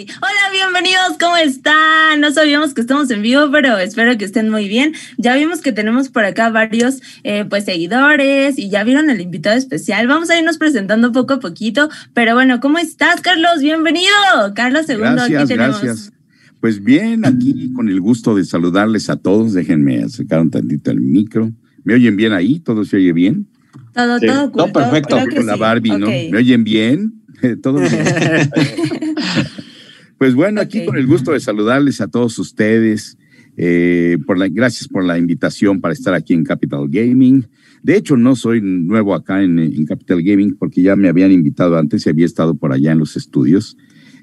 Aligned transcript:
Hola, 0.00 0.50
bienvenidos, 0.50 1.18
¿cómo 1.20 1.36
están? 1.36 2.22
No 2.22 2.30
sabíamos 2.32 2.72
que 2.72 2.80
estamos 2.80 3.10
en 3.10 3.20
vivo, 3.20 3.50
pero 3.52 3.76
espero 3.76 4.16
que 4.16 4.24
estén 4.24 4.48
muy 4.48 4.66
bien. 4.66 4.94
Ya 5.18 5.36
vimos 5.36 5.60
que 5.60 5.72
tenemos 5.72 6.08
por 6.08 6.24
acá 6.24 6.48
varios 6.48 7.02
eh, 7.22 7.44
pues 7.44 7.66
seguidores 7.66 8.58
y 8.58 8.70
ya 8.70 8.82
vieron 8.82 9.10
el 9.10 9.20
invitado 9.20 9.58
especial. 9.58 10.06
Vamos 10.06 10.30
a 10.30 10.38
irnos 10.38 10.56
presentando 10.56 11.12
poco 11.12 11.34
a 11.34 11.40
poquito, 11.40 11.90
pero 12.14 12.34
bueno, 12.34 12.60
¿cómo 12.60 12.78
estás, 12.78 13.20
Carlos? 13.20 13.60
Bienvenido. 13.60 14.08
Carlos 14.54 14.86
Segundo, 14.86 15.22
aquí 15.22 15.34
tenemos. 15.46 15.82
Gracias. 15.82 16.12
Pues 16.60 16.82
bien, 16.82 17.26
aquí 17.26 17.70
con 17.74 17.90
el 17.90 18.00
gusto 18.00 18.34
de 18.34 18.46
saludarles 18.46 19.10
a 19.10 19.16
todos. 19.16 19.52
Déjenme 19.52 20.04
acercar 20.04 20.40
un 20.40 20.50
tantito 20.50 20.90
el 20.90 21.00
micro. 21.00 21.52
¿Me 21.84 21.92
oyen 21.92 22.16
bien 22.16 22.32
ahí? 22.32 22.60
¿Todo 22.60 22.86
se 22.86 22.96
oye 22.96 23.12
bien? 23.12 23.48
Todo, 23.92 24.18
todo 24.18 24.52
No, 24.54 24.72
perfecto. 24.72 25.18
Con 25.34 25.44
la 25.44 25.56
Barbie, 25.56 25.90
¿no? 25.90 26.06
¿Me 26.06 26.38
oyen 26.38 26.64
bien? 26.64 27.20
todo 27.62 27.80
bien. 27.80 27.90
Pues 30.20 30.34
bueno, 30.34 30.60
aquí 30.60 30.84
con 30.84 30.98
el 30.98 31.06
gusto 31.06 31.32
de 31.32 31.40
saludarles 31.40 32.02
a 32.02 32.06
todos 32.06 32.38
ustedes. 32.38 33.16
Eh, 33.56 34.18
por 34.26 34.36
la, 34.36 34.48
gracias 34.48 34.86
por 34.86 35.02
la 35.02 35.16
invitación 35.16 35.80
para 35.80 35.94
estar 35.94 36.12
aquí 36.12 36.34
en 36.34 36.44
Capital 36.44 36.90
Gaming. 36.90 37.46
De 37.82 37.96
hecho, 37.96 38.18
no 38.18 38.36
soy 38.36 38.60
nuevo 38.60 39.14
acá 39.14 39.42
en, 39.42 39.86
Capital 39.86 40.22
Gaming 40.22 40.56
porque 40.58 40.82
ya 40.82 40.94
me 40.94 41.08
habían 41.08 41.32
invitado 41.32 41.78
antes 41.78 42.04
y 42.04 42.10
había 42.10 42.26
estado 42.26 42.54
por 42.54 42.70
allá 42.70 42.92
en 42.92 42.98
los 42.98 43.16
estudios. 43.16 43.78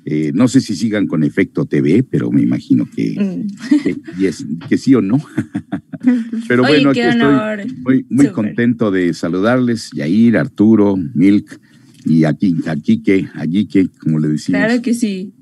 Eh, 0.05 0.29
no 0.35 0.47
sé 0.47 0.61
si 0.61 0.75
sigan 0.75 1.07
con 1.07 1.23
Efecto 1.23 1.65
TV, 1.65 2.03
pero 2.03 2.29
me 2.29 2.43
imagino 2.43 2.87
que, 2.95 3.19
mm. 3.19 4.67
que, 4.69 4.77
sí 4.77 4.93
o 4.93 5.01
no. 5.01 5.17
pero 6.47 6.61
bueno, 6.61 6.91
aquí 6.91 6.99
estoy 6.99 7.73
muy, 7.83 8.05
muy 8.07 8.27
contento 8.27 8.91
de 8.91 9.15
saludarles, 9.15 9.89
Yair, 9.95 10.37
Arturo, 10.37 10.95
Milk 10.95 11.59
y 12.05 12.23
aquí, 12.23 12.55
aquí 12.67 13.01
que, 13.01 13.27
allí 13.33 13.65
que, 13.65 13.87
como 13.87 14.19
le 14.19 14.27
decimos. 14.27 14.61
Claro 14.61 14.79
que 14.83 14.93
sí. 14.93 15.33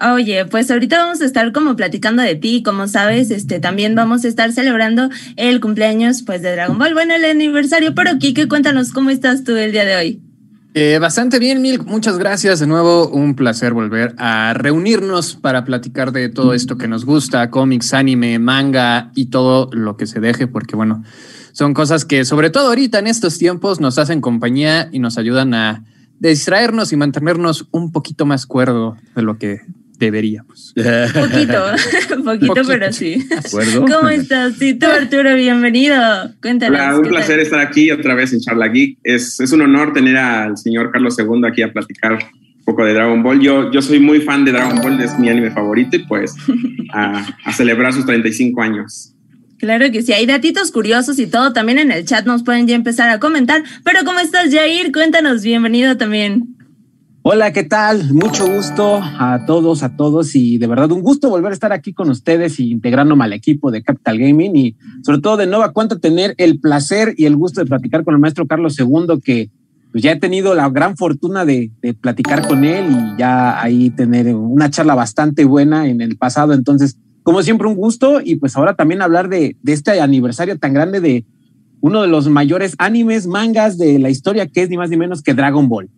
Oye, 0.00 0.44
pues 0.44 0.70
ahorita 0.70 0.98
vamos 0.98 1.20
a 1.20 1.24
estar 1.24 1.50
como 1.52 1.74
platicando 1.74 2.22
de 2.22 2.36
ti, 2.36 2.62
como 2.62 2.86
sabes, 2.86 3.30
este 3.32 3.58
también 3.58 3.94
vamos 3.96 4.24
a 4.24 4.28
estar 4.28 4.52
celebrando 4.52 5.08
el 5.36 5.60
cumpleaños 5.60 6.22
pues 6.22 6.40
de 6.42 6.52
Dragon 6.52 6.78
Ball, 6.78 6.94
bueno, 6.94 7.14
el 7.14 7.24
aniversario, 7.24 7.94
pero 7.94 8.16
Kike, 8.18 8.46
cuéntanos 8.46 8.92
cómo 8.92 9.10
estás 9.10 9.42
tú 9.42 9.56
el 9.56 9.72
día 9.72 9.84
de 9.84 9.96
hoy. 9.96 10.22
Eh, 10.74 10.98
bastante 11.00 11.40
bien, 11.40 11.60
Mil. 11.60 11.82
Muchas 11.82 12.18
gracias. 12.18 12.60
De 12.60 12.68
nuevo, 12.68 13.08
un 13.08 13.34
placer 13.34 13.72
volver 13.72 14.14
a 14.18 14.54
reunirnos 14.54 15.34
para 15.34 15.64
platicar 15.64 16.12
de 16.12 16.28
todo 16.28 16.54
esto 16.54 16.78
que 16.78 16.86
nos 16.86 17.04
gusta, 17.04 17.50
cómics, 17.50 17.94
anime, 17.94 18.38
manga 18.38 19.10
y 19.16 19.26
todo 19.26 19.70
lo 19.72 19.96
que 19.96 20.06
se 20.06 20.20
deje, 20.20 20.46
porque 20.46 20.76
bueno, 20.76 21.02
son 21.50 21.74
cosas 21.74 22.04
que 22.04 22.24
sobre 22.24 22.50
todo 22.50 22.68
ahorita 22.68 23.00
en 23.00 23.08
estos 23.08 23.38
tiempos 23.38 23.80
nos 23.80 23.98
hacen 23.98 24.20
compañía 24.20 24.88
y 24.92 25.00
nos 25.00 25.18
ayudan 25.18 25.54
a 25.54 25.84
distraernos 26.20 26.92
y 26.92 26.96
mantenernos 26.96 27.66
un 27.72 27.90
poquito 27.90 28.26
más 28.26 28.46
cuerdo 28.46 28.96
de 29.16 29.22
lo 29.22 29.38
que 29.38 29.62
deberíamos. 29.98 30.74
Poquito, 31.14 32.24
poquito, 32.24 32.62
pero 32.66 32.92
sí. 32.92 33.26
¿Cómo 33.74 34.08
estás? 34.08 34.58
Tito 34.58 34.86
Arturo, 34.86 35.34
bienvenido. 35.34 35.96
Cuéntanos. 36.40 36.98
un 36.98 37.08
placer 37.08 37.40
estar 37.40 37.60
aquí 37.60 37.90
otra 37.90 38.14
vez 38.14 38.32
en 38.32 38.40
Charla 38.40 38.68
Geek. 38.68 38.98
Es, 39.02 39.40
es 39.40 39.52
un 39.52 39.62
honor 39.62 39.92
tener 39.92 40.16
al 40.16 40.56
señor 40.56 40.90
Carlos 40.92 41.16
II 41.18 41.42
aquí 41.46 41.62
a 41.62 41.72
platicar 41.72 42.12
un 42.12 42.64
poco 42.64 42.84
de 42.84 42.94
Dragon 42.94 43.22
Ball. 43.22 43.40
Yo, 43.40 43.70
yo 43.72 43.82
soy 43.82 43.98
muy 43.98 44.20
fan 44.20 44.44
de 44.44 44.52
Dragon 44.52 44.80
Ball, 44.80 45.00
es 45.00 45.18
mi 45.18 45.28
anime 45.28 45.50
favorito 45.50 45.96
y 45.96 46.04
pues 46.04 46.34
a, 46.92 47.26
a 47.44 47.52
celebrar 47.52 47.92
sus 47.92 48.06
35 48.06 48.62
años. 48.62 49.14
Claro 49.58 49.90
que 49.90 50.02
sí, 50.02 50.12
hay 50.12 50.24
datitos 50.24 50.70
curiosos 50.70 51.18
y 51.18 51.26
todo. 51.26 51.52
También 51.52 51.78
en 51.78 51.90
el 51.90 52.04
chat 52.04 52.24
nos 52.24 52.44
pueden 52.44 52.68
ya 52.68 52.76
empezar 52.76 53.10
a 53.10 53.18
comentar. 53.18 53.64
Pero 53.82 54.04
¿cómo 54.04 54.20
estás, 54.20 54.54
Jair? 54.54 54.92
Cuéntanos, 54.92 55.42
bienvenido 55.42 55.96
también. 55.96 56.57
Hola, 57.30 57.52
¿qué 57.52 57.62
tal? 57.62 58.14
Mucho 58.14 58.50
gusto 58.50 59.02
a 59.02 59.44
todos, 59.44 59.82
a 59.82 59.94
todos 59.94 60.34
y 60.34 60.56
de 60.56 60.66
verdad 60.66 60.90
un 60.92 61.02
gusto 61.02 61.28
volver 61.28 61.50
a 61.50 61.52
estar 61.52 61.74
aquí 61.74 61.92
con 61.92 62.08
ustedes 62.08 62.58
y 62.58 62.70
integrándome 62.70 63.22
al 63.22 63.34
equipo 63.34 63.70
de 63.70 63.82
Capital 63.82 64.18
Gaming 64.18 64.56
y 64.56 64.76
sobre 65.02 65.20
todo 65.20 65.36
de 65.36 65.46
nueva 65.46 65.74
cuenta 65.74 65.98
tener 65.98 66.34
el 66.38 66.58
placer 66.58 67.12
y 67.18 67.26
el 67.26 67.36
gusto 67.36 67.60
de 67.60 67.66
platicar 67.66 68.02
con 68.02 68.14
el 68.14 68.20
maestro 68.20 68.46
Carlos 68.46 68.78
II 68.78 69.20
que 69.22 69.50
pues 69.92 70.02
ya 70.02 70.12
he 70.12 70.16
tenido 70.16 70.54
la 70.54 70.70
gran 70.70 70.96
fortuna 70.96 71.44
de, 71.44 71.70
platicar 72.00 72.48
con 72.48 72.64
él 72.64 72.86
y 72.90 73.18
ya 73.20 73.60
ahí 73.60 73.90
tener 73.90 74.34
una 74.34 74.70
charla 74.70 74.94
bastante 74.94 75.44
buena 75.44 75.86
en 75.86 76.00
el 76.00 76.16
pasado. 76.16 76.54
Entonces, 76.54 76.96
como 77.24 77.42
siempre, 77.42 77.68
un 77.68 77.74
gusto 77.74 78.22
y 78.24 78.36
pues 78.36 78.56
ahora 78.56 78.74
también 78.74 79.02
hablar 79.02 79.28
de 79.28 79.54
este 79.66 80.00
aniversario 80.00 80.58
tan 80.58 80.72
grande 80.72 81.02
de 81.02 81.26
uno 81.82 82.00
de 82.00 82.08
los 82.08 82.26
mayores 82.30 82.74
animes, 82.78 83.26
mangas 83.26 83.76
de 83.76 83.98
la 83.98 84.08
historia 84.08 84.46
que 84.46 84.62
es 84.62 84.70
ni 84.70 84.78
más 84.78 84.88
ni 84.88 84.96
menos 84.96 85.20
que 85.20 85.34
Dragon 85.34 85.68
Ball 85.68 85.90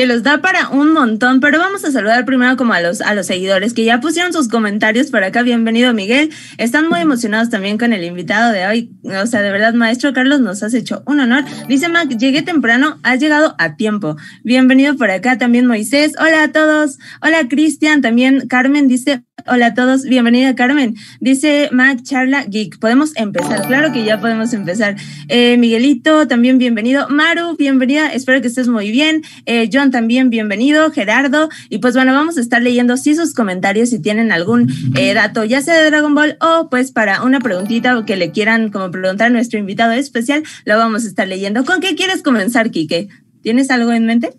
que 0.00 0.06
los 0.06 0.22
da 0.22 0.40
para 0.40 0.70
un 0.70 0.94
montón, 0.94 1.40
pero 1.40 1.58
vamos 1.58 1.84
a 1.84 1.92
saludar 1.92 2.24
primero 2.24 2.56
como 2.56 2.72
a 2.72 2.80
los, 2.80 3.02
a 3.02 3.14
los 3.14 3.26
seguidores 3.26 3.74
que 3.74 3.84
ya 3.84 4.00
pusieron 4.00 4.32
sus 4.32 4.48
comentarios 4.48 5.10
por 5.10 5.22
acá. 5.22 5.42
Bienvenido, 5.42 5.92
Miguel. 5.92 6.30
Están 6.56 6.88
muy 6.88 7.00
emocionados 7.00 7.50
también 7.50 7.76
con 7.76 7.92
el 7.92 8.02
invitado 8.04 8.50
de 8.50 8.66
hoy. 8.66 8.90
O 9.04 9.26
sea, 9.26 9.42
de 9.42 9.52
verdad, 9.52 9.74
maestro 9.74 10.14
Carlos, 10.14 10.40
nos 10.40 10.62
has 10.62 10.72
hecho 10.72 11.02
un 11.04 11.20
honor. 11.20 11.44
Dice 11.68 11.90
Mac, 11.90 12.08
llegué 12.16 12.40
temprano, 12.40 12.98
has 13.02 13.20
llegado 13.20 13.54
a 13.58 13.76
tiempo. 13.76 14.16
Bienvenido 14.42 14.96
por 14.96 15.10
acá 15.10 15.36
también 15.36 15.66
Moisés. 15.66 16.14
Hola 16.18 16.44
a 16.44 16.48
todos. 16.50 16.98
Hola 17.20 17.46
Cristian, 17.50 18.00
también 18.00 18.48
Carmen 18.48 18.88
dice, 18.88 19.24
Hola 19.46 19.66
a 19.66 19.74
todos, 19.74 20.02
bienvenida 20.02 20.54
Carmen. 20.54 20.96
Dice 21.20 21.68
Mac 21.72 22.02
Charla 22.02 22.44
Geek. 22.44 22.78
Podemos 22.78 23.12
empezar, 23.16 23.66
claro 23.66 23.92
que 23.92 24.04
ya 24.04 24.20
podemos 24.20 24.52
empezar. 24.52 24.96
Eh, 25.28 25.56
Miguelito, 25.56 26.26
también 26.26 26.58
bienvenido. 26.58 27.08
Maru, 27.08 27.56
bienvenida, 27.56 28.08
espero 28.12 28.40
que 28.40 28.48
estés 28.48 28.68
muy 28.68 28.90
bien. 28.90 29.22
Eh, 29.46 29.70
John, 29.72 29.90
también 29.90 30.30
bienvenido. 30.30 30.90
Gerardo, 30.90 31.48
y 31.68 31.78
pues 31.78 31.94
bueno, 31.94 32.12
vamos 32.12 32.38
a 32.38 32.40
estar 32.40 32.60
leyendo 32.60 32.96
sí 32.96 33.14
sus 33.14 33.34
comentarios 33.34 33.90
si 33.90 34.00
tienen 34.00 34.32
algún 34.32 34.72
eh, 34.96 35.14
dato, 35.14 35.44
ya 35.44 35.60
sea 35.62 35.74
de 35.74 35.90
Dragon 35.90 36.14
Ball 36.14 36.36
o 36.40 36.68
pues 36.68 36.92
para 36.92 37.22
una 37.22 37.40
preguntita 37.40 37.98
o 37.98 38.04
que 38.04 38.16
le 38.16 38.32
quieran 38.32 38.70
como 38.70 38.90
preguntar 38.90 39.28
a 39.28 39.30
nuestro 39.30 39.58
invitado 39.58 39.92
especial, 39.92 40.42
lo 40.64 40.76
vamos 40.76 41.04
a 41.04 41.08
estar 41.08 41.28
leyendo. 41.28 41.64
¿Con 41.64 41.80
qué 41.80 41.94
quieres 41.94 42.22
comenzar, 42.22 42.70
Kike? 42.70 43.08
¿Tienes 43.42 43.70
algo 43.70 43.92
en 43.92 44.06
mente? 44.06 44.30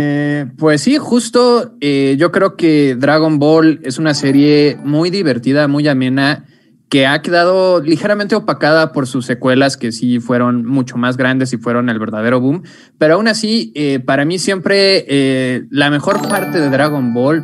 Eh, 0.00 0.46
pues 0.56 0.82
sí, 0.82 0.96
justo 0.96 1.74
eh, 1.80 2.14
yo 2.20 2.30
creo 2.30 2.54
que 2.54 2.94
Dragon 2.94 3.40
Ball 3.40 3.80
es 3.82 3.98
una 3.98 4.14
serie 4.14 4.78
muy 4.84 5.10
divertida, 5.10 5.66
muy 5.66 5.88
amena, 5.88 6.44
que 6.88 7.08
ha 7.08 7.20
quedado 7.20 7.82
ligeramente 7.82 8.36
opacada 8.36 8.92
por 8.92 9.08
sus 9.08 9.26
secuelas 9.26 9.76
que 9.76 9.90
sí 9.90 10.20
fueron 10.20 10.64
mucho 10.64 10.96
más 10.96 11.16
grandes 11.16 11.52
y 11.52 11.58
fueron 11.58 11.88
el 11.88 11.98
verdadero 11.98 12.40
boom. 12.40 12.62
Pero 12.96 13.14
aún 13.14 13.26
así, 13.26 13.72
eh, 13.74 13.98
para 13.98 14.24
mí 14.24 14.38
siempre 14.38 15.66
la 15.70 15.90
mejor 15.90 16.26
parte 16.28 16.60
de 16.60 16.70
Dragon 16.70 17.12
Ball 17.12 17.42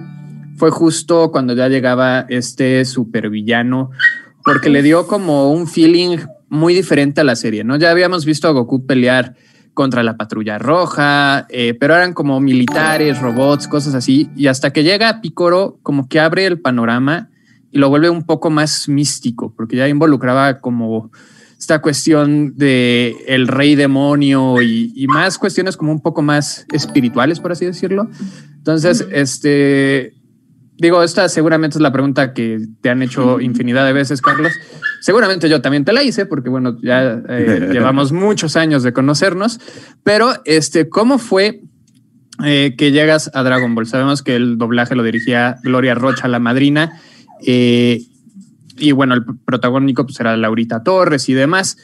fue 0.56 0.70
justo 0.70 1.32
cuando 1.32 1.54
ya 1.54 1.68
llegaba 1.68 2.24
este 2.28 2.84
supervillano, 2.84 3.90
porque 4.44 4.70
le 4.70 4.82
dio 4.82 5.08
como 5.08 5.50
un 5.50 5.66
feeling 5.66 6.18
muy 6.48 6.72
diferente 6.72 7.20
a 7.20 7.24
la 7.24 7.34
serie, 7.34 7.64
¿no? 7.64 7.76
Ya 7.76 7.90
habíamos 7.90 8.24
visto 8.24 8.46
a 8.46 8.52
Goku 8.52 8.86
pelear 8.86 9.34
contra 9.74 10.02
la 10.02 10.16
patrulla 10.16 10.58
roja, 10.58 11.46
eh, 11.50 11.74
pero 11.78 11.94
eran 11.94 12.14
como 12.14 12.40
militares, 12.40 13.20
robots, 13.20 13.68
cosas 13.68 13.94
así. 13.94 14.30
Y 14.36 14.46
hasta 14.46 14.72
que 14.72 14.84
llega 14.84 15.20
Picoro, 15.20 15.78
como 15.82 16.08
que 16.08 16.20
abre 16.20 16.46
el 16.46 16.60
panorama 16.60 17.28
y 17.70 17.78
lo 17.78 17.88
vuelve 17.88 18.08
un 18.08 18.22
poco 18.22 18.50
más 18.50 18.88
místico, 18.88 19.52
porque 19.54 19.76
ya 19.76 19.88
involucraba 19.88 20.60
como 20.60 21.10
esta 21.58 21.80
cuestión 21.80 22.56
de 22.56 23.16
el 23.26 23.48
rey 23.48 23.74
demonio 23.74 24.62
y, 24.62 25.06
más 25.08 25.38
cuestiones 25.38 25.76
como 25.76 25.92
un 25.92 26.00
poco 26.00 26.22
más 26.22 26.66
espirituales, 26.72 27.40
por 27.40 27.52
así 27.52 27.64
decirlo. 27.64 28.08
Entonces, 28.56 29.06
este, 29.10 30.14
digo, 30.84 31.02
esta 31.02 31.30
seguramente 31.30 31.78
es 31.78 31.80
la 31.80 31.92
pregunta 31.92 32.34
que 32.34 32.60
te 32.82 32.90
han 32.90 33.02
hecho 33.02 33.40
infinidad 33.40 33.86
de 33.86 33.94
veces, 33.94 34.20
Carlos. 34.20 34.52
Seguramente 35.00 35.48
yo 35.48 35.62
también 35.62 35.84
te 35.84 35.94
la 35.94 36.02
hice 36.02 36.26
porque, 36.26 36.50
bueno, 36.50 36.76
ya 36.82 37.22
eh, 37.26 37.68
llevamos 37.72 38.12
muchos 38.12 38.54
años 38.56 38.82
de 38.82 38.92
conocernos, 38.92 39.60
pero 40.02 40.32
este, 40.44 40.90
¿cómo 40.90 41.18
fue 41.18 41.62
eh, 42.44 42.74
que 42.76 42.92
llegas 42.92 43.30
a 43.32 43.42
Dragon 43.42 43.74
Ball? 43.74 43.86
Sabemos 43.86 44.22
que 44.22 44.36
el 44.36 44.58
doblaje 44.58 44.94
lo 44.94 45.02
dirigía 45.02 45.56
Gloria 45.62 45.94
Rocha, 45.94 46.28
la 46.28 46.38
madrina, 46.38 47.00
eh, 47.46 48.02
y 48.76 48.92
bueno, 48.92 49.14
el 49.14 49.24
protagónico 49.24 50.04
pues 50.04 50.20
era 50.20 50.36
Laurita 50.36 50.82
Torres 50.82 51.30
y 51.30 51.32
demás. 51.32 51.78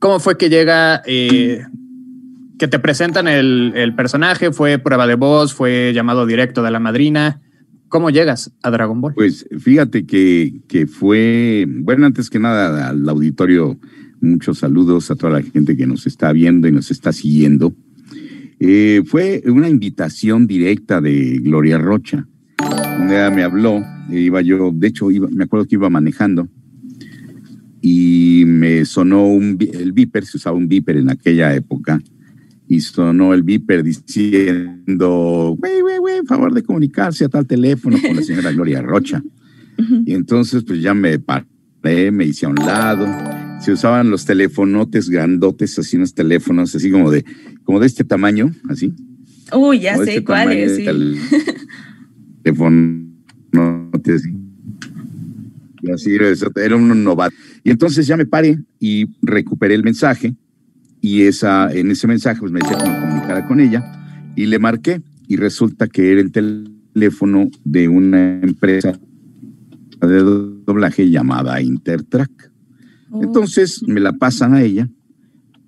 ¿Cómo 0.00 0.18
fue 0.18 0.36
que 0.36 0.48
llega, 0.48 1.02
que 1.04 1.66
te 2.58 2.78
presentan 2.78 3.28
el, 3.28 3.74
el 3.76 3.94
personaje? 3.94 4.50
¿Fue 4.50 4.78
prueba 4.78 5.06
de 5.06 5.14
voz? 5.14 5.52
¿Fue 5.54 5.92
llamado 5.94 6.26
directo 6.26 6.62
de 6.62 6.70
la 6.70 6.80
madrina? 6.80 7.42
¿Cómo 7.90 8.10
llegas 8.10 8.52
a 8.62 8.70
Dragon 8.70 9.00
Ball? 9.00 9.14
Pues 9.14 9.46
fíjate 9.58 10.06
que, 10.06 10.62
que 10.68 10.86
fue, 10.86 11.66
bueno, 11.68 12.06
antes 12.06 12.30
que 12.30 12.38
nada 12.38 12.88
al 12.88 13.08
auditorio, 13.08 13.78
muchos 14.20 14.58
saludos 14.60 15.10
a 15.10 15.16
toda 15.16 15.32
la 15.32 15.42
gente 15.42 15.76
que 15.76 15.88
nos 15.88 16.06
está 16.06 16.32
viendo 16.32 16.68
y 16.68 16.72
nos 16.72 16.92
está 16.92 17.12
siguiendo. 17.12 17.74
Eh, 18.60 19.02
fue 19.04 19.42
una 19.44 19.68
invitación 19.68 20.46
directa 20.46 21.00
de 21.00 21.40
Gloria 21.42 21.78
Rocha. 21.78 22.28
Un 23.00 23.08
me 23.08 23.42
habló, 23.42 23.82
iba 24.08 24.40
yo, 24.40 24.70
de 24.72 24.86
hecho, 24.86 25.10
iba, 25.10 25.28
me 25.28 25.44
acuerdo 25.44 25.66
que 25.66 25.74
iba 25.74 25.90
manejando 25.90 26.48
y 27.80 28.44
me 28.46 28.84
sonó 28.84 29.26
un, 29.26 29.58
el 29.72 29.90
viper, 29.90 30.24
se 30.26 30.36
usaba 30.36 30.56
un 30.56 30.68
viper 30.68 30.96
en 30.96 31.10
aquella 31.10 31.52
época, 31.56 32.00
y 32.70 32.80
sonó 32.80 33.34
el 33.34 33.42
viper 33.42 33.82
diciendo, 33.82 35.56
güey, 35.58 35.80
güey, 35.80 35.98
güey, 35.98 36.20
favor 36.24 36.54
de 36.54 36.62
comunicarse 36.62 37.24
a 37.24 37.28
tal 37.28 37.44
teléfono 37.44 38.00
con 38.00 38.14
la 38.14 38.22
señora 38.22 38.52
Gloria 38.52 38.80
Rocha. 38.80 39.20
Y 40.06 40.14
entonces 40.14 40.62
pues 40.62 40.80
ya 40.80 40.94
me 40.94 41.18
paré, 41.18 42.12
me 42.12 42.26
hice 42.26 42.46
a 42.46 42.48
un 42.48 42.54
lado. 42.54 43.08
Se 43.60 43.72
usaban 43.72 44.08
los 44.08 44.24
telefonotes 44.24 45.10
grandotes, 45.10 45.76
así 45.80 45.96
unos 45.96 46.14
teléfonos, 46.14 46.72
así 46.72 46.92
como 46.92 47.10
de, 47.10 47.24
como 47.64 47.80
de 47.80 47.88
este 47.88 48.04
tamaño, 48.04 48.52
así. 48.68 48.94
Uy, 49.52 49.80
ya 49.80 49.96
sé 49.96 50.02
este 50.02 50.24
cuáles, 50.24 50.76
sí. 50.76 50.84
Telefonotes. 52.44 54.28
Y 55.82 55.90
así, 55.90 56.16
era 56.54 56.76
un 56.76 57.02
novato. 57.02 57.34
Y 57.64 57.70
entonces 57.70 58.06
ya 58.06 58.16
me 58.16 58.26
paré 58.26 58.60
y 58.78 59.08
recuperé 59.22 59.74
el 59.74 59.82
mensaje 59.82 60.36
y 61.00 61.22
esa, 61.22 61.72
en 61.72 61.90
ese 61.90 62.06
mensaje 62.06 62.40
pues 62.40 62.52
me 62.52 62.60
decía 62.60 62.76
que 62.76 62.88
me 62.88 63.00
comunicara 63.00 63.46
con 63.46 63.60
ella 63.60 64.30
y 64.36 64.46
le 64.46 64.58
marqué 64.58 65.02
y 65.26 65.36
resulta 65.36 65.86
que 65.86 66.12
era 66.12 66.20
el 66.20 66.32
teléfono 66.32 67.50
de 67.64 67.88
una 67.88 68.40
empresa 68.40 68.98
de 70.00 70.18
doblaje 70.66 71.10
llamada 71.10 71.60
Intertrack. 71.60 72.50
Oh. 73.10 73.22
Entonces 73.22 73.82
me 73.86 74.00
la 74.00 74.12
pasan 74.12 74.54
a 74.54 74.62
ella 74.62 74.88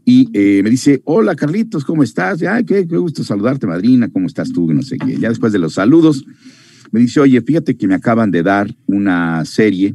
y 0.04 0.28
eh, 0.32 0.62
me 0.62 0.70
dice, 0.70 1.00
hola 1.04 1.34
Carlitos, 1.34 1.84
¿cómo 1.84 2.02
estás? 2.02 2.42
Ay, 2.42 2.64
qué, 2.64 2.82
gusto 2.82 3.24
saludarte, 3.24 3.66
madrina, 3.66 4.08
¿cómo 4.10 4.26
estás 4.26 4.52
tú? 4.52 4.72
No 4.72 4.82
sé 4.82 4.98
qué. 4.98 5.16
Ya 5.16 5.28
después 5.28 5.52
de 5.52 5.58
los 5.58 5.74
saludos, 5.74 6.24
me 6.90 7.00
dice, 7.00 7.20
oye, 7.20 7.40
fíjate 7.40 7.76
que 7.76 7.86
me 7.86 7.94
acaban 7.94 8.30
de 8.30 8.42
dar 8.42 8.74
una 8.86 9.44
serie 9.44 9.94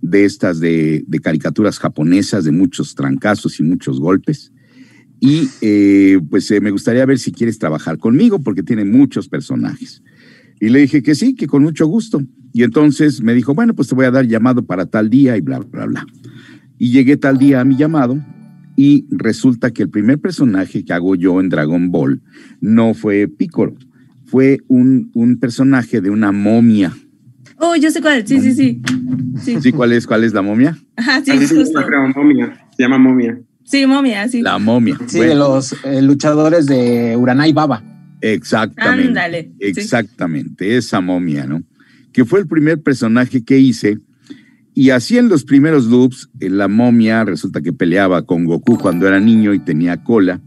de 0.00 0.24
estas 0.24 0.60
de, 0.60 1.04
de 1.06 1.18
caricaturas 1.18 1.78
japonesas, 1.78 2.44
de 2.44 2.52
muchos 2.52 2.94
trancazos 2.94 3.58
y 3.58 3.64
muchos 3.64 3.98
golpes 3.98 4.52
y 5.20 5.48
eh, 5.60 6.20
pues 6.30 6.50
eh, 6.50 6.60
me 6.60 6.70
gustaría 6.70 7.04
ver 7.06 7.18
si 7.18 7.32
quieres 7.32 7.58
trabajar 7.58 7.98
conmigo 7.98 8.40
porque 8.40 8.62
tiene 8.62 8.84
muchos 8.84 9.28
personajes. 9.28 10.02
Y 10.60 10.68
le 10.68 10.80
dije 10.80 11.02
que 11.02 11.14
sí, 11.14 11.34
que 11.34 11.46
con 11.46 11.62
mucho 11.62 11.86
gusto. 11.86 12.22
Y 12.52 12.62
entonces 12.62 13.20
me 13.22 13.34
dijo, 13.34 13.54
bueno, 13.54 13.74
pues 13.74 13.88
te 13.88 13.94
voy 13.94 14.06
a 14.06 14.10
dar 14.10 14.26
llamado 14.26 14.64
para 14.64 14.86
tal 14.86 15.10
día 15.10 15.36
y 15.36 15.40
bla, 15.40 15.60
bla, 15.60 15.86
bla. 15.86 16.06
Y 16.78 16.90
llegué 16.92 17.16
tal 17.16 17.38
día 17.38 17.60
a 17.60 17.64
mi 17.64 17.76
llamado 17.76 18.18
y 18.76 19.06
resulta 19.10 19.72
que 19.72 19.82
el 19.82 19.90
primer 19.90 20.18
personaje 20.18 20.84
que 20.84 20.92
hago 20.92 21.16
yo 21.16 21.40
en 21.40 21.48
Dragon 21.48 21.90
Ball 21.90 22.22
no 22.60 22.94
fue 22.94 23.26
Piccolo, 23.28 23.74
fue 24.24 24.60
un, 24.68 25.10
un 25.14 25.38
personaje 25.38 26.00
de 26.00 26.10
una 26.10 26.32
momia. 26.32 26.96
Oh, 27.58 27.74
yo 27.74 27.90
sé 27.90 28.00
cuál, 28.00 28.26
sí, 28.26 28.40
sí, 28.40 28.52
sí. 28.52 28.80
Sí, 29.60 29.72
¿cuál 29.72 29.92
es, 29.92 30.06
cuál 30.06 30.22
es 30.22 30.32
la 30.32 30.42
momia? 30.42 30.78
Ajá, 30.96 31.22
sí, 31.24 31.32
justo. 31.32 31.80
Se 32.76 32.82
llama 32.84 32.98
momia. 32.98 33.40
Sí, 33.68 33.86
momia, 33.86 34.26
sí. 34.28 34.40
La 34.40 34.58
momia. 34.58 34.98
Sí, 35.06 35.20
de 35.20 35.34
los 35.34 35.74
eh, 35.84 36.00
luchadores 36.00 36.64
de 36.64 37.14
Uranai 37.18 37.52
Baba. 37.52 37.82
Exactamente. 38.22 39.08
Ándale. 39.08 39.52
Exactamente, 39.58 40.78
esa 40.78 41.02
momia, 41.02 41.44
¿no? 41.44 41.62
Que 42.10 42.24
fue 42.24 42.40
el 42.40 42.46
primer 42.48 42.80
personaje 42.80 43.44
que 43.44 43.58
hice. 43.58 43.98
Y 44.72 44.88
así 44.88 45.18
en 45.18 45.28
los 45.28 45.44
primeros 45.44 45.84
loops, 45.84 46.30
eh, 46.40 46.48
la 46.48 46.66
momia 46.66 47.24
resulta 47.24 47.60
que 47.60 47.74
peleaba 47.74 48.24
con 48.24 48.46
Goku 48.46 48.78
cuando 48.78 49.06
era 49.06 49.20
niño 49.20 49.52
y 49.52 49.58
tenía 49.58 50.02
cola. 50.02 50.40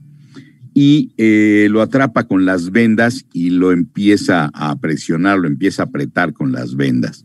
Y 0.74 1.14
eh, 1.18 1.68
lo 1.70 1.84
atrapa 1.84 2.24
con 2.24 2.46
las 2.46 2.72
vendas 2.72 3.26
y 3.34 3.52
lo 3.52 3.72
empieza 3.72 4.50
a 4.52 4.80
presionar, 4.80 5.38
lo 5.38 5.48
empieza 5.48 5.84
a 5.84 5.86
apretar 5.86 6.34
con 6.34 6.54
las 6.54 6.76
vendas. 6.76 7.24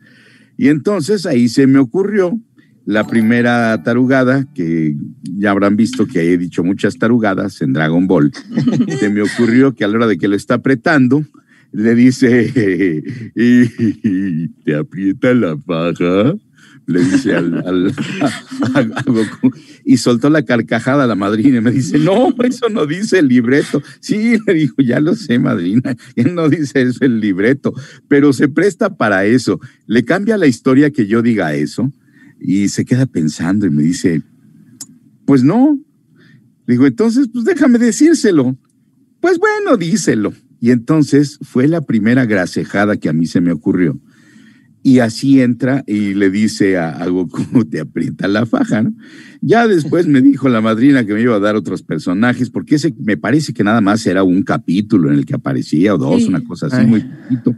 Y 0.58 0.68
entonces 0.68 1.24
ahí 1.24 1.48
se 1.48 1.66
me 1.66 1.78
ocurrió 1.78 2.38
la 2.86 3.04
primera 3.04 3.82
tarugada, 3.82 4.46
que 4.54 4.94
ya 5.24 5.50
habrán 5.50 5.76
visto 5.76 6.06
que 6.06 6.32
he 6.32 6.38
dicho 6.38 6.62
muchas 6.62 6.96
tarugadas 6.96 7.60
en 7.60 7.72
Dragon 7.72 8.06
Ball, 8.06 8.32
se 9.00 9.10
me 9.10 9.22
ocurrió 9.22 9.74
que 9.74 9.84
a 9.84 9.88
la 9.88 9.96
hora 9.96 10.06
de 10.06 10.16
que 10.16 10.28
lo 10.28 10.36
está 10.36 10.54
apretando, 10.54 11.24
le 11.72 11.96
dice, 11.96 13.02
te 14.64 14.74
aprieta 14.76 15.34
la 15.34 15.56
paja, 15.56 16.36
le 16.86 17.00
dice 17.00 17.34
al, 17.34 17.92
a, 18.74 18.82
Goku, 19.04 19.50
y 19.84 19.96
soltó 19.96 20.30
la 20.30 20.44
carcajada 20.44 21.02
a 21.02 21.08
la 21.08 21.16
madrina 21.16 21.58
y 21.58 21.60
me 21.60 21.72
dice, 21.72 21.98
no, 21.98 22.32
eso 22.44 22.68
no 22.68 22.86
dice 22.86 23.18
el 23.18 23.26
libreto. 23.26 23.82
Sí, 23.98 24.36
le 24.46 24.54
dijo, 24.54 24.76
ya 24.78 25.00
lo 25.00 25.16
sé, 25.16 25.40
madrina, 25.40 25.96
él 26.14 26.36
no 26.36 26.48
dice 26.48 26.82
eso 26.82 27.04
el 27.04 27.18
libreto, 27.18 27.74
pero 28.06 28.32
se 28.32 28.48
presta 28.48 28.96
para 28.96 29.24
eso. 29.24 29.58
Le 29.88 30.04
cambia 30.04 30.36
la 30.36 30.46
historia 30.46 30.92
que 30.92 31.08
yo 31.08 31.20
diga 31.20 31.52
eso 31.52 31.92
y 32.40 32.68
se 32.68 32.84
queda 32.84 33.06
pensando 33.06 33.66
y 33.66 33.70
me 33.70 33.82
dice, 33.82 34.22
pues 35.24 35.42
no. 35.42 35.80
Le 36.66 36.74
digo, 36.74 36.86
entonces, 36.86 37.28
pues 37.32 37.44
déjame 37.44 37.78
decírselo. 37.78 38.56
Pues 39.20 39.38
bueno, 39.38 39.76
díselo. 39.76 40.32
Y 40.60 40.70
entonces 40.70 41.38
fue 41.42 41.68
la 41.68 41.80
primera 41.80 42.24
grasejada 42.26 42.96
que 42.96 43.08
a 43.08 43.12
mí 43.12 43.26
se 43.26 43.40
me 43.40 43.52
ocurrió. 43.52 43.98
Y 44.82 45.00
así 45.00 45.40
entra 45.40 45.82
y 45.86 46.14
le 46.14 46.30
dice 46.30 46.76
a, 46.76 46.90
a 46.90 47.08
Goku, 47.08 47.64
te 47.70 47.80
aprieta 47.80 48.28
la 48.28 48.46
faja, 48.46 48.82
¿no? 48.82 48.94
Ya 49.40 49.66
después 49.66 50.06
me 50.06 50.22
dijo 50.22 50.48
la 50.48 50.60
madrina 50.60 51.04
que 51.04 51.12
me 51.12 51.22
iba 51.22 51.34
a 51.34 51.40
dar 51.40 51.56
otros 51.56 51.82
personajes, 51.82 52.50
porque 52.50 52.76
ese 52.76 52.94
me 52.98 53.16
parece 53.16 53.52
que 53.52 53.64
nada 53.64 53.80
más 53.80 54.06
era 54.06 54.22
un 54.22 54.42
capítulo 54.42 55.10
en 55.10 55.18
el 55.18 55.26
que 55.26 55.34
aparecía 55.34 55.94
o 55.94 55.98
dos, 55.98 56.26
una 56.26 56.42
cosa 56.42 56.66
así, 56.66 56.86
muy 56.86 57.00
poquito. 57.00 57.56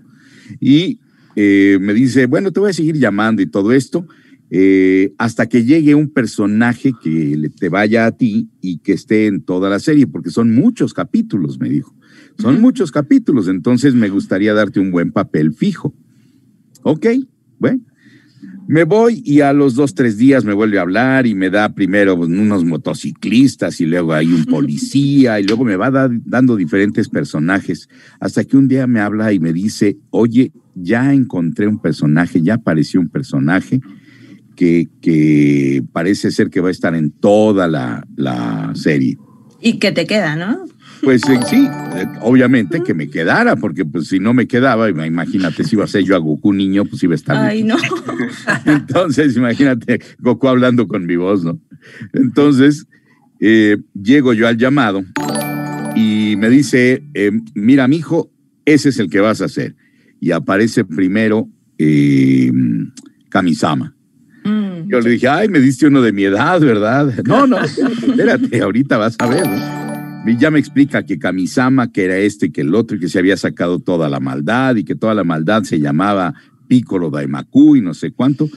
Y 0.58 1.00
eh, 1.36 1.78
me 1.80 1.94
dice, 1.94 2.26
bueno, 2.26 2.50
te 2.50 2.60
voy 2.60 2.70
a 2.70 2.72
seguir 2.75 2.96
llamando 2.96 3.42
y 3.42 3.46
todo 3.46 3.72
esto. 3.72 4.06
Eh, 4.50 5.12
hasta 5.19 5.47
que 5.47 5.65
llegue 5.65 5.95
un 5.95 6.09
personaje 6.09 6.93
que 7.03 7.50
te 7.59 7.69
vaya 7.69 8.06
a 8.06 8.12
ti 8.12 8.49
y 8.62 8.79
que 8.79 8.93
esté 8.93 9.27
en 9.27 9.43
toda 9.43 9.69
la 9.69 9.79
serie, 9.79 10.06
porque 10.06 10.31
son 10.31 10.55
muchos 10.55 10.95
capítulos, 10.95 11.59
me 11.59 11.69
dijo. 11.69 11.95
Son 12.39 12.61
muchos 12.61 12.91
capítulos, 12.91 13.49
entonces 13.49 13.95
me 13.95 14.09
gustaría 14.09 14.55
darte 14.55 14.81
un 14.81 14.91
buen 14.91 15.12
papel 15.12 15.53
fijo. 15.53 15.95
Ok, 16.83 17.06
bueno. 17.59 17.81
Me 18.69 18.85
voy 18.85 19.23
y 19.25 19.41
a 19.41 19.53
los 19.53 19.75
dos, 19.75 19.95
tres 19.95 20.19
días 20.19 20.45
me 20.45 20.53
vuelve 20.53 20.79
a 20.79 20.83
hablar 20.83 21.27
y 21.27 21.35
me 21.35 21.50
da 21.50 21.75
primero 21.75 22.15
unos 22.15 22.65
motociclistas 22.65 23.81
y 23.81 23.87
luego 23.87 24.12
hay 24.12 24.31
un 24.31 24.45
policía 24.45 25.41
y 25.41 25.45
luego 25.45 25.65
me 25.65 25.77
va 25.77 26.09
dando 26.25 26.55
diferentes 26.55 27.09
personajes 27.09 27.89
hasta 28.21 28.45
que 28.45 28.59
un 28.59 28.69
día 28.69 28.87
me 28.87 29.00
habla 29.00 29.33
y 29.33 29.41
me 29.41 29.55
dice, 29.55 29.97
oye, 30.11 30.53
ya 30.75 31.15
encontré 31.15 31.67
un 31.67 31.79
personaje, 31.79 32.43
ya 32.43 32.55
apareció 32.55 33.00
un 33.00 33.09
personaje 33.09 33.81
que, 34.58 35.82
parece 35.93 36.31
ser 36.31 36.50
que 36.50 36.60
va 36.60 36.69
a 36.69 36.72
estar 36.72 36.94
en 36.94 37.10
toda 37.10 37.69
la, 37.69 38.72
serie. 38.75 39.16
Y 39.60 39.78
que 39.78 39.92
te 39.92 40.06
queda, 40.06 40.37
¿no? 40.37 40.64
Pues 41.02 41.23
eh, 41.28 41.38
sí, 41.49 41.64
eh, 41.94 42.06
obviamente 42.23 42.83
que 42.83 42.92
me 42.92 43.09
quedara, 43.09 43.54
porque 43.54 43.85
pues 43.85 44.09
si 44.09 44.18
no 44.18 44.35
me 44.35 44.49
quedaba, 44.49 44.88
imagínate 44.88 45.62
si 45.62 45.76
iba 45.76 45.85
a 45.85 45.88
ser 45.88 46.02
yo 46.02 46.16
a 46.16 46.18
Goku 46.18 46.52
niño, 46.52 46.85
pues 46.85 47.02
iba 47.04 47.12
a 47.12 47.14
estar. 47.14 47.37
Ay, 47.37 47.62
no. 47.62 47.76
Entonces, 48.66 49.37
imagínate 49.37 50.00
Goku 50.18 50.49
hablando 50.49 50.88
con 50.88 51.06
mi 51.06 51.14
voz, 51.14 51.44
¿no? 51.44 51.61
Entonces, 52.12 52.87
eh, 53.38 53.76
llego 53.94 54.33
yo 54.33 54.49
al 54.49 54.56
llamado 54.56 55.04
y 55.94 56.35
me 56.37 56.50
dice, 56.50 57.04
mira, 57.54 57.87
mi 57.87 57.97
hijo, 57.97 58.33
ese 58.64 58.88
es 58.88 58.99
el 58.99 59.09
que 59.09 59.21
vas 59.21 59.40
a 59.40 59.44
hacer. 59.44 59.76
Y 60.21 60.33
aparece 60.33 60.85
primero 60.85 61.49
Kamisama. 63.28 63.98
Yo 64.88 65.00
le 65.00 65.11
dije, 65.11 65.28
ay, 65.28 65.49
me 65.49 65.61
diste 65.61 65.87
uno 65.87 66.00
de 66.00 66.12
mi 66.12 66.25
edad, 66.25 66.61
¿verdad? 66.61 67.12
No, 67.26 67.47
no, 67.47 67.59
espérate, 67.59 68.61
ahorita 68.61 68.97
vas 68.97 69.16
a 69.18 69.26
ver. 69.26 69.47
Y 70.26 70.37
ya 70.37 70.50
me 70.50 70.59
explica 70.59 71.04
que 71.04 71.18
Kamisama, 71.18 71.92
que 71.92 72.04
era 72.04 72.16
este 72.16 72.50
que 72.50 72.62
el 72.62 72.75
otro, 72.75 72.97
y 72.97 73.00
que 73.00 73.09
se 73.09 73.18
había 73.18 73.37
sacado 73.37 73.78
toda 73.78 74.09
la 74.09 74.21
maldad 74.21 74.76
y 74.76 74.85
que 74.85 74.95
toda 74.95 75.14
la 75.14 75.25
maldad 75.25 75.62
se 75.62 75.80
llamaba 75.80 76.35
Piccolo 76.68 77.11
Daimaku 77.11 77.76
y 77.76 77.80
no 77.80 77.95
sé 77.95 78.12
cuánto. 78.12 78.49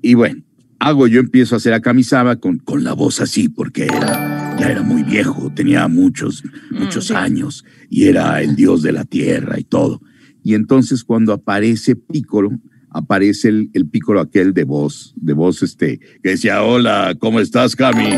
Y 0.00 0.14
bueno, 0.14 0.42
hago, 0.78 1.06
yo 1.06 1.20
empiezo 1.20 1.54
a 1.54 1.58
hacer 1.58 1.72
a 1.72 1.80
Kamisama 1.80 2.36
con, 2.36 2.58
con 2.58 2.84
la 2.84 2.92
voz 2.92 3.20
así, 3.20 3.48
porque 3.48 3.84
era, 3.84 4.56
ya 4.58 4.70
era 4.70 4.82
muy 4.82 5.02
viejo, 5.02 5.52
tenía 5.54 5.86
muchos, 5.88 6.44
mm, 6.70 6.78
muchos 6.78 7.10
años 7.10 7.64
y 7.88 8.06
era 8.06 8.40
el 8.42 8.56
dios 8.56 8.82
de 8.82 8.92
la 8.92 9.04
tierra 9.04 9.58
y 9.58 9.64
todo. 9.64 10.00
Y 10.42 10.54
entonces 10.54 11.04
cuando 11.04 11.32
aparece 11.32 11.96
Piccolo, 11.96 12.50
aparece 12.98 13.48
el, 13.48 13.70
el 13.72 13.88
pícoro 13.88 14.20
aquel 14.20 14.52
de 14.52 14.64
voz, 14.64 15.14
de 15.16 15.32
voz 15.32 15.62
este, 15.62 15.98
que 16.22 16.30
decía, 16.30 16.62
hola, 16.62 17.14
¿cómo 17.18 17.40
estás, 17.40 17.74
Cami? 17.74 18.10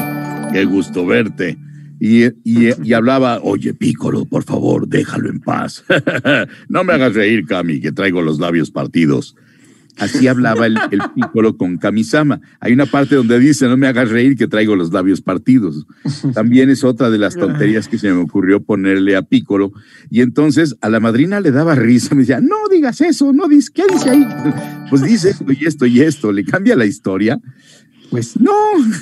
Qué 0.53 0.65
gusto 0.65 1.07
verte. 1.07 1.59
Y, 2.01 2.25
y, 2.45 2.93
hablaba, 2.95 3.41
oye, 3.43 3.75
Pícoro, 3.75 4.25
por 4.25 4.43
favor, 4.43 4.89
déjalo 4.89 5.29
en 5.29 5.41
paz. 5.41 5.85
no 6.69 6.83
me 6.83 6.95
hagas 6.95 7.15
reír, 7.15 7.45
Cami, 7.47 7.81
que 7.81 7.93
traigo 7.93 8.23
los 8.23 8.41
labios 8.41 8.71
partidos. 8.71 9.37
Así 10.01 10.27
hablaba 10.29 10.67
el, 10.67 10.79
el 10.91 11.01
Piccolo 11.15 11.57
con 11.57 11.77
Kamisama. 11.79 12.41
Hay 12.59 12.73
una 12.73 12.87
parte 12.87 13.15
donde 13.15 13.39
dice, 13.39 13.69
no 13.69 13.77
me 13.77 13.87
hagas 13.87 14.11
reír 14.11 14.37
que 14.37 14.49
traigo 14.49 14.75
los 14.75 14.93
labios 14.93 15.21
partidos. 15.21 15.87
También 16.35 16.71
es 16.71 16.85
otra 16.85 17.11
de 17.11 17.19
las 17.19 17.37
tonterías 17.37 17.87
que 17.87 17.99
se 17.99 18.11
me 18.11 18.21
ocurrió 18.21 18.61
ponerle 18.63 19.17
a 19.17 19.23
Piccolo. 19.23 19.73
Y 20.11 20.23
entonces 20.23 20.77
a 20.81 20.89
la 20.89 21.01
madrina 21.01 21.41
le 21.41 21.51
daba 21.51 21.75
risa, 21.75 22.15
me 22.15 22.23
decía, 22.23 22.41
no 22.41 22.57
digas 22.71 23.01
eso, 23.01 23.33
no 23.33 23.47
dices, 23.47 23.71
¿qué 23.71 23.85
dice 23.93 24.11
ahí? 24.11 24.27
Pues 24.89 25.03
dice 25.03 25.31
esto 25.31 25.53
y 25.53 25.65
esto 25.67 25.87
y 25.87 26.01
esto, 26.01 26.33
le 26.33 26.45
cambia 26.45 26.77
la 26.77 26.87
historia. 26.87 27.39
Pues 28.11 28.39
no, 28.39 28.53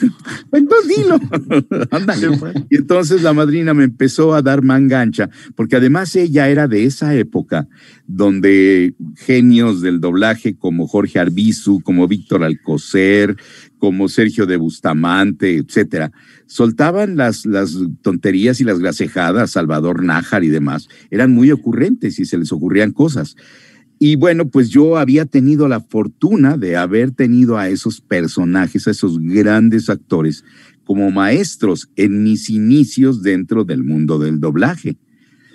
entonces 0.52 0.96
dilo, 0.96 1.20
ándale. 1.90 2.28
Y 2.70 2.76
entonces 2.76 3.22
la 3.22 3.32
madrina 3.32 3.74
me 3.74 3.84
empezó 3.84 4.34
a 4.34 4.42
dar 4.42 4.62
mangancha, 4.62 5.30
porque 5.56 5.76
además 5.76 6.14
ella 6.14 6.48
era 6.48 6.68
de 6.68 6.84
esa 6.84 7.14
época 7.14 7.68
donde 8.06 8.94
genios 9.16 9.80
del 9.80 10.00
doblaje 10.00 10.56
como 10.56 10.86
Jorge 10.86 11.18
Arbizu, 11.18 11.80
como 11.80 12.06
Víctor 12.06 12.44
Alcocer, 12.44 13.36
como 13.78 14.08
Sergio 14.08 14.46
de 14.46 14.56
Bustamante, 14.56 15.56
etcétera, 15.56 16.12
soltaban 16.46 17.16
las, 17.16 17.46
las 17.46 17.76
tonterías 18.02 18.60
y 18.60 18.64
las 18.64 18.78
grasejadas, 18.78 19.52
Salvador 19.52 20.02
Nájar 20.02 20.44
y 20.44 20.48
demás, 20.48 20.88
eran 21.10 21.32
muy 21.32 21.50
ocurrentes 21.50 22.18
y 22.18 22.24
se 22.24 22.38
les 22.38 22.52
ocurrían 22.52 22.92
cosas. 22.92 23.36
Y 23.98 24.16
bueno, 24.16 24.48
pues 24.48 24.68
yo 24.68 24.96
había 24.96 25.24
tenido 25.24 25.66
la 25.66 25.80
fortuna 25.80 26.56
de 26.56 26.76
haber 26.76 27.10
tenido 27.10 27.58
a 27.58 27.68
esos 27.68 28.00
personajes, 28.00 28.86
a 28.86 28.92
esos 28.92 29.18
grandes 29.18 29.90
actores, 29.90 30.44
como 30.84 31.10
maestros 31.10 31.90
en 31.96 32.22
mis 32.22 32.48
inicios 32.48 33.22
dentro 33.22 33.64
del 33.64 33.82
mundo 33.82 34.18
del 34.18 34.40
doblaje. 34.40 34.96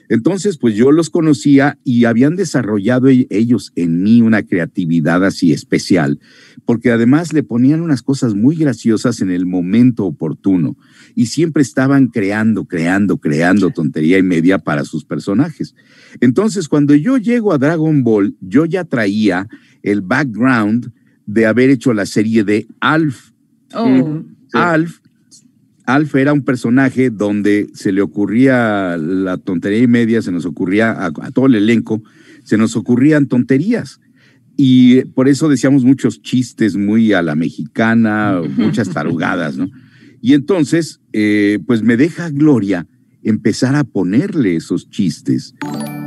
Entonces, 0.10 0.58
pues 0.58 0.76
yo 0.76 0.92
los 0.92 1.10
conocía 1.10 1.80
y 1.84 2.06
habían 2.06 2.36
desarrollado 2.36 3.08
e-, 3.08 3.28
ellos 3.30 3.72
en 3.76 4.04
mí 4.04 4.22
una 4.22 4.44
creatividad 4.44 5.24
así 5.24 5.54
especial, 5.54 6.20
porque 6.66 6.92
además 6.92 7.34
le 7.34 7.44
ponían 7.44 7.82
unas 7.82 8.04
cosas 8.04 8.36
muy 8.36 8.58
graciosas 8.58 9.22
en 9.22 9.32
el 9.32 9.46
momento 9.46 10.06
oportuno 10.06 10.76
y 11.16 11.28
siempre 11.28 11.62
estaban 11.62 12.08
creando, 12.08 12.66
creando, 12.66 13.18
creando 13.18 13.70
tontería 13.70 14.18
y 14.18 14.24
media 14.24 14.60
para 14.60 14.86
sus 14.86 15.06
personajes. 15.06 15.76
Entonces, 16.22 16.68
cuando 16.68 16.96
yo 16.96 17.18
llego 17.18 17.54
a 17.54 17.58
Dragon 17.58 18.04
Ball, 18.04 18.36
yo 18.42 18.66
ya 18.66 18.84
traía 18.84 19.48
el 19.82 20.02
background 20.02 20.92
de 21.26 21.46
haber 21.46 21.70
hecho 21.70 21.94
la 21.94 22.06
serie 22.06 22.44
de 22.44 22.68
Alf. 22.80 23.32
Oh. 23.74 24.24
Alf 24.54 25.00
Alf 25.86 26.16
era 26.16 26.34
un 26.34 26.44
personaje 26.44 27.10
donde 27.10 27.70
se 27.74 27.92
le 27.92 28.02
ocurría 28.02 28.98
la 28.98 29.38
tontería 29.38 29.80
y 29.80 29.88
media, 29.88 30.22
se 30.22 30.32
nos 30.32 30.46
ocurría 30.46 31.06
a, 31.06 31.12
todo 31.32 31.48
el 31.48 31.56
elenco, 31.56 32.02
se 32.44 32.58
nos 32.58 32.76
ocurrían 32.76 33.28
tonterías. 33.28 34.00
Y 34.56 35.04
por 35.06 35.28
eso 35.28 35.50
decíamos 35.50 35.84
muchos 35.84 36.22
chistes 36.22 36.78
muy 36.78 37.12
a 37.14 37.22
la 37.22 37.36
mexicana, 37.36 38.42
muchas 38.58 38.90
tarugadas, 38.90 39.58
¿no? 39.58 39.70
Y 40.24 40.36
entonces, 40.36 41.02
eh, 41.12 41.60
pues 41.68 41.84
me 41.84 41.98
deja 41.98 42.30
Gloria 42.30 42.88
empezar 43.24 43.76
a 43.76 43.84
ponerle 43.84 44.56
esos 44.56 44.90
chistes 44.90 45.54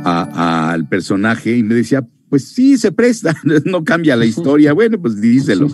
al 0.03 0.89
personaje 0.89 1.55
y 1.55 1.61
me 1.61 1.75
decía, 1.75 2.03
pues 2.27 2.45
sí, 2.47 2.79
se 2.79 2.91
presta, 2.91 3.39
no 3.65 3.83
cambia 3.83 4.15
la 4.15 4.25
historia, 4.25 4.73
bueno, 4.73 4.99
pues 4.99 5.21
díselo. 5.21 5.67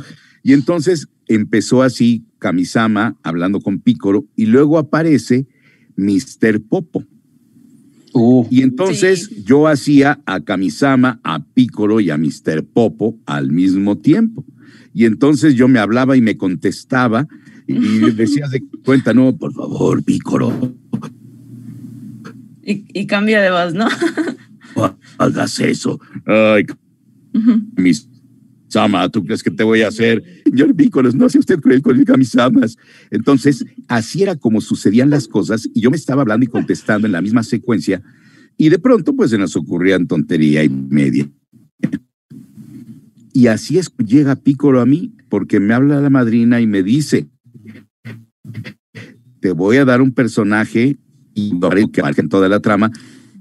Y 0.44 0.52
entonces 0.52 1.08
empezó 1.28 1.84
así 1.84 2.26
Kamisama 2.38 3.18
hablando 3.24 3.62
con 3.62 3.80
Pícoro 3.80 4.26
y 4.36 4.48
luego 4.48 4.78
aparece 4.78 5.48
Mr. 5.96 6.62
Popo. 6.68 7.06
Uh. 8.16 8.46
y 8.52 8.62
entonces 8.62 9.30
yo 9.46 9.68
hacía 9.70 10.22
a 10.26 10.42
Kamisama, 10.42 11.22
a 11.24 11.46
Pícoro 11.46 12.02
y 12.02 12.10
a 12.10 12.18
Mr. 12.18 12.66
Popo 12.66 13.18
al 13.26 13.52
mismo 13.52 14.00
tiempo. 14.00 14.46
Y 14.94 15.06
entonces 15.06 15.56
yo 15.56 15.70
me 15.70 15.80
hablaba 15.80 16.18
y 16.18 16.22
me 16.22 16.36
contestaba 16.36 17.26
y, 17.68 18.12
decías 18.12 18.52
de 18.52 18.64
cuenta, 18.84 19.14
no, 19.14 19.36
por 19.36 19.54
favor, 19.54 20.04
Pícoro. 20.04 20.74
Y, 22.66 22.86
y 22.94 23.08
cambia 23.08 23.42
de 23.42 23.52
voz, 23.52 23.74
¿no? 23.74 23.88
hagas 25.18 25.60
eso. 25.60 26.00
Ay, 26.26 26.66
mis 27.76 28.10
Sama, 28.74 29.08
¿tú 29.10 29.24
crees 29.24 29.44
que 29.44 29.52
te 29.52 29.64
voy 29.64 29.84
a 29.84 29.90
hacer? 29.90 30.24
Señor 30.46 30.74
Vícoros, 30.74 31.14
no 31.14 31.30
sea 31.30 31.40
usted 31.40 31.60
cruel 31.60 31.84
con 31.84 31.96
mis 31.96 32.08
camisamas. 32.08 32.76
Entonces, 33.12 33.64
así 33.88 34.24
era 34.24 34.36
como 34.36 34.62
sucedían 34.62 35.12
las 35.12 35.28
cosas 35.28 35.70
y 35.76 35.82
yo 35.82 35.92
me 35.92 35.96
estaba 35.96 36.24
hablando 36.24 36.44
y 36.46 36.48
contestando 36.48 37.06
en 37.06 37.14
la 37.14 37.22
misma 37.22 37.44
secuencia 37.44 38.02
y 38.58 38.70
de 38.70 38.80
pronto 38.80 39.16
pues 39.16 39.30
se 39.30 39.38
nos 39.38 39.56
ocurrían 39.56 40.08
tontería 40.08 40.64
y 40.64 40.70
media. 40.70 41.30
Y 43.32 43.46
así 43.46 43.78
es 43.78 43.96
llega 43.98 44.36
Pícoro 44.36 44.82
a 44.82 44.88
mí 44.88 45.14
porque 45.30 45.60
me 45.60 45.76
habla 45.76 46.02
la 46.02 46.10
madrina 46.10 46.60
y 46.60 46.66
me 46.66 46.82
dice, 46.82 47.28
te 49.40 49.52
voy 49.52 49.78
a 49.78 49.86
dar 49.86 50.02
un 50.02 50.14
personaje 50.14 50.98
y 51.34 51.60
que 51.92 52.02
marque 52.02 52.22
en 52.22 52.30
toda 52.30 52.48
la 52.48 52.60
trama 52.60 52.92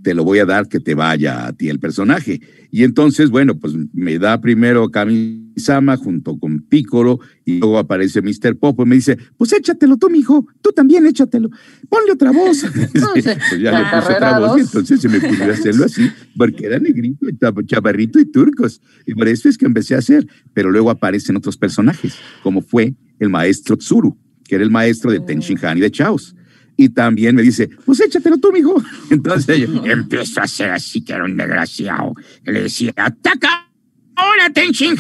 te 0.03 0.15
lo 0.15 0.25
voy 0.25 0.41
a 0.41 0.45
dar 0.45 0.69
que 0.69 0.81
te 0.81 0.95
vaya 0.95 1.47
a 1.47 1.53
ti 1.53 1.69
el 1.69 1.79
personaje. 1.79 2.41
Y 2.71 2.85
entonces, 2.85 3.31
bueno, 3.31 3.59
pues 3.59 3.75
me 3.93 4.19
da 4.19 4.41
primero 4.41 4.91
Kamisama 4.91 5.97
junto 5.97 6.39
con 6.39 6.61
Pícoro 6.61 7.21
y 7.45 7.59
luego 7.59 7.79
aparece 7.79 8.21
Mr. 8.21 8.57
Popo 8.59 8.83
y 8.83 8.87
me 8.87 8.95
dice, 8.97 9.17
pues 9.37 9.53
échatelo 9.53 9.97
tú, 9.97 10.11
mijo, 10.11 10.47
tú 10.61 10.73
también 10.73 11.07
échatelo, 11.07 11.51
ponle 11.89 12.13
otra 12.13 12.33
voz. 12.33 12.65
pues 12.93 13.61
ya 13.61 13.79
le 13.79 14.01
puse 14.01 14.15
otra 14.15 14.39
voz 14.39 14.59
y 14.59 14.61
entonces 14.63 15.01
se 15.01 15.09
me 15.09 15.21
pudo 15.21 15.53
hacerlo 15.53 15.85
así, 15.85 16.11
porque 16.37 16.67
era 16.67 16.79
negrito, 16.79 17.27
chavarrito 17.65 18.19
y 18.19 18.25
turcos. 18.25 18.81
Y 19.07 19.15
por 19.15 19.29
eso 19.29 19.49
es 19.49 19.57
que 19.57 19.67
empecé 19.67 19.95
a 19.95 19.99
hacer, 19.99 20.27
pero 20.53 20.71
luego 20.71 20.91
aparecen 20.91 21.37
otros 21.37 21.57
personajes, 21.57 22.17
como 22.43 22.63
fue 22.63 22.95
el 23.19 23.29
maestro 23.29 23.77
Tsuru, 23.77 24.19
que 24.45 24.57
era 24.57 24.65
el 24.65 24.71
maestro 24.71 25.11
de 25.11 25.21
Ten 25.21 25.41
Han 25.63 25.79
y 25.79 25.81
de 25.81 25.91
Chaos 25.91 26.35
y 26.77 26.89
también 26.89 27.35
me 27.35 27.43
dice, 27.43 27.69
pues 27.85 28.01
échatelo 28.01 28.39
tú, 28.39 28.53
mijo. 28.53 28.83
Entonces 29.11 29.59
yo 29.59 29.85
empiezo 29.85 30.41
a 30.41 30.45
hacer 30.45 30.71
así 30.71 31.03
que 31.03 31.13
era 31.13 31.25
un 31.25 31.37
desgraciado. 31.37 32.15
le 32.45 32.63
decía, 32.63 32.93
ataca 32.97 33.69
ahora, 34.17 34.53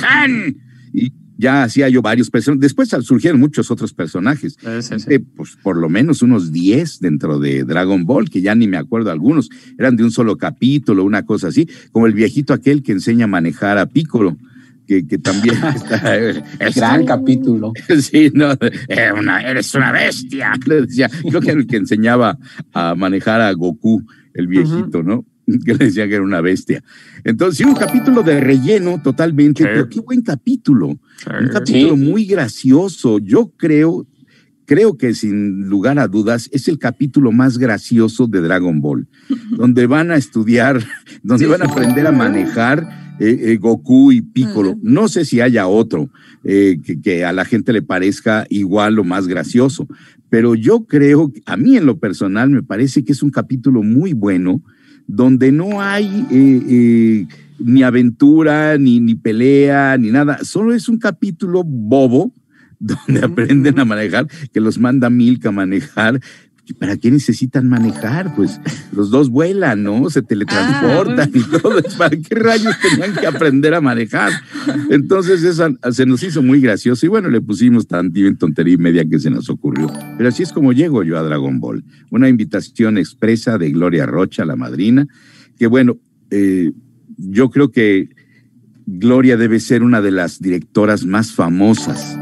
Han 0.08 0.56
Y 0.92 1.12
ya 1.38 1.64
hacía 1.64 1.88
yo 1.88 2.02
varios 2.02 2.30
personajes. 2.30 2.60
Después 2.60 2.90
surgieron 3.04 3.40
muchos 3.40 3.70
otros 3.70 3.92
personajes. 3.92 4.56
Eh, 5.08 5.20
pues 5.34 5.56
por 5.62 5.76
lo 5.76 5.88
menos 5.88 6.22
unos 6.22 6.52
10 6.52 7.00
dentro 7.00 7.38
de 7.38 7.64
Dragon 7.64 8.04
Ball, 8.04 8.30
que 8.30 8.42
ya 8.42 8.54
ni 8.54 8.68
me 8.68 8.76
acuerdo 8.76 9.10
algunos. 9.10 9.48
Eran 9.78 9.96
de 9.96 10.04
un 10.04 10.12
solo 10.12 10.36
capítulo, 10.36 11.04
una 11.04 11.24
cosa 11.24 11.48
así, 11.48 11.68
como 11.90 12.06
el 12.06 12.12
viejito 12.12 12.52
aquel 12.52 12.82
que 12.82 12.92
enseña 12.92 13.24
a 13.24 13.28
manejar 13.28 13.78
a 13.78 13.86
Piccolo 13.86 14.36
que, 14.86 15.02
también 15.18 15.56
está. 15.74 16.16
Es 16.16 16.76
Gran 16.76 17.04
capítulo. 17.04 17.72
Sí, 18.00 18.30
no, 18.34 18.54
eres 18.88 19.74
una 19.74 19.92
bestia. 19.92 20.52
Le 20.66 20.82
decía, 20.82 21.08
creo 21.28 21.40
que 21.40 21.50
era 21.50 21.60
el 21.60 21.66
que 21.66 21.76
enseñaba 21.76 22.38
a 22.72 22.94
manejar 22.94 23.40
a 23.40 23.52
Goku, 23.52 24.02
el 24.34 24.46
viejito, 24.46 25.02
¿no? 25.02 25.24
Que 25.64 25.74
le 25.74 25.86
decía 25.86 26.06
que 26.06 26.14
era 26.14 26.22
una 26.22 26.40
bestia. 26.40 26.82
Entonces, 27.24 27.66
un 27.66 27.74
capítulo 27.74 28.22
de 28.22 28.40
relleno 28.40 29.02
totalmente, 29.02 29.64
pero 29.64 29.88
qué 29.88 30.00
buen 30.00 30.22
capítulo. 30.22 30.88
Un 30.88 31.48
capítulo 31.52 31.96
muy 31.96 32.24
gracioso. 32.26 33.18
Yo 33.18 33.52
creo, 33.56 34.06
creo 34.72 34.96
que 34.96 35.12
sin 35.12 35.68
lugar 35.68 35.98
a 35.98 36.08
dudas 36.08 36.48
es 36.50 36.66
el 36.66 36.78
capítulo 36.78 37.30
más 37.30 37.58
gracioso 37.58 38.26
de 38.26 38.40
Dragon 38.40 38.80
Ball, 38.80 39.06
donde 39.50 39.86
van 39.86 40.10
a 40.10 40.16
estudiar, 40.16 40.82
donde 41.22 41.46
van 41.46 41.60
a 41.60 41.66
aprender 41.66 42.06
a 42.06 42.10
manejar 42.10 43.16
eh, 43.20 43.52
eh, 43.52 43.56
Goku 43.58 44.12
y 44.12 44.22
Piccolo. 44.22 44.78
No 44.82 45.08
sé 45.08 45.26
si 45.26 45.42
haya 45.42 45.66
otro 45.66 46.08
eh, 46.42 46.78
que, 47.04 47.22
a 47.22 47.34
la 47.34 47.44
gente 47.44 47.74
le 47.74 47.82
parezca 47.82 48.46
igual 48.48 48.98
o 48.98 49.04
más 49.04 49.28
gracioso, 49.28 49.86
pero 50.30 50.54
yo 50.54 50.86
creo, 50.86 51.30
a 51.44 51.58
mí 51.58 51.76
en 51.76 51.84
lo 51.84 51.98
personal 51.98 52.48
me 52.48 52.62
parece 52.62 53.04
que 53.04 53.12
es 53.12 53.22
un 53.22 53.30
capítulo 53.30 53.82
muy 53.82 54.14
bueno, 54.14 54.62
donde 55.06 55.52
no 55.52 55.82
hay 55.82 57.28
ni 57.58 57.82
aventura, 57.82 58.78
ni, 58.78 59.00
ni 59.00 59.16
pelea, 59.16 59.98
ni 59.98 60.10
nada, 60.10 60.38
solo 60.44 60.72
es 60.72 60.88
un 60.88 60.96
capítulo 60.96 61.62
bobo 61.62 62.32
donde 62.82 63.24
aprenden 63.24 63.78
a 63.78 63.84
manejar, 63.84 64.26
que 64.52 64.60
los 64.60 64.78
manda 64.78 65.08
Milka 65.08 65.50
a 65.50 65.52
manejar, 65.52 66.20
¿Para 66.78 66.96
qué 66.96 67.10
necesitan 67.10 67.68
manejar? 67.68 68.34
Pues 68.36 68.60
los 68.92 69.10
dos 69.10 69.30
vuelan, 69.30 69.82
¿no? 69.82 70.08
Se 70.10 70.22
teletransportan 70.22 71.30
ah, 71.34 71.38
y 71.38 71.42
todo. 71.60 71.82
¿Para 71.98 72.16
qué 72.16 72.34
rayos 72.36 72.74
tenían 72.80 73.14
que 73.14 73.26
aprender 73.26 73.74
a 73.74 73.80
manejar? 73.80 74.30
Entonces 74.88 75.42
eso 75.42 75.76
se 75.90 76.06
nos 76.06 76.22
hizo 76.22 76.40
muy 76.40 76.60
gracioso 76.60 77.04
y 77.04 77.08
bueno, 77.08 77.28
le 77.30 77.40
pusimos 77.40 77.88
tanto 77.88 78.20
en 78.20 78.36
tontería 78.36 78.74
y 78.74 78.78
media 78.78 79.04
que 79.04 79.18
se 79.18 79.28
nos 79.28 79.50
ocurrió. 79.50 79.90
Pero 80.16 80.28
así 80.28 80.44
es 80.44 80.52
como 80.52 80.72
llego 80.72 81.02
yo 81.02 81.18
a 81.18 81.22
Dragon 81.22 81.58
Ball. 81.58 81.84
Una 82.10 82.28
invitación 82.28 82.96
expresa 82.96 83.58
de 83.58 83.70
Gloria 83.70 84.06
Rocha, 84.06 84.44
la 84.44 84.56
madrina, 84.56 85.08
que 85.58 85.66
bueno, 85.66 85.98
eh, 86.30 86.70
yo 87.18 87.50
creo 87.50 87.72
que 87.72 88.08
Gloria 88.86 89.36
debe 89.36 89.58
ser 89.58 89.82
una 89.82 90.00
de 90.00 90.12
las 90.12 90.40
directoras 90.40 91.04
más 91.04 91.32
famosas 91.32 92.16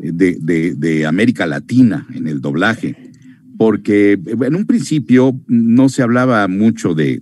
de, 0.00 0.74
de 0.76 1.06
América 1.06 1.46
Latina 1.46 2.06
en 2.14 2.26
el 2.26 2.40
doblaje 2.40 3.10
porque 3.60 4.18
en 4.24 4.56
un 4.56 4.64
principio 4.64 5.38
no 5.46 5.90
se 5.90 6.02
hablaba 6.02 6.48
mucho 6.48 6.94
de, 6.94 7.20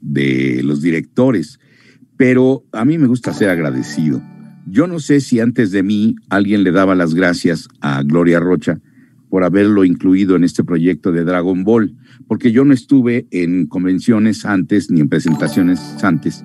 los 0.62 0.80
directores, 0.80 1.58
pero 2.16 2.62
a 2.70 2.84
mí 2.84 2.96
me 2.96 3.08
gusta 3.08 3.32
ser 3.32 3.50
agradecido. 3.50 4.22
Yo 4.64 4.86
no 4.86 5.00
sé 5.00 5.20
si 5.20 5.40
antes 5.40 5.72
de 5.72 5.82
mí 5.82 6.14
alguien 6.28 6.62
le 6.62 6.70
daba 6.70 6.94
las 6.94 7.12
gracias 7.12 7.66
a 7.80 8.04
Gloria 8.04 8.38
Rocha 8.38 8.78
por 9.28 9.42
haberlo 9.42 9.84
incluido 9.84 10.36
en 10.36 10.44
este 10.44 10.62
proyecto 10.62 11.10
de 11.10 11.24
Dragon 11.24 11.64
Ball, 11.64 11.96
porque 12.28 12.52
yo 12.52 12.64
no 12.64 12.72
estuve 12.72 13.26
en 13.32 13.66
convenciones 13.66 14.44
antes 14.44 14.92
ni 14.92 15.00
en 15.00 15.08
presentaciones 15.08 15.80
antes 16.04 16.44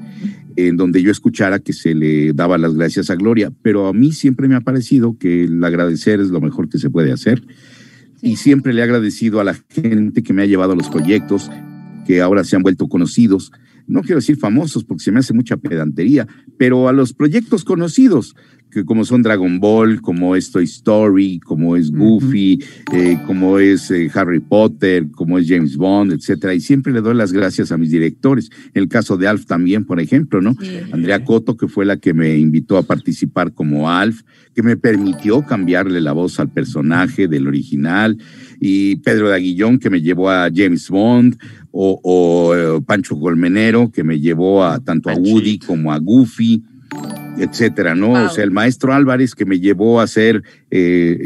en 0.55 0.77
donde 0.77 1.01
yo 1.01 1.12
escuchara 1.12 1.60
que 1.60 1.74
se 1.74 1.93
le 1.93 2.33
daba 2.33 2.57
las 2.57 2.75
gracias 2.75 3.10
a 3.10 3.15
Gloria, 3.15 3.51
pero 3.62 3.88
a 3.88 3.93
mí 3.93 4.12
siempre 4.12 4.48
me 4.48 4.55
ha 4.55 4.62
parecido 4.62 5.17
que 5.17 5.45
el 5.45 5.63
agradecer 5.63 6.19
es 6.19 6.29
lo 6.29 6.41
mejor 6.41 6.69
que 6.69 6.79
se 6.79 6.89
puede 6.89 7.12
hacer. 7.12 7.43
Y 8.22 8.38
siempre 8.38 8.74
le 8.74 8.81
he 8.81 8.83
agradecido 8.83 9.39
a 9.39 9.43
la 9.43 9.55
gente 9.69 10.24
que 10.24 10.33
me 10.33 10.43
ha 10.43 10.45
llevado 10.45 10.74
a 10.74 10.75
los 10.75 10.89
proyectos, 10.89 11.50
que 12.05 12.22
ahora 12.22 12.43
se 12.43 12.55
han 12.55 12.63
vuelto 12.63 12.88
conocidos. 12.88 13.51
No 13.86 14.01
quiero 14.01 14.17
decir 14.17 14.38
famosos 14.38 14.83
porque 14.83 15.03
se 15.03 15.12
me 15.12 15.19
hace 15.19 15.33
mucha 15.33 15.57
pedantería, 15.57 16.27
pero 16.57 16.88
a 16.88 16.93
los 16.93 17.13
proyectos 17.13 17.65
conocidos, 17.65 18.36
que 18.74 18.84
como 18.84 19.06
son 19.06 19.22
Dragon 19.22 19.60
Ball, 19.60 20.01
como 20.01 20.36
es 20.36 20.51
Toy 20.51 20.63
Story, 20.63 21.39
como 21.39 21.75
es 21.75 21.92
Goofy, 21.92 22.60
eh, 22.92 23.18
como 23.27 23.60
es 23.60 23.92
eh, 23.92 24.10
Harry 24.13 24.39
Potter, 24.39 25.08
como 25.12 25.38
es 25.38 25.48
James 25.48 25.77
Bond, 25.77 26.13
etcétera. 26.13 26.53
Y 26.53 26.60
siempre 26.60 26.92
le 26.92 27.01
doy 27.01 27.15
las 27.15 27.32
gracias 27.32 27.72
a 27.72 27.77
mis 27.77 27.92
directores. 27.92 28.50
El 28.74 28.88
caso 28.88 29.15
de 29.18 29.27
Alf 29.27 29.46
también, 29.46 29.86
por 29.86 30.00
ejemplo, 30.00 30.42
¿no? 30.42 30.56
Andrea 30.92 31.24
Coto, 31.24 31.56
que 31.56 31.68
fue 31.68 31.86
la 31.86 31.98
que 31.98 32.13
me 32.13 32.38
invitó 32.38 32.77
a 32.77 32.84
participar 32.84 33.53
como 33.53 33.89
Alf, 33.89 34.22
que 34.56 34.63
me 34.63 34.75
permitió 34.75 35.44
cambiarle 35.44 36.01
la 36.01 36.12
voz 36.12 36.39
al 36.39 36.51
personaje 36.51 37.27
del 37.27 37.48
original, 37.48 38.18
y 38.60 38.98
Pedro 38.98 39.30
de 39.30 39.36
Aguillón, 39.36 39.77
que 39.77 39.89
me 39.89 40.01
llevó 40.01 40.30
a 40.30 40.50
James 40.53 40.89
Bond, 40.89 41.38
o, 41.72 42.53
eh, 42.56 42.82
Pancho 42.86 43.20
Colmenero, 43.20 43.92
que 43.92 44.03
me 44.03 44.20
llevó 44.20 44.63
a 44.63 44.80
tanto 44.80 45.10
a 45.10 45.15
Woody 45.15 45.58
como 45.58 45.92
a 45.92 45.98
Goofy 45.98 46.62
etcétera, 47.38 47.95
¿no? 47.95 48.13
O 48.13 48.29
sea, 48.29 48.43
el 48.43 48.51
maestro 48.51 48.93
Álvarez 48.93 49.35
que 49.35 49.45
me 49.45 49.59
llevó 49.59 50.00
a 50.00 50.03
hacer 50.03 50.43
eh, 50.71 51.17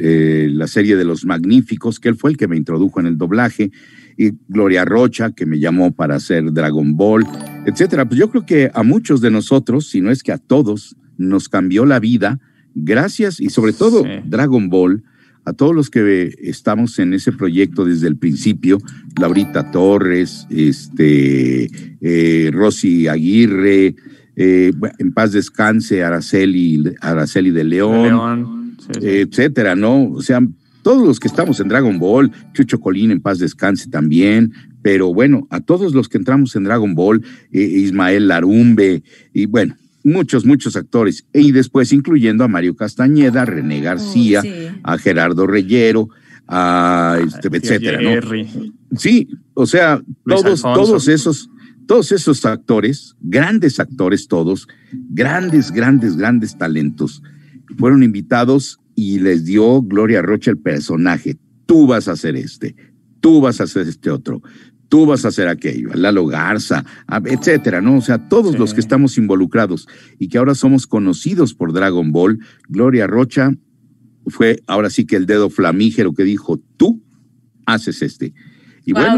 eh, 0.00 0.48
la 0.52 0.66
serie 0.66 0.96
de 0.96 1.04
los 1.04 1.24
magníficos, 1.24 2.00
que 2.00 2.08
él 2.08 2.16
fue 2.16 2.30
el 2.30 2.36
que 2.36 2.48
me 2.48 2.56
introdujo 2.56 3.00
en 3.00 3.06
el 3.06 3.18
doblaje, 3.18 3.70
y 4.16 4.32
Gloria 4.48 4.84
Rocha, 4.84 5.30
que 5.30 5.46
me 5.46 5.58
llamó 5.58 5.92
para 5.92 6.16
hacer 6.16 6.52
Dragon 6.52 6.96
Ball, 6.96 7.26
etcétera. 7.66 8.04
Pues 8.04 8.18
yo 8.18 8.30
creo 8.30 8.44
que 8.44 8.70
a 8.74 8.82
muchos 8.82 9.20
de 9.20 9.30
nosotros, 9.30 9.88
si 9.88 10.00
no 10.00 10.10
es 10.10 10.22
que 10.22 10.32
a 10.32 10.38
todos, 10.38 10.96
nos 11.16 11.48
cambió 11.48 11.86
la 11.86 12.00
vida, 12.00 12.40
gracias 12.74 13.40
y 13.40 13.50
sobre 13.50 13.72
todo 13.72 14.04
Dragon 14.24 14.68
Ball, 14.68 15.02
a 15.44 15.52
todos 15.52 15.74
los 15.74 15.90
que 15.90 16.34
estamos 16.40 16.98
en 16.98 17.14
ese 17.14 17.32
proyecto 17.32 17.84
desde 17.84 18.06
el 18.06 18.16
principio, 18.16 18.78
Laurita 19.18 19.70
Torres, 19.70 20.46
este, 20.50 21.68
eh, 22.00 22.50
Rosy 22.52 23.08
Aguirre, 23.08 23.96
eh, 24.36 24.72
en 24.98 25.12
paz 25.12 25.32
descanse 25.32 26.02
Araceli, 26.02 26.82
Araceli 27.00 27.50
de 27.50 27.64
León, 27.64 28.76
etcétera, 29.00 29.74
¿no? 29.74 30.10
O 30.10 30.22
sea, 30.22 30.40
todos 30.82 31.06
los 31.06 31.20
que 31.20 31.28
estamos 31.28 31.60
en 31.60 31.68
Dragon 31.68 31.98
Ball, 31.98 32.32
Chucho 32.54 32.80
Colín 32.80 33.10
en 33.10 33.20
paz 33.20 33.38
descanse 33.38 33.88
también, 33.88 34.52
pero 34.82 35.14
bueno, 35.14 35.46
a 35.50 35.60
todos 35.60 35.94
los 35.94 36.08
que 36.08 36.18
entramos 36.18 36.56
en 36.56 36.64
Dragon 36.64 36.94
Ball, 36.94 37.22
eh, 37.52 37.60
Ismael 37.60 38.28
Larumbe, 38.28 39.02
y 39.32 39.46
bueno, 39.46 39.76
muchos, 40.02 40.44
muchos 40.44 40.76
actores, 40.76 41.24
y 41.32 41.52
después 41.52 41.92
incluyendo 41.92 42.42
a 42.42 42.48
Mario 42.48 42.74
Castañeda, 42.74 43.44
René 43.44 43.80
oh, 43.80 43.84
García, 43.84 44.42
a 44.82 44.98
Gerardo 44.98 45.46
Reyero, 45.46 46.08
a 46.48 47.18
este, 47.24 47.48
etcétera, 47.56 48.00
¿no? 48.00 48.20
Sí, 48.96 49.28
o 49.54 49.66
sea, 49.66 50.02
todos, 50.26 50.62
todos 50.62 51.06
esos 51.06 51.48
todos 51.86 52.12
esos 52.12 52.44
actores, 52.44 53.16
grandes 53.20 53.80
actores 53.80 54.28
todos, 54.28 54.68
grandes, 55.10 55.70
grandes, 55.70 56.16
grandes 56.16 56.56
talentos, 56.56 57.22
fueron 57.78 58.02
invitados 58.02 58.80
y 58.94 59.18
les 59.18 59.44
dio 59.44 59.82
Gloria 59.82 60.22
Rocha 60.22 60.50
el 60.50 60.58
personaje. 60.58 61.38
Tú 61.66 61.86
vas 61.86 62.08
a 62.08 62.12
hacer 62.12 62.36
este, 62.36 62.76
tú 63.20 63.40
vas 63.40 63.60
a 63.60 63.64
hacer 63.64 63.88
este 63.88 64.10
otro, 64.10 64.42
tú 64.88 65.06
vas 65.06 65.24
a 65.24 65.28
hacer 65.28 65.48
aquello, 65.48 65.90
Lalo 65.94 66.26
Garza, 66.26 66.84
etcétera, 67.24 67.80
¿no? 67.80 67.96
O 67.96 68.02
sea, 68.02 68.28
todos 68.28 68.58
los 68.58 68.74
que 68.74 68.80
estamos 68.80 69.16
involucrados 69.16 69.88
y 70.18 70.28
que 70.28 70.38
ahora 70.38 70.54
somos 70.54 70.86
conocidos 70.86 71.54
por 71.54 71.72
Dragon 71.72 72.12
Ball, 72.12 72.38
Gloria 72.68 73.06
Rocha 73.06 73.54
fue 74.26 74.62
ahora 74.66 74.90
sí 74.90 75.06
que 75.06 75.16
el 75.16 75.26
dedo 75.26 75.50
flamígero 75.50 76.12
que 76.14 76.24
dijo, 76.24 76.60
tú 76.76 77.02
haces 77.66 78.02
este. 78.02 78.34
Y 78.84 78.92
bueno, 78.92 79.16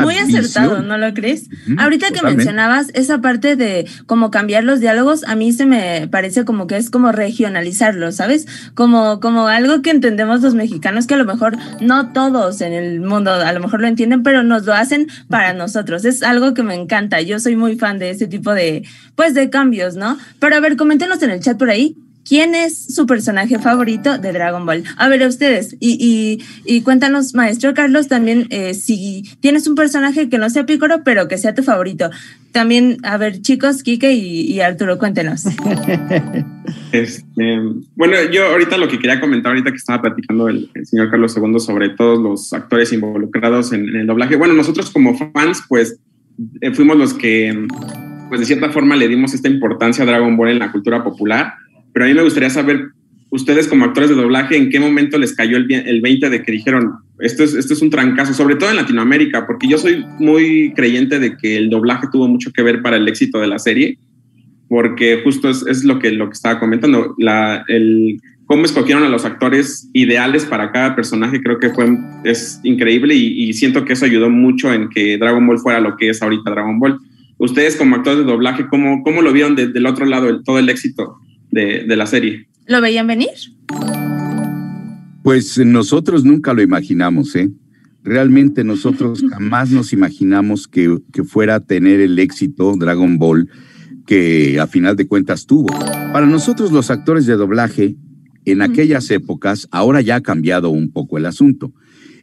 muy 0.00 0.16
acertado, 0.16 0.82
¿no 0.82 0.96
lo 0.96 1.12
crees? 1.12 1.48
Ahorita 1.78 2.10
que 2.10 2.22
mencionabas 2.22 2.90
esa 2.94 3.20
parte 3.20 3.56
de 3.56 3.86
cómo 4.06 4.30
cambiar 4.30 4.64
los 4.64 4.80
diálogos, 4.80 5.24
a 5.24 5.34
mí 5.36 5.52
se 5.52 5.66
me 5.66 6.08
parece 6.08 6.44
como 6.44 6.66
que 6.66 6.76
es 6.76 6.90
como 6.90 7.12
regionalizarlo, 7.12 8.12
¿sabes? 8.12 8.46
Como, 8.74 9.20
como 9.20 9.48
algo 9.48 9.82
que 9.82 9.90
entendemos 9.90 10.40
los 10.40 10.54
mexicanos, 10.54 11.06
que 11.06 11.14
a 11.14 11.18
lo 11.18 11.24
mejor 11.24 11.56
no 11.80 12.12
todos 12.12 12.60
en 12.60 12.72
el 12.72 13.00
mundo 13.00 13.32
a 13.32 13.52
lo 13.52 13.60
mejor 13.60 13.80
lo 13.80 13.88
entienden, 13.88 14.22
pero 14.22 14.42
nos 14.42 14.64
lo 14.64 14.72
hacen 14.74 15.08
para 15.28 15.52
nosotros. 15.52 16.04
Es 16.04 16.22
algo 16.22 16.54
que 16.54 16.62
me 16.62 16.74
encanta. 16.74 17.20
Yo 17.20 17.38
soy 17.40 17.56
muy 17.56 17.76
fan 17.76 17.98
de 17.98 18.10
ese 18.10 18.26
tipo 18.26 18.54
de, 18.54 18.84
pues, 19.14 19.34
de 19.34 19.50
cambios, 19.50 19.96
¿no? 19.96 20.18
Pero 20.38 20.56
a 20.56 20.60
ver, 20.60 20.76
coméntenos 20.76 21.22
en 21.22 21.30
el 21.30 21.40
chat 21.40 21.58
por 21.58 21.70
ahí, 21.70 21.96
¿Quién 22.26 22.54
es 22.54 22.94
su 22.94 23.06
personaje 23.06 23.58
favorito 23.58 24.16
de 24.16 24.32
Dragon 24.32 24.64
Ball? 24.64 24.84
A 24.96 25.08
ver, 25.08 25.22
a 25.22 25.28
ustedes. 25.28 25.76
Y, 25.78 26.42
y, 26.64 26.80
cuéntanos, 26.80 27.34
maestro 27.34 27.74
Carlos, 27.74 28.08
también 28.08 28.46
eh, 28.48 28.72
si 28.72 29.24
tienes 29.40 29.66
un 29.66 29.74
personaje 29.74 30.30
que 30.30 30.38
no 30.38 30.48
sea 30.48 30.64
Pícoro, 30.64 31.02
pero 31.04 31.28
que 31.28 31.36
sea 31.36 31.54
tu 31.54 31.62
favorito. 31.62 32.10
También, 32.52 32.96
a 33.02 33.18
ver, 33.18 33.42
chicos, 33.42 33.82
Kike 33.82 34.12
y, 34.12 34.60
Arturo, 34.60 34.98
cuéntenos. 34.98 35.44
Este, 36.92 37.58
bueno, 37.96 38.14
yo 38.32 38.46
ahorita 38.46 38.78
lo 38.78 38.88
que 38.88 38.98
quería 38.98 39.20
comentar, 39.20 39.50
ahorita 39.50 39.70
que 39.70 39.76
estaba 39.76 40.00
platicando 40.00 40.48
el, 40.48 40.70
señor 40.84 41.10
Carlos 41.10 41.36
II 41.36 41.58
sobre 41.58 41.88
todos 41.90 42.20
los 42.20 42.52
actores 42.52 42.92
involucrados 42.92 43.72
en, 43.72 43.88
el 43.96 44.06
doblaje. 44.06 44.36
Bueno, 44.36 44.54
nosotros 44.54 44.90
como 44.90 45.18
fans, 45.18 45.64
pues 45.68 45.98
eh, 46.60 46.72
fuimos 46.72 46.96
los 46.96 47.12
que, 47.12 47.66
pues 48.28 48.40
de 48.40 48.46
cierta 48.46 48.70
forma, 48.70 48.94
le 48.94 49.08
dimos 49.08 49.34
esta 49.34 49.48
importancia 49.48 50.04
a 50.04 50.06
Dragon 50.06 50.36
Ball 50.36 50.50
en 50.50 50.60
la 50.60 50.70
cultura 50.70 51.02
popular 51.02 51.54
pero 51.94 52.04
a 52.04 52.08
mí 52.08 52.14
me 52.14 52.22
gustaría 52.22 52.50
saber, 52.50 52.88
ustedes 53.30 53.68
como 53.68 53.84
actores 53.84 54.10
de 54.10 54.16
doblaje, 54.16 54.56
¿en 54.56 54.68
qué 54.68 54.80
momento 54.80 55.16
les 55.16 55.34
cayó 55.34 55.56
el, 55.56 55.72
el 55.72 56.00
20 56.02 56.28
de 56.28 56.42
que 56.42 56.52
dijeron, 56.52 56.96
esto 57.20 57.44
es, 57.44 57.54
esto 57.54 57.72
es 57.72 57.80
un 57.80 57.88
trancazo, 57.88 58.34
sobre 58.34 58.56
todo 58.56 58.68
en 58.68 58.76
Latinoamérica, 58.76 59.46
porque 59.46 59.68
yo 59.68 59.78
soy 59.78 60.04
muy 60.18 60.72
creyente 60.74 61.20
de 61.20 61.36
que 61.36 61.56
el 61.56 61.70
doblaje 61.70 62.08
tuvo 62.10 62.26
mucho 62.26 62.52
que 62.52 62.62
ver 62.62 62.82
para 62.82 62.96
el 62.96 63.06
éxito 63.06 63.38
de 63.38 63.46
la 63.46 63.60
serie, 63.60 63.96
porque 64.68 65.20
justo 65.22 65.48
es, 65.48 65.84
lo, 65.84 66.00
que, 66.00 66.10
lo 66.10 66.26
que 66.26 66.32
estaba 66.32 66.58
comentando, 66.58 67.14
la, 67.16 67.64
el, 67.68 68.20
cómo 68.46 68.64
escogieron 68.64 69.04
a 69.04 69.08
los 69.08 69.24
actores 69.24 69.88
ideales 69.92 70.44
para 70.46 70.72
cada 70.72 70.96
personaje, 70.96 71.40
creo 71.40 71.60
que 71.60 71.70
fue, 71.70 71.96
es 72.24 72.58
increíble 72.64 73.14
y, 73.14 73.52
siento 73.52 73.84
que 73.84 73.92
eso 73.92 74.04
ayudó 74.04 74.30
mucho 74.30 74.72
en 74.72 74.88
que 74.88 75.16
Dragon 75.16 75.46
Ball 75.46 75.60
fuera 75.60 75.80
lo 75.80 75.96
que 75.96 76.08
es 76.08 76.20
ahorita 76.20 76.50
Dragon 76.50 76.80
Ball. 76.80 76.98
Ustedes 77.38 77.76
como 77.76 77.94
actores 77.94 78.18
de 78.18 78.24
doblaje, 78.24 78.66
¿cómo, 78.66 79.02
cómo 79.04 79.22
lo 79.22 79.32
vieron 79.32 79.54
desde 79.54 79.78
el 79.78 79.86
otro 79.86 80.06
lado, 80.06 80.42
todo 80.42 80.58
el 80.58 80.68
éxito 80.68 81.18
de, 81.54 81.96
la 81.96 82.06
serie. 82.06 82.46
¿Lo 82.66 82.80
veían 82.80 83.06
venir? 83.06 83.30
Pues 85.22 85.58
nosotros 85.58 86.24
nunca 86.24 86.52
lo 86.52 86.62
imaginamos, 86.62 87.34
¿eh? 87.36 87.50
Realmente 88.02 88.64
nosotros 88.64 89.24
jamás 89.30 89.70
nos 89.70 89.92
imaginamos 89.92 90.68
que, 90.68 90.98
que, 91.12 91.24
fuera 91.24 91.56
a 91.56 91.60
tener 91.60 92.00
el 92.00 92.18
éxito 92.18 92.74
Dragon 92.76 93.18
Ball 93.18 93.48
que 94.06 94.60
a 94.60 94.66
final 94.66 94.96
de 94.96 95.06
cuentas 95.06 95.46
tuvo. 95.46 95.68
Para 96.12 96.26
nosotros 96.26 96.72
los 96.72 96.90
actores 96.90 97.24
de 97.24 97.36
doblaje, 97.36 97.96
en 98.44 98.60
aquellas 98.60 99.10
épocas, 99.10 99.66
ahora 99.70 100.02
ya 100.02 100.16
ha 100.16 100.20
cambiado 100.20 100.68
un 100.68 100.90
poco 100.90 101.16
el 101.16 101.24
asunto. 101.24 101.72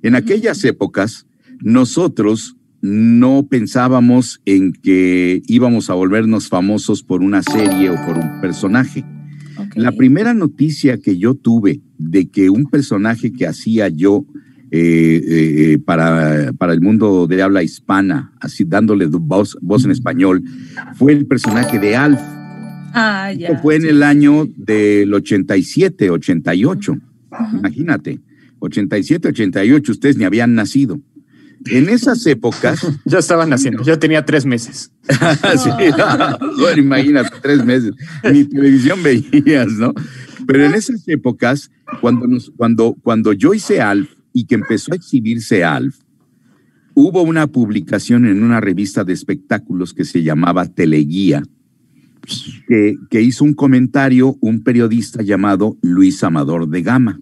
En 0.03 0.13
aquellas 0.13 0.63
épocas, 0.63 1.25
nosotros 1.61 2.55
no 2.81 3.47
pensábamos 3.47 4.41
en 4.45 4.73
que 4.73 5.41
íbamos 5.47 5.89
a 5.89 5.93
volvernos 5.93 6.47
famosos 6.47 7.03
por 7.03 7.21
una 7.21 7.41
serie 7.43 7.89
o 7.89 7.95
por 8.05 8.17
un 8.17 8.41
personaje. 8.41 9.03
La 9.75 9.91
primera 9.91 10.33
noticia 10.33 10.97
que 10.97 11.17
yo 11.17 11.35
tuve 11.35 11.81
de 11.97 12.29
que 12.29 12.49
un 12.49 12.65
personaje 12.65 13.31
que 13.31 13.47
hacía 13.47 13.87
yo 13.89 14.25
eh, 14.73 15.21
eh, 15.27 15.79
para, 15.79 16.53
para, 16.57 16.71
el 16.71 16.79
mundo 16.79 17.27
de 17.27 17.41
habla 17.41 17.61
hispana, 17.61 18.31
así 18.39 18.63
dándole 18.63 19.05
voz, 19.05 19.57
voz 19.61 19.83
en 19.83 19.91
español, 19.91 20.43
fue 20.95 21.11
el 21.11 21.25
personaje 21.25 21.77
de 21.77 21.95
Alf. 21.95 22.21
Ah, 22.93 23.33
ya. 23.37 23.57
Fue 23.59 23.75
en 23.75 23.85
el 23.85 24.01
año 24.01 24.47
del 24.55 25.13
87, 25.13 26.09
88. 26.09 26.97
Imagínate, 27.53 28.19
87, 28.59 29.27
88, 29.27 29.91
ustedes 29.91 30.17
ni 30.17 30.23
habían 30.23 30.55
nacido. 30.55 31.01
En 31.65 31.89
esas 31.89 32.25
épocas. 32.25 32.85
Yo 33.05 33.19
estaba 33.19 33.45
naciendo, 33.45 33.83
yo 33.83 33.97
tenía 33.99 34.25
tres 34.25 34.45
meses. 34.45 34.91
sí, 35.57 35.69
bueno, 36.59 36.81
imagínate, 36.81 37.35
tres 37.41 37.63
meses. 37.63 37.93
Ni 38.31 38.45
televisión 38.45 39.01
veías, 39.03 39.71
¿no? 39.73 39.93
Pero 40.47 40.65
en 40.65 40.73
esas 40.73 41.07
épocas, 41.07 41.71
cuando, 41.99 42.27
nos, 42.27 42.51
cuando, 42.57 42.95
cuando 43.03 43.33
yo 43.33 43.53
hice 43.53 43.79
Alf 43.79 44.09
y 44.33 44.45
que 44.45 44.55
empezó 44.55 44.93
a 44.93 44.95
exhibirse 44.95 45.63
Alf, 45.63 45.97
hubo 46.93 47.21
una 47.21 47.47
publicación 47.47 48.25
en 48.25 48.43
una 48.43 48.59
revista 48.59 49.03
de 49.03 49.13
espectáculos 49.13 49.93
que 49.93 50.03
se 50.03 50.23
llamaba 50.23 50.67
Teleguía, 50.67 51.43
que, 52.67 52.97
que 53.09 53.21
hizo 53.21 53.43
un 53.43 53.53
comentario 53.53 54.35
un 54.41 54.63
periodista 54.63 55.21
llamado 55.21 55.77
Luis 55.81 56.23
Amador 56.23 56.67
de 56.69 56.81
Gama 56.81 57.19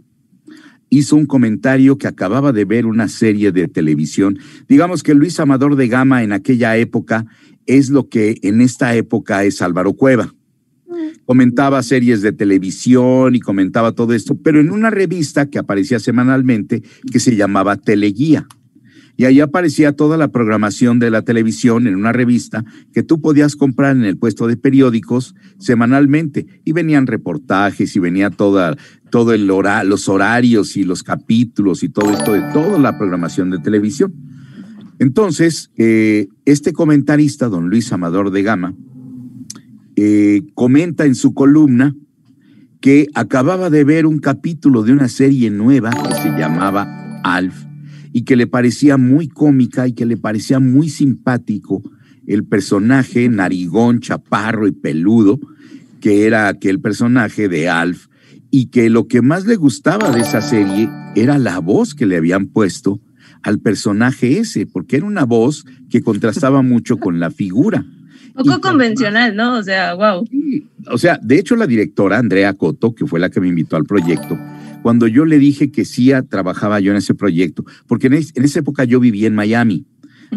hizo 0.89 1.15
un 1.15 1.25
comentario 1.25 1.97
que 1.97 2.07
acababa 2.07 2.51
de 2.51 2.65
ver 2.65 2.85
una 2.85 3.07
serie 3.07 3.51
de 3.51 3.67
televisión. 3.67 4.39
Digamos 4.67 5.03
que 5.03 5.13
Luis 5.13 5.39
Amador 5.39 5.75
de 5.75 5.87
Gama 5.87 6.23
en 6.23 6.31
aquella 6.31 6.77
época 6.77 7.25
es 7.65 7.89
lo 7.89 8.09
que 8.09 8.37
en 8.41 8.61
esta 8.61 8.95
época 8.95 9.43
es 9.43 9.61
Álvaro 9.61 9.93
Cueva. 9.93 10.33
Comentaba 11.25 11.83
series 11.83 12.23
de 12.23 12.31
televisión 12.31 13.35
y 13.35 13.39
comentaba 13.39 13.91
todo 13.91 14.13
esto, 14.13 14.35
pero 14.35 14.59
en 14.59 14.71
una 14.71 14.89
revista 14.89 15.45
que 15.45 15.59
aparecía 15.59 15.99
semanalmente 15.99 16.81
que 17.11 17.19
se 17.19 17.35
llamaba 17.35 17.75
Teleguía. 17.75 18.47
Y 19.19 19.25
ahí 19.25 19.41
aparecía 19.41 19.91
toda 19.91 20.15
la 20.15 20.29
programación 20.29 20.97
de 20.97 21.11
la 21.11 21.23
televisión 21.23 21.87
en 21.87 21.95
una 21.97 22.13
revista 22.13 22.63
que 22.93 23.03
tú 23.03 23.19
podías 23.19 23.57
comprar 23.57 23.97
en 23.97 24.05
el 24.05 24.17
puesto 24.17 24.47
de 24.47 24.55
periódicos 24.55 25.35
semanalmente. 25.57 26.45
Y 26.63 26.71
venían 26.71 27.05
reportajes 27.05 27.93
y 27.97 27.99
venía 27.99 28.29
toda, 28.29 28.77
todo 29.09 29.33
el 29.33 29.45
los 29.45 30.07
horarios 30.07 30.77
y 30.77 30.85
los 30.85 31.03
capítulos 31.03 31.83
y 31.83 31.89
todo 31.89 32.11
esto 32.11 32.31
de 32.31 32.43
toda 32.53 32.79
la 32.79 32.97
programación 32.97 33.49
de 33.49 33.59
televisión. 33.59 34.13
Entonces, 34.99 35.69
eh, 35.75 36.29
este 36.45 36.71
comentarista, 36.71 37.49
don 37.49 37.69
Luis 37.69 37.91
Amador 37.91 38.31
de 38.31 38.41
Gama, 38.41 38.73
eh, 39.97 40.43
comenta 40.53 41.05
en 41.05 41.15
su 41.15 41.33
columna 41.33 41.93
que 42.79 43.07
acababa 43.15 43.69
de 43.69 43.83
ver 43.83 44.05
un 44.05 44.19
capítulo 44.19 44.83
de 44.83 44.93
una 44.93 45.09
serie 45.09 45.49
nueva 45.49 45.89
que 45.89 46.15
se 46.21 46.29
llamaba 46.39 47.19
Alf 47.25 47.68
y 48.11 48.23
que 48.23 48.35
le 48.35 48.47
parecía 48.47 48.97
muy 48.97 49.27
cómica 49.27 49.87
y 49.87 49.93
que 49.93 50.05
le 50.05 50.17
parecía 50.17 50.59
muy 50.59 50.89
simpático 50.89 51.83
el 52.27 52.43
personaje 52.43 53.27
narigón, 53.29 53.99
chaparro 53.99 54.67
y 54.67 54.71
peludo, 54.71 55.39
que 55.99 56.25
era 56.25 56.47
aquel 56.47 56.79
personaje 56.79 57.49
de 57.49 57.69
Alf, 57.69 58.07
y 58.51 58.67
que 58.67 58.89
lo 58.89 59.07
que 59.07 59.21
más 59.21 59.45
le 59.45 59.55
gustaba 59.55 60.11
de 60.11 60.21
esa 60.21 60.41
serie 60.41 60.89
era 61.15 61.37
la 61.37 61.59
voz 61.59 61.93
que 61.93 62.05
le 62.05 62.17
habían 62.17 62.47
puesto 62.47 62.99
al 63.41 63.59
personaje 63.59 64.39
ese, 64.39 64.65
porque 64.65 64.97
era 64.97 65.05
una 65.05 65.25
voz 65.25 65.65
que 65.89 66.01
contrastaba 66.01 66.61
mucho 66.61 66.97
con 66.97 67.19
la 67.19 67.31
figura. 67.31 67.85
Poco 68.35 68.61
convencional, 68.61 69.35
¿no? 69.35 69.57
O 69.57 69.63
sea, 69.63 69.93
wow. 69.95 70.25
O 70.91 70.97
sea, 70.97 71.19
de 71.21 71.39
hecho 71.39 71.55
la 71.55 71.67
directora 71.67 72.17
Andrea 72.17 72.53
Coto, 72.53 72.93
que 72.93 73.05
fue 73.05 73.19
la 73.19 73.29
que 73.29 73.41
me 73.41 73.47
invitó 73.47 73.75
al 73.75 73.85
proyecto, 73.85 74.37
cuando 74.81 75.07
yo 75.07 75.25
le 75.25 75.39
dije 75.39 75.71
que 75.71 75.85
sí 75.85 76.11
trabajaba 76.29 76.79
yo 76.79 76.91
en 76.91 76.97
ese 76.97 77.15
proyecto, 77.15 77.65
porque 77.87 78.07
en, 78.07 78.13
esa 78.13 78.59
época 78.59 78.83
yo 78.83 78.99
vivía 78.99 79.27
en 79.27 79.35
Miami, 79.35 79.85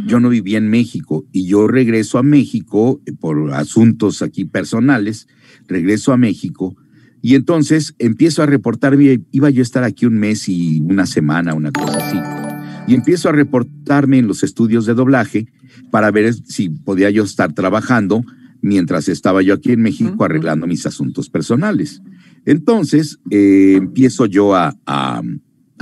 yo 0.07 0.21
no 0.21 0.31
vivía 0.31 0.59
en 0.59 0.71
México 0.71 1.27
y 1.33 1.47
yo 1.47 1.69
regreso 1.69 2.19
a 2.19 2.23
México 2.23 3.01
eh, 3.05 3.13
por 3.13 3.53
asuntos 3.53 4.23
aquí 4.23 4.47
personales, 4.47 5.29
regreso 5.69 6.13
a 6.13 6.17
México 6.17 6.77
y 7.21 7.35
entonces 7.35 7.95
empiezo 7.99 8.43
a 8.43 8.47
reportarme, 8.47 9.21
iba 9.33 9.51
yo 9.51 9.61
a 9.61 9.63
estar 9.63 9.85
aquí 9.85 10.07
un 10.07 10.19
mes 10.19 10.49
y 10.49 10.81
una 10.81 11.05
semana, 11.07 11.55
una 11.55 11.71
cosa 11.71 11.99
así 11.99 12.43
y 12.87 12.95
empiezo 12.95 13.29
a 13.29 13.33
reportarme 13.33 14.19
en 14.19 14.27
los 14.27 14.43
estudios 14.43 14.87
de 14.87 14.95
doblaje 14.95 15.47
para 15.91 16.11
ver 16.11 16.35
si 16.35 16.69
podía 16.69 17.11
yo 17.11 17.25
estar 17.25 17.53
trabajando 17.53 18.25
mientras 18.61 19.09
estaba 19.09 19.43
yo 19.43 19.55
aquí 19.55 19.73
en 19.73 19.83
México 19.83 20.25
arreglando 20.25 20.67
mis 20.67 20.87
asuntos 20.87 21.29
personales. 21.29 22.03
Entonces 22.45 23.19
eh, 23.31 23.75
empiezo 23.77 24.27
yo 24.27 24.55
a, 24.55 24.75
a, 24.87 25.23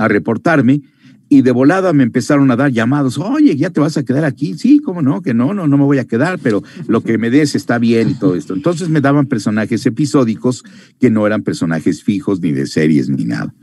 reportarme 0.07 0.81
y 1.29 1.43
de 1.43 1.51
volada 1.51 1.93
me 1.93 2.03
empezaron 2.03 2.49
a 2.49 2.55
dar 2.55 2.71
llamados, 2.71 3.19
oye, 3.19 3.55
ya 3.55 3.69
te 3.69 3.79
vas 3.79 3.97
a 3.97 4.03
quedar 4.03 4.25
aquí, 4.25 4.55
sí, 4.57 4.79
cómo 4.79 5.01
no, 5.01 5.21
que 5.21 5.33
no, 5.33 5.53
no, 5.53 5.67
no 5.67 5.77
me 5.77 5.83
voy 5.83 5.99
a 5.99 6.05
quedar, 6.05 6.39
pero 6.39 6.63
lo 6.87 7.01
que 7.01 7.17
me 7.17 7.29
des 7.29 7.53
está 7.55 7.77
bien 7.77 8.09
y 8.09 8.13
todo 8.15 8.35
esto. 8.35 8.55
Entonces 8.55 8.89
me 8.89 8.99
daban 8.99 9.27
personajes 9.27 9.85
episódicos 9.85 10.63
que 10.99 11.09
no 11.11 11.25
eran 11.27 11.43
personajes 11.43 12.03
fijos 12.03 12.41
ni 12.41 12.51
de 12.51 12.65
series 12.65 13.09
ni 13.09 13.25
nada. 13.25 13.53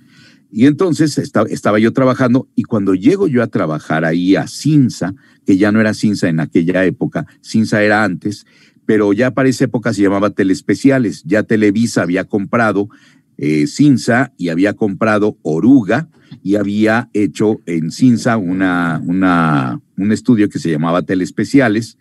Y 0.50 0.66
entonces 0.66 1.18
estaba, 1.18 1.78
yo 1.78 1.92
trabajando 1.92 2.48
y 2.54 2.62
cuando 2.62 2.94
llego 2.94 3.28
yo 3.28 3.42
a 3.42 3.48
trabajar 3.48 4.04
ahí 4.04 4.34
a 4.34 4.46
Cinza, 4.46 5.14
que 5.44 5.58
ya 5.58 5.72
no 5.72 5.80
era 5.80 5.92
Cinza 5.92 6.28
en 6.28 6.40
aquella 6.40 6.84
época, 6.84 7.26
Cinza 7.42 7.82
era 7.82 8.02
antes, 8.02 8.46
pero 8.88 9.12
ya 9.12 9.32
para 9.32 9.50
esa 9.50 9.64
época 9.64 9.92
se 9.92 10.00
llamaba 10.00 10.30
Telespeciales, 10.30 11.22
ya 11.26 11.42
Televisa 11.42 12.00
había 12.00 12.24
comprado 12.24 12.88
eh, 13.36 13.66
Cinza 13.66 14.32
y 14.38 14.48
había 14.48 14.72
comprado 14.72 15.36
Oruga 15.42 16.08
y 16.42 16.54
había 16.54 17.10
hecho 17.12 17.60
en 17.66 17.90
Cinza 17.90 18.38
una, 18.38 19.02
un 19.04 20.10
estudio 20.10 20.48
que 20.48 20.58
se 20.58 20.70
llamaba 20.70 21.02
Telespeciales. 21.02 21.98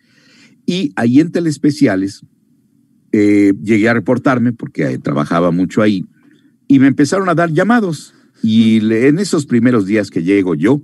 Y 0.65 0.93
ahí 0.95 1.19
en 1.19 1.33
Telespeciales 1.33 2.25
eh, 3.11 3.51
llegué 3.61 3.89
a 3.89 3.93
reportarme 3.93 4.53
porque 4.53 4.97
trabajaba 4.97 5.51
mucho 5.51 5.81
ahí 5.81 6.05
y 6.69 6.79
me 6.79 6.87
empezaron 6.87 7.27
a 7.27 7.35
dar 7.35 7.51
llamados. 7.51 8.13
Y 8.41 8.77
en 8.93 9.19
esos 9.19 9.45
primeros 9.45 9.87
días 9.87 10.09
que 10.09 10.23
llego 10.23 10.55
yo, 10.55 10.81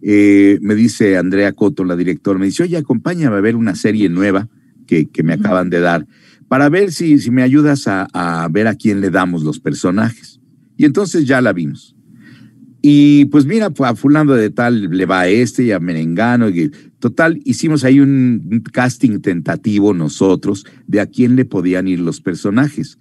eh, 0.00 0.60
me 0.62 0.76
dice 0.76 1.16
Andrea 1.16 1.52
Coto, 1.54 1.82
la 1.82 1.96
directora, 1.96 2.38
me 2.38 2.46
dice, 2.46 2.62
oye, 2.62 2.76
acompáñame 2.76 3.34
a 3.34 3.40
ver 3.40 3.56
una 3.56 3.74
serie 3.74 4.08
nueva 4.08 4.48
que, 4.90 5.06
que 5.06 5.22
me 5.22 5.34
acaban 5.34 5.70
de 5.70 5.78
dar, 5.78 6.04
para 6.48 6.68
ver 6.68 6.90
si, 6.90 7.20
si 7.20 7.30
me 7.30 7.44
ayudas 7.44 7.86
a, 7.86 8.08
a, 8.12 8.48
ver 8.48 8.66
a 8.66 8.74
quién 8.74 9.00
le 9.00 9.10
damos 9.10 9.44
los 9.44 9.60
personajes. 9.60 10.40
Y 10.76 10.84
entonces 10.84 11.26
ya 11.26 11.40
la 11.40 11.52
vimos. 11.52 11.94
Y 12.82 13.26
pues 13.26 13.46
mira, 13.46 13.70
a 13.78 13.94
fulano 13.94 14.34
de 14.34 14.50
tal 14.50 14.90
le 14.90 15.06
va 15.06 15.20
a 15.20 15.28
este 15.28 15.62
y 15.62 15.70
a 15.70 15.78
Merengano. 15.78 16.48
Y, 16.48 16.72
total, 16.98 17.40
hicimos 17.44 17.84
ahí 17.84 18.00
un 18.00 18.64
casting 18.72 19.20
tentativo 19.20 19.94
nosotros 19.94 20.66
de 20.88 21.00
a 21.00 21.06
quién 21.06 21.36
le 21.36 21.44
podían 21.44 21.86
ir 21.86 22.00
los 22.00 22.20
personajes. 22.20 22.98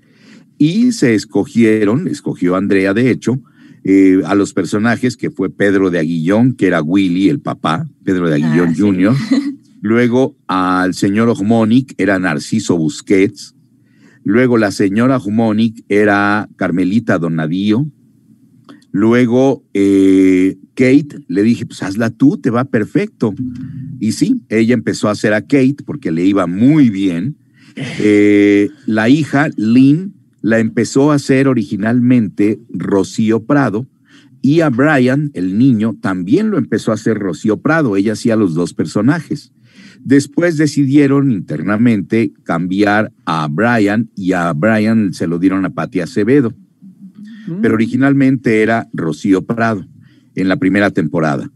Y 0.60 0.92
se 0.92 1.16
escogieron, 1.16 2.08
escogió 2.08 2.56
Andrea 2.56 2.94
de 2.94 3.10
hecho, 3.10 3.42
eh, 3.84 4.22
a 4.26 4.36
los 4.36 4.54
personajes 4.54 5.18
que 5.18 5.32
fue 5.32 5.50
Pedro 5.50 5.90
de 5.90 5.98
Aguillón, 5.98 6.54
que 6.54 6.68
era 6.68 6.84
Willy, 6.84 7.30
el 7.30 7.40
papá, 7.40 7.88
Pedro 8.04 8.30
de 8.30 8.36
Aguillón 8.36 8.70
ah, 8.70 8.76
Jr. 8.78 9.16
Luego 9.82 10.36
al 10.48 10.94
señor 10.94 11.30
Ojmonic 11.30 11.94
era 11.98 12.20
Narciso 12.20 12.78
Busquets. 12.78 13.56
Luego 14.24 14.58
la 14.58 14.72
señora 14.72 15.18
Ojmonic 15.18 15.84
era 15.88 16.50
Carmelita 16.56 17.18
Donadío. 17.18 17.88
Luego 18.92 19.64
eh, 19.74 20.58
Kate, 20.74 21.20
le 21.28 21.44
dije, 21.44 21.66
pues 21.66 21.84
hazla 21.84 22.10
tú, 22.10 22.38
te 22.38 22.50
va 22.50 22.66
perfecto. 22.66 23.34
Y 24.00 24.14
sí, 24.14 24.42
ella 24.50 24.74
empezó 24.74 25.08
a 25.08 25.12
hacer 25.12 25.34
a 25.34 25.42
Kate 25.42 25.78
porque 25.86 26.12
le 26.12 26.26
iba 26.26 26.48
muy 26.48 26.90
bien. 26.90 27.38
Eh, 27.76 28.70
la 28.86 29.10
hija, 29.10 29.50
Lynn, 29.56 30.14
la 30.42 30.60
empezó 30.60 31.12
a 31.12 31.16
hacer 31.16 31.48
originalmente 31.48 32.60
Rocío 32.70 33.46
Prado 33.46 33.88
y 34.42 34.62
a 34.62 34.70
Brian, 34.70 35.32
el 35.34 35.58
niño, 35.58 35.98
también 36.02 36.50
lo 36.50 36.58
empezó 36.58 36.92
a 36.92 36.94
hacer 36.94 37.18
Rocío 37.18 37.58
Prado. 37.58 37.98
Ella 37.98 38.14
hacía 38.14 38.36
los 38.36 38.54
dos 38.54 38.74
personajes. 38.74 39.52
Después 40.04 40.58
decidieron 40.58 41.32
internamente 41.32 42.32
cambiar 42.44 43.12
a 43.26 43.48
Brian 43.50 44.10
y 44.16 44.34
a 44.34 44.52
Brian 44.54 45.14
se 45.14 45.28
lo 45.28 45.40
dieron 45.40 45.66
a 45.66 45.70
Patti 45.70 46.00
Acevedo. 46.00 46.54
Mm. 47.48 47.62
Pero 47.62 47.74
originalmente 47.76 48.62
era 48.62 48.88
Rocío 48.94 49.44
Prado 49.44 49.86
en 50.36 50.48
la 50.48 50.58
primera 50.58 50.92
temporada. 50.92 51.52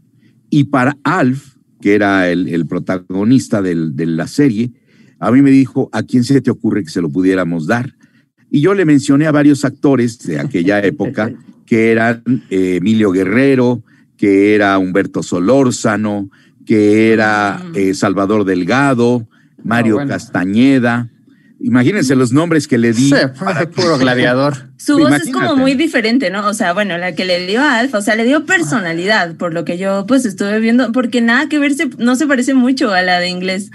Y 0.50 0.64
para 0.64 0.96
Alf, 1.02 1.56
que 1.80 1.94
era 1.94 2.30
el, 2.30 2.66
protagonista 2.66 3.60
de 3.60 4.06
la 4.06 4.26
serie, 4.26 4.72
a 5.18 5.30
mí 5.30 5.42
me 5.42 5.50
dijo, 5.50 5.88
¿a 5.92 6.02
quién 6.02 6.24
se 6.24 6.40
te 6.40 6.50
ocurre 6.50 6.84
que 6.84 6.90
se 6.90 7.00
lo 7.00 7.08
pudiéramos 7.08 7.66
dar? 7.66 7.94
Y 8.50 8.60
yo 8.60 8.74
le 8.74 8.84
mencioné 8.84 9.26
a 9.26 9.32
varios 9.32 9.64
actores 9.64 10.18
de 10.18 10.38
aquella 10.38 10.80
época, 10.84 11.32
que 11.66 11.92
eran 11.92 12.22
eh, 12.50 12.76
Emilio 12.76 13.10
Guerrero, 13.10 13.82
que 14.16 14.54
era 14.54 14.78
Humberto 14.78 15.22
Solórzano, 15.22 16.30
que 16.64 17.12
era 17.12 17.60
mm. 17.62 17.72
eh, 17.76 17.94
Salvador 17.94 18.44
Delgado, 18.44 19.26
Mario 19.62 20.00
ah, 20.00 20.06
Castañeda. 20.06 21.10
Imagínense 21.60 22.14
los 22.14 22.32
nombres 22.32 22.68
que 22.68 22.76
le 22.76 22.92
di. 22.92 23.08
Sí, 23.08 23.14
puro 23.74 23.96
gladiador. 23.96 24.70
Su 24.76 24.98
voz 24.98 25.12
es 25.12 25.32
como 25.32 25.56
muy 25.56 25.74
diferente, 25.74 26.30
¿no? 26.30 26.46
O 26.46 26.52
sea, 26.52 26.74
bueno, 26.74 26.98
la 26.98 27.14
que 27.14 27.24
le 27.24 27.46
dio 27.46 27.62
a 27.62 27.78
Alfa, 27.78 27.98
o 27.98 28.02
sea, 28.02 28.16
le 28.16 28.24
dio 28.24 28.44
personalidad, 28.44 29.36
por 29.36 29.54
lo 29.54 29.64
que 29.64 29.78
yo 29.78 30.04
pues 30.06 30.26
estuve 30.26 30.60
viendo, 30.60 30.92
porque 30.92 31.22
nada 31.22 31.48
que 31.48 31.58
verse, 31.58 31.88
no 31.96 32.16
se 32.16 32.26
parece 32.26 32.52
mucho 32.52 32.92
a 32.92 33.00
la 33.02 33.18
de 33.18 33.28
inglés. 33.28 33.70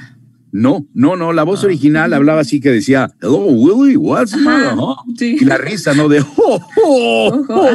No, 0.51 0.87
no, 0.93 1.15
no, 1.15 1.31
la 1.33 1.43
voz 1.43 1.63
ah. 1.63 1.67
original 1.67 2.13
hablaba 2.13 2.41
así 2.41 2.59
que 2.59 2.69
decía, 2.69 3.11
hello 3.21 3.45
Willy, 3.45 3.95
what's 3.95 4.31
the 4.31 5.25
Y 5.25 5.45
la 5.45 5.57
risa, 5.57 5.93
¿no? 5.93 6.09
De, 6.09 6.19
oh, 6.21 6.59
oh, 6.83 7.45
oh. 7.49 7.71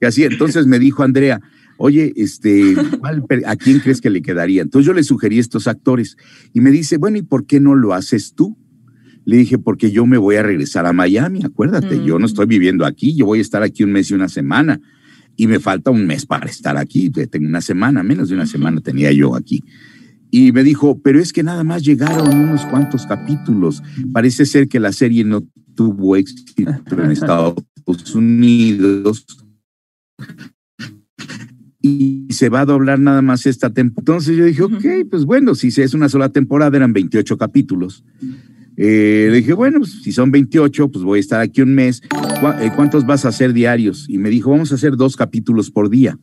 Y 0.00 0.06
así, 0.06 0.24
entonces 0.24 0.66
me 0.66 0.78
dijo 0.78 1.02
Andrea, 1.02 1.40
oye, 1.80 2.12
este, 2.16 2.74
¿a 3.46 3.56
quién 3.56 3.80
crees 3.80 4.02
que 4.02 4.10
le 4.10 4.20
quedaría? 4.20 4.62
Entonces 4.62 4.86
yo 4.86 4.92
le 4.92 5.02
sugerí 5.02 5.38
estos 5.38 5.66
actores 5.66 6.16
y 6.52 6.60
me 6.60 6.70
dice, 6.70 6.98
bueno, 6.98 7.16
¿y 7.16 7.22
por 7.22 7.46
qué 7.46 7.58
no 7.58 7.74
lo 7.74 7.94
haces 7.94 8.34
tú? 8.34 8.58
Le 9.24 9.38
dije, 9.38 9.58
porque 9.58 9.90
yo 9.90 10.04
me 10.04 10.18
voy 10.18 10.36
a 10.36 10.42
regresar 10.42 10.84
a 10.84 10.92
Miami, 10.92 11.40
acuérdate, 11.42 12.04
yo 12.04 12.18
no 12.18 12.26
estoy 12.26 12.46
mm. 12.46 12.48
viviendo 12.50 12.84
aquí, 12.84 13.16
yo 13.16 13.24
voy 13.24 13.38
a 13.38 13.42
estar 13.42 13.62
aquí 13.62 13.82
un 13.82 13.92
mes 13.92 14.10
y 14.10 14.14
una 14.14 14.28
semana 14.28 14.80
y 15.36 15.46
me 15.46 15.58
falta 15.58 15.90
un 15.90 16.06
mes 16.06 16.26
para 16.26 16.46
estar 16.46 16.76
aquí, 16.76 17.08
tengo 17.08 17.46
una 17.46 17.62
semana, 17.62 18.02
menos 18.02 18.28
de 18.28 18.34
una 18.34 18.46
semana 18.46 18.82
tenía 18.82 19.10
yo 19.12 19.34
aquí. 19.34 19.64
Y 20.30 20.52
me 20.52 20.62
dijo, 20.62 21.00
pero 21.02 21.18
es 21.18 21.32
que 21.32 21.42
nada 21.42 21.64
más 21.64 21.82
llegaron 21.82 22.28
unos 22.28 22.66
cuantos 22.66 23.06
capítulos. 23.06 23.82
Parece 24.12 24.44
ser 24.44 24.68
que 24.68 24.78
la 24.78 24.92
serie 24.92 25.24
no 25.24 25.42
tuvo 25.74 26.14
éxito 26.16 26.70
en 27.02 27.10
Estados 27.10 27.54
Unidos. 28.14 29.24
Y 31.90 32.32
se 32.32 32.48
va 32.48 32.60
a 32.60 32.66
doblar 32.66 33.00
nada 33.00 33.22
más 33.22 33.46
esta 33.46 33.70
temporada. 33.70 34.02
Entonces 34.02 34.36
yo 34.36 34.44
dije, 34.44 34.62
ok, 34.62 35.08
pues 35.10 35.24
bueno, 35.24 35.54
si 35.54 35.68
es 35.68 35.94
una 35.94 36.08
sola 36.08 36.30
temporada, 36.30 36.76
eran 36.76 36.92
28 36.92 37.36
capítulos. 37.36 38.04
Eh, 38.76 39.28
le 39.30 39.36
dije, 39.38 39.52
bueno, 39.52 39.80
pues, 39.80 40.02
si 40.02 40.12
son 40.12 40.30
28, 40.30 40.88
pues 40.90 41.04
voy 41.04 41.18
a 41.18 41.20
estar 41.20 41.40
aquí 41.40 41.60
un 41.60 41.74
mes. 41.74 42.02
Eh, 42.60 42.70
¿Cuántos 42.76 43.04
vas 43.04 43.24
a 43.24 43.28
hacer 43.28 43.52
diarios? 43.52 44.06
Y 44.08 44.18
me 44.18 44.30
dijo, 44.30 44.50
vamos 44.50 44.72
a 44.72 44.76
hacer 44.76 44.96
dos 44.96 45.16
capítulos 45.16 45.70
por 45.70 45.90
día. 45.90 46.18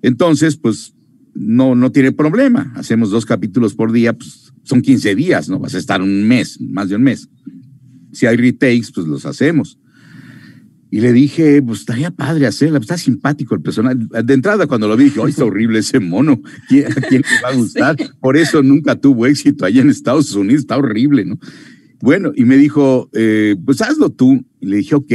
Entonces, 0.00 0.56
pues 0.56 0.94
no, 1.34 1.74
no 1.74 1.92
tiene 1.92 2.12
problema. 2.12 2.72
Hacemos 2.76 3.10
dos 3.10 3.26
capítulos 3.26 3.74
por 3.74 3.92
día, 3.92 4.12
pues 4.12 4.52
son 4.62 4.80
15 4.80 5.14
días, 5.14 5.48
¿no? 5.48 5.58
Vas 5.58 5.74
a 5.74 5.78
estar 5.78 6.00
un 6.00 6.26
mes, 6.26 6.60
más 6.60 6.88
de 6.88 6.96
un 6.96 7.02
mes. 7.02 7.28
Si 8.12 8.26
hay 8.26 8.36
retakes, 8.36 8.90
pues 8.94 9.06
los 9.06 9.26
hacemos. 9.26 9.78
Y 10.90 11.00
le 11.00 11.12
dije, 11.12 11.60
pues 11.62 11.80
estaría 11.80 12.10
padre 12.10 12.46
hacerla, 12.46 12.78
está 12.78 12.96
simpático 12.96 13.54
el 13.54 13.60
personaje. 13.60 13.98
De 14.24 14.34
entrada, 14.34 14.66
cuando 14.66 14.88
lo 14.88 14.96
vi, 14.96 15.04
dije, 15.04 15.20
¡ay, 15.22 15.30
está 15.30 15.44
horrible 15.46 15.80
ese 15.80 16.00
mono! 16.00 16.40
¿Quién, 16.68 16.86
¿A 16.92 16.94
quién 16.94 17.22
le 17.22 17.42
va 17.42 17.50
a 17.50 17.54
gustar? 17.54 17.96
Por 18.20 18.36
eso 18.36 18.62
nunca 18.62 18.96
tuvo 18.96 19.26
éxito 19.26 19.64
allá 19.64 19.82
en 19.82 19.90
Estados 19.90 20.34
Unidos, 20.34 20.60
está 20.60 20.78
horrible, 20.78 21.24
¿no? 21.24 21.38
Bueno, 22.00 22.32
y 22.34 22.44
me 22.44 22.56
dijo, 22.56 23.10
eh, 23.12 23.56
pues 23.64 23.82
hazlo 23.82 24.10
tú. 24.10 24.44
Y 24.60 24.66
le 24.66 24.76
dije, 24.76 24.94
ok. 24.94 25.12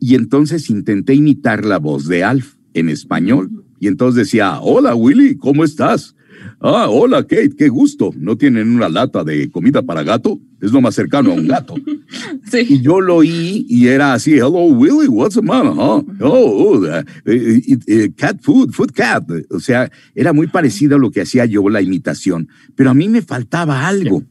Y 0.00 0.14
entonces 0.14 0.70
intenté 0.70 1.14
imitar 1.14 1.64
la 1.64 1.78
voz 1.78 2.08
de 2.08 2.24
Alf 2.24 2.54
en 2.74 2.88
español. 2.88 3.64
Y 3.78 3.86
entonces 3.86 4.16
decía, 4.16 4.60
hola 4.60 4.94
Willy, 4.94 5.36
¿cómo 5.36 5.64
estás? 5.64 6.14
Ah, 6.60 6.88
hola 6.88 7.22
Kate, 7.22 7.54
qué 7.56 7.68
gusto. 7.68 8.10
¿No 8.16 8.36
tienen 8.36 8.74
una 8.74 8.88
lata 8.88 9.24
de 9.24 9.50
comida 9.50 9.82
para 9.82 10.02
gato? 10.02 10.40
Es 10.60 10.72
lo 10.72 10.80
más 10.80 10.94
cercano 10.94 11.30
a 11.30 11.34
un 11.34 11.46
gato. 11.46 11.74
Sí. 12.50 12.66
Y 12.68 12.80
yo 12.80 13.00
lo 13.00 13.16
oí 13.16 13.64
y 13.68 13.86
era 13.86 14.12
así, 14.14 14.32
hello 14.32 14.64
Willy, 14.64 15.06
what's 15.06 15.36
the 15.36 15.42
matter? 15.42 15.70
Oh, 15.76 16.04
oh 16.20 16.78
uh, 16.78 17.02
uh, 17.04 18.12
cat 18.16 18.40
food, 18.42 18.72
food 18.72 18.90
cat. 18.90 19.24
O 19.50 19.60
sea, 19.60 19.88
era 20.16 20.32
muy 20.32 20.48
parecido 20.48 20.96
a 20.96 20.98
lo 20.98 21.12
que 21.12 21.20
hacía 21.20 21.46
yo 21.46 21.68
la 21.68 21.80
imitación, 21.80 22.48
pero 22.74 22.90
a 22.90 22.94
mí 22.94 23.08
me 23.08 23.22
faltaba 23.22 23.86
algo. 23.86 24.24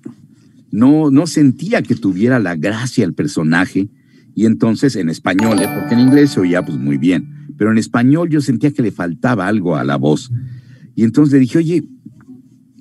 No, 0.72 1.10
no 1.10 1.26
sentía 1.28 1.82
que 1.82 1.96
tuviera 1.96 2.40
la 2.40 2.58
gracia 2.58 3.06
el 3.06 3.14
personaje 3.14 3.88
y 4.36 4.46
entonces 4.46 4.96
en 4.98 5.10
español, 5.10 5.60
¿eh? 5.62 5.70
porque 5.74 5.96
en 5.96 6.02
inglés 6.02 6.32
se 6.32 6.42
oía 6.42 6.64
pues 6.64 6.78
muy 6.78 6.98
bien, 6.98 7.54
pero 7.58 7.72
en 7.72 7.78
español 7.78 8.30
yo 8.30 8.42
sentía 8.42 8.72
que 8.72 8.82
le 8.82 8.92
faltaba 8.92 9.48
algo 9.48 9.78
a 9.78 9.84
la 9.84 9.96
voz. 9.96 10.32
Y 11.00 11.06
entonces 11.06 11.32
le 11.32 11.40
dije, 11.40 11.60
oye, 11.60 11.84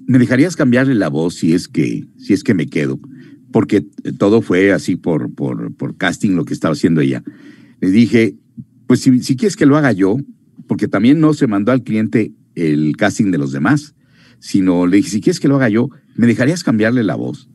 ¿me 0.08 0.18
dejarías 0.18 0.56
cambiarle 0.56 0.96
la 0.96 1.08
voz 1.08 1.36
si 1.36 1.52
es 1.52 1.68
que, 1.68 2.08
si 2.16 2.32
es 2.32 2.42
que 2.42 2.52
me 2.52 2.66
quedo? 2.66 2.98
Porque 3.52 3.86
todo 4.18 4.42
fue 4.42 4.72
así 4.72 4.96
por, 4.96 5.32
por, 5.32 5.72
por 5.76 5.96
casting 5.96 6.30
lo 6.34 6.44
que 6.44 6.52
estaba 6.52 6.72
haciendo 6.72 7.00
ella. 7.00 7.22
Le 7.80 7.92
dije, 7.92 8.34
pues 8.88 9.02
si, 9.02 9.20
si 9.20 9.36
quieres 9.36 9.54
que 9.54 9.66
lo 9.66 9.76
haga 9.76 9.92
yo, 9.92 10.16
porque 10.66 10.88
también 10.88 11.20
no 11.20 11.32
se 11.32 11.46
mandó 11.46 11.70
al 11.70 11.84
cliente 11.84 12.32
el 12.56 12.96
casting 12.96 13.30
de 13.30 13.38
los 13.38 13.52
demás, 13.52 13.94
sino 14.40 14.88
le 14.88 14.96
dije, 14.96 15.10
si 15.10 15.20
quieres 15.20 15.38
que 15.38 15.46
lo 15.46 15.54
haga 15.54 15.68
yo, 15.68 15.88
¿me 16.16 16.26
dejarías 16.26 16.64
cambiarle 16.64 17.04
la 17.04 17.14
voz? 17.14 17.48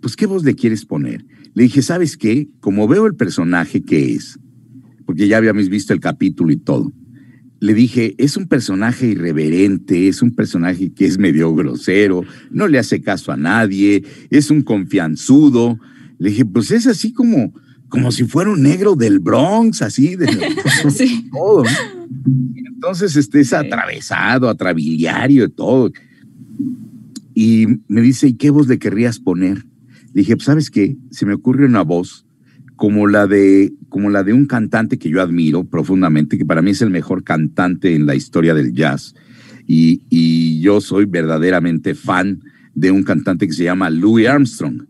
Pues, 0.00 0.14
¿qué 0.14 0.26
voz 0.26 0.44
le 0.44 0.54
quieres 0.54 0.84
poner? 0.84 1.26
Le 1.54 1.64
dije, 1.64 1.82
¿sabes 1.82 2.16
qué? 2.16 2.48
Como 2.60 2.86
veo 2.86 3.04
el 3.04 3.16
personaje 3.16 3.82
que 3.82 4.12
es, 4.14 4.38
porque 5.06 5.26
ya 5.26 5.38
habíamos 5.38 5.68
visto 5.68 5.92
el 5.92 5.98
capítulo 5.98 6.52
y 6.52 6.56
todo, 6.58 6.92
le 7.62 7.74
dije, 7.74 8.16
es 8.18 8.36
un 8.36 8.48
personaje 8.48 9.06
irreverente, 9.06 10.08
es 10.08 10.20
un 10.20 10.34
personaje 10.34 10.92
que 10.92 11.06
es 11.06 11.16
medio 11.16 11.54
grosero, 11.54 12.24
no 12.50 12.66
le 12.66 12.76
hace 12.76 13.00
caso 13.00 13.30
a 13.30 13.36
nadie, 13.36 14.02
es 14.30 14.50
un 14.50 14.62
confianzudo. 14.62 15.78
Le 16.18 16.30
dije, 16.30 16.44
pues 16.44 16.72
es 16.72 16.88
así 16.88 17.12
como, 17.12 17.54
como 17.88 18.10
si 18.10 18.24
fuera 18.24 18.50
un 18.50 18.62
negro 18.62 18.96
del 18.96 19.20
Bronx, 19.20 19.80
así 19.80 20.16
de 20.16 20.26
sí. 20.90 21.28
todo. 21.30 21.62
Entonces, 22.66 23.14
este 23.14 23.38
es 23.38 23.52
atravesado, 23.52 24.48
atrabiliario, 24.48 25.48
todo. 25.48 25.92
Y 27.32 27.68
me 27.86 28.00
dice, 28.00 28.26
¿y 28.26 28.32
qué 28.32 28.50
voz 28.50 28.66
le 28.66 28.80
querrías 28.80 29.20
poner? 29.20 29.58
Le 30.12 30.22
dije, 30.22 30.34
pues, 30.34 30.46
¿sabes 30.46 30.68
qué? 30.68 30.96
Se 31.12 31.26
me 31.26 31.34
ocurre 31.34 31.64
una 31.64 31.82
voz 31.82 32.26
como 32.82 33.06
la 33.06 33.28
de 33.28 33.72
como 33.88 34.10
la 34.10 34.24
de 34.24 34.32
un 34.32 34.46
cantante 34.46 34.98
que 34.98 35.08
yo 35.08 35.22
admiro 35.22 35.62
profundamente, 35.62 36.36
que 36.36 36.44
para 36.44 36.62
mí 36.62 36.72
es 36.72 36.82
el 36.82 36.90
mejor 36.90 37.22
cantante 37.22 37.94
en 37.94 38.06
la 38.06 38.16
historia 38.16 38.54
del 38.54 38.72
jazz. 38.72 39.14
Y, 39.68 40.02
y 40.10 40.58
yo 40.62 40.80
soy 40.80 41.04
verdaderamente 41.04 41.94
fan 41.94 42.42
de 42.74 42.90
un 42.90 43.04
cantante 43.04 43.46
que 43.46 43.52
se 43.52 43.62
llama 43.62 43.88
Louis 43.88 44.26
Armstrong. 44.26 44.82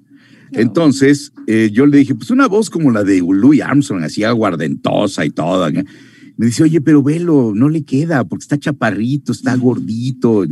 Entonces, 0.52 1.34
eh, 1.46 1.68
yo 1.70 1.84
le 1.84 1.98
dije, 1.98 2.14
pues 2.14 2.30
una 2.30 2.48
voz 2.48 2.70
como 2.70 2.90
la 2.90 3.04
de 3.04 3.18
Louis 3.18 3.60
Armstrong, 3.60 4.02
así 4.04 4.24
aguardentosa 4.24 5.26
y 5.26 5.30
toda. 5.30 5.70
Me 5.70 6.46
dice, 6.46 6.62
oye, 6.62 6.80
pero 6.80 7.02
velo, 7.02 7.52
no 7.54 7.68
le 7.68 7.84
queda, 7.84 8.24
porque 8.24 8.44
está 8.44 8.56
chaparrito, 8.56 9.32
está 9.32 9.54
gordito. 9.56 10.46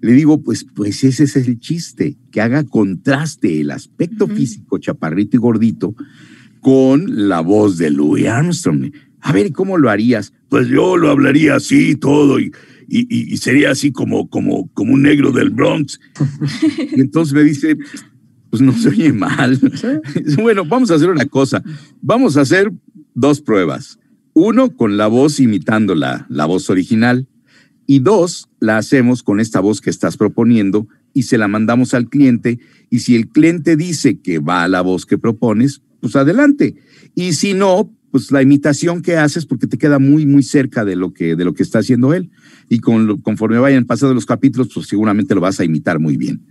Le 0.00 0.12
digo, 0.12 0.40
pues, 0.40 0.64
pues 0.72 1.02
ese 1.02 1.24
es 1.24 1.34
el 1.34 1.58
chiste, 1.58 2.16
que 2.30 2.40
haga 2.40 2.62
contraste 2.62 3.62
el 3.62 3.72
aspecto 3.72 4.28
físico, 4.28 4.78
chaparrito 4.78 5.36
y 5.36 5.40
gordito, 5.40 5.96
con 6.64 7.28
la 7.28 7.42
voz 7.42 7.76
de 7.76 7.90
Louis 7.90 8.26
Armstrong. 8.26 8.90
A 9.20 9.32
ver, 9.32 9.52
¿cómo 9.52 9.76
lo 9.76 9.90
harías? 9.90 10.32
Pues 10.48 10.66
yo 10.66 10.96
lo 10.96 11.10
hablaría 11.10 11.56
así 11.56 11.94
todo 11.94 12.40
y, 12.40 12.52
y, 12.88 13.36
sería 13.36 13.70
así 13.70 13.92
como, 13.92 14.30
como, 14.30 14.72
como 14.72 14.94
un 14.94 15.02
negro 15.02 15.30
del 15.30 15.50
Bronx. 15.50 16.00
y 16.96 17.02
entonces 17.02 17.34
me 17.34 17.42
dice, 17.42 17.76
pues 18.48 18.62
no 18.62 18.72
se 18.72 18.88
oye 18.88 19.12
mal. 19.12 19.60
bueno, 20.42 20.64
vamos 20.64 20.90
a 20.90 20.94
hacer 20.94 21.10
una 21.10 21.26
cosa. 21.26 21.62
Vamos 22.00 22.38
a 22.38 22.40
hacer 22.40 22.72
dos 23.12 23.42
pruebas. 23.42 23.98
Uno, 24.32 24.74
con 24.74 24.96
la 24.96 25.06
voz 25.06 25.40
imitando 25.40 25.94
la, 25.94 26.24
la 26.30 26.46
voz 26.46 26.70
original. 26.70 27.28
Y 27.86 27.98
dos, 27.98 28.48
la 28.58 28.78
hacemos 28.78 29.22
con 29.22 29.38
esta 29.38 29.60
voz 29.60 29.82
que 29.82 29.90
estás 29.90 30.16
proponiendo 30.16 30.88
y 31.12 31.24
se 31.24 31.36
la 31.36 31.46
mandamos 31.46 31.92
al 31.92 32.08
cliente. 32.08 32.58
Y 32.88 33.00
si 33.00 33.16
el 33.16 33.28
cliente 33.28 33.76
dice 33.76 34.18
que 34.18 34.38
va 34.38 34.64
a 34.64 34.68
la 34.68 34.80
voz 34.80 35.04
que 35.04 35.18
propones, 35.18 35.82
pues 36.04 36.16
adelante. 36.16 36.74
Y 37.14 37.32
si 37.32 37.54
no, 37.54 37.90
pues 38.10 38.30
la 38.30 38.42
imitación 38.42 39.00
que 39.00 39.16
haces 39.16 39.46
porque 39.46 39.66
te 39.66 39.78
queda 39.78 39.98
muy, 39.98 40.26
muy 40.26 40.42
cerca 40.42 40.84
de 40.84 40.96
lo 40.96 41.14
que, 41.14 41.34
de 41.34 41.46
lo 41.46 41.54
que 41.54 41.62
está 41.62 41.78
haciendo 41.78 42.12
él. 42.12 42.30
Y 42.68 42.80
con, 42.80 43.22
conforme 43.22 43.56
vayan 43.56 43.86
pasando 43.86 44.12
los 44.12 44.26
capítulos, 44.26 44.68
pues 44.74 44.86
seguramente 44.86 45.34
lo 45.34 45.40
vas 45.40 45.60
a 45.60 45.64
imitar 45.64 45.98
muy 45.98 46.18
bien. 46.18 46.42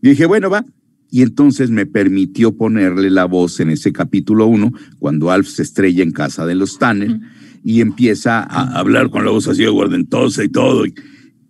Y 0.00 0.10
dije, 0.10 0.26
bueno, 0.26 0.48
va. 0.48 0.64
Y 1.10 1.22
entonces 1.22 1.70
me 1.70 1.86
permitió 1.86 2.56
ponerle 2.56 3.10
la 3.10 3.24
voz 3.24 3.58
en 3.58 3.70
ese 3.70 3.92
capítulo 3.92 4.46
uno, 4.46 4.70
cuando 5.00 5.32
Alf 5.32 5.48
se 5.48 5.64
estrella 5.64 6.04
en 6.04 6.12
casa 6.12 6.46
de 6.46 6.54
los 6.54 6.78
Tanner 6.78 7.18
y 7.64 7.80
empieza 7.80 8.44
a 8.44 8.78
hablar 8.78 9.10
con 9.10 9.24
la 9.24 9.32
voz 9.32 9.48
así 9.48 9.64
de 9.64 9.70
guardentosa 9.70 10.44
y 10.44 10.48
todo. 10.50 10.86
Y, 10.86 10.94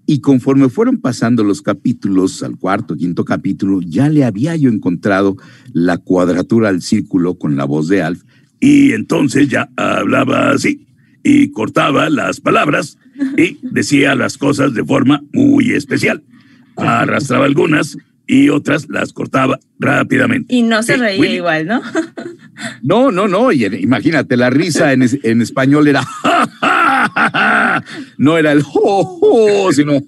y 0.06 0.20
conforme 0.20 0.68
fueron 0.68 0.98
pasando 0.98 1.44
los 1.44 1.62
capítulos, 1.62 2.42
al 2.42 2.56
cuarto, 2.56 2.96
quinto 2.96 3.24
capítulo, 3.24 3.80
ya 3.80 4.08
le 4.08 4.24
había 4.24 4.56
yo 4.56 4.68
encontrado 4.68 5.36
la 5.72 5.98
cuadratura 5.98 6.68
al 6.68 6.82
círculo 6.82 7.34
con 7.34 7.56
la 7.56 7.64
voz 7.64 7.88
de 7.88 8.02
Alf. 8.02 8.22
Y 8.60 8.92
entonces 8.92 9.48
ya 9.48 9.70
hablaba 9.76 10.50
así 10.50 10.86
y 11.22 11.50
cortaba 11.50 12.10
las 12.10 12.40
palabras 12.40 12.98
y 13.36 13.58
decía 13.62 14.14
las 14.14 14.38
cosas 14.38 14.74
de 14.74 14.84
forma 14.84 15.22
muy 15.32 15.70
especial. 15.70 16.22
Arrastraba 16.76 17.44
algunas 17.44 17.96
y 18.26 18.48
otras 18.48 18.88
las 18.88 19.12
cortaba 19.12 19.60
rápidamente. 19.78 20.54
Y 20.54 20.62
no 20.62 20.82
se 20.82 20.96
reía 20.96 21.34
igual, 21.34 21.66
¿no? 21.66 21.82
no, 22.82 23.10
no, 23.12 23.28
no. 23.28 23.52
Y 23.52 23.66
imagínate, 23.66 24.36
la 24.36 24.50
risa 24.50 24.92
en, 24.92 25.04
en 25.22 25.42
español 25.42 25.86
era 25.88 26.02
no 28.18 28.38
era 28.38 28.52
el 28.52 28.62
jo, 28.62 29.70
sino 29.72 30.00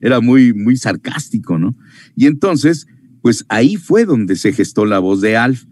era 0.00 0.20
muy, 0.20 0.52
muy 0.52 0.76
sarcástico, 0.76 1.58
¿no? 1.58 1.76
Y 2.16 2.26
entonces, 2.26 2.86
pues 3.22 3.44
ahí 3.48 3.76
fue 3.76 4.04
donde 4.04 4.36
se 4.36 4.52
gestó 4.52 4.86
la 4.86 4.98
voz 4.98 5.20
de 5.20 5.36
Alf. 5.36 5.64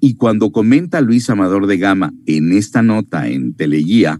Y 0.00 0.14
cuando 0.14 0.50
comenta 0.50 1.00
Luis 1.00 1.30
Amador 1.30 1.66
de 1.66 1.78
Gama 1.78 2.12
en 2.26 2.52
esta 2.52 2.82
nota 2.82 3.28
en 3.28 3.54
Teleguía 3.54 4.18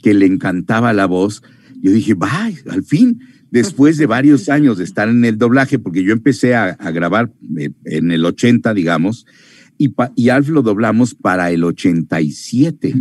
que 0.00 0.14
le 0.14 0.26
encantaba 0.26 0.92
la 0.92 1.06
voz, 1.06 1.42
yo 1.80 1.90
dije, 1.90 2.14
va, 2.14 2.50
al 2.70 2.84
fin, 2.84 3.20
después 3.50 3.98
de 3.98 4.06
varios 4.06 4.48
años 4.48 4.78
de 4.78 4.84
estar 4.84 5.08
en 5.08 5.24
el 5.24 5.38
doblaje, 5.38 5.78
porque 5.78 6.04
yo 6.04 6.12
empecé 6.12 6.54
a, 6.54 6.70
a 6.70 6.90
grabar 6.92 7.32
eh, 7.58 7.70
en 7.84 8.10
el 8.10 8.24
80, 8.24 8.74
digamos, 8.74 9.26
y, 9.78 10.28
Alf 10.28 10.48
lo 10.48 10.62
doblamos 10.62 11.14
para 11.14 11.50
el 11.50 11.64
87 11.64 12.94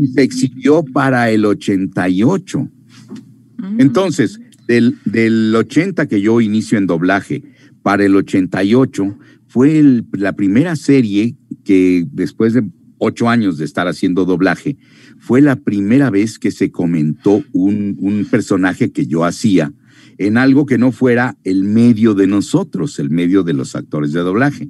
y 0.00 0.06
se 0.08 0.22
exhibió 0.22 0.84
para 0.84 1.30
el 1.30 1.44
88. 1.44 2.58
Mm. 2.58 3.80
Entonces, 3.80 4.40
del, 4.66 4.98
del 5.04 5.54
80 5.54 6.06
que 6.06 6.20
yo 6.20 6.40
inicio 6.40 6.78
en 6.78 6.86
doblaje 6.86 7.42
para 7.82 8.04
el 8.04 8.16
88 8.16 9.16
fue 9.46 10.02
la 10.12 10.34
primera 10.34 10.76
serie 10.76 11.36
que 11.64 12.06
después 12.12 12.54
de 12.54 12.64
ocho 12.98 13.28
años 13.28 13.58
de 13.58 13.64
estar 13.64 13.86
haciendo 13.88 14.24
doblaje, 14.24 14.76
fue 15.18 15.40
la 15.40 15.56
primera 15.56 16.10
vez 16.10 16.38
que 16.38 16.50
se 16.50 16.70
comentó 16.70 17.42
un, 17.52 17.96
un 17.98 18.24
personaje 18.24 18.90
que 18.90 19.06
yo 19.06 19.24
hacía 19.24 19.72
en 20.18 20.38
algo 20.38 20.66
que 20.66 20.78
no 20.78 20.92
fuera 20.92 21.36
el 21.44 21.64
medio 21.64 22.14
de 22.14 22.26
nosotros, 22.26 22.98
el 22.98 23.10
medio 23.10 23.42
de 23.42 23.52
los 23.52 23.76
actores 23.76 24.12
de 24.12 24.20
doblaje. 24.20 24.68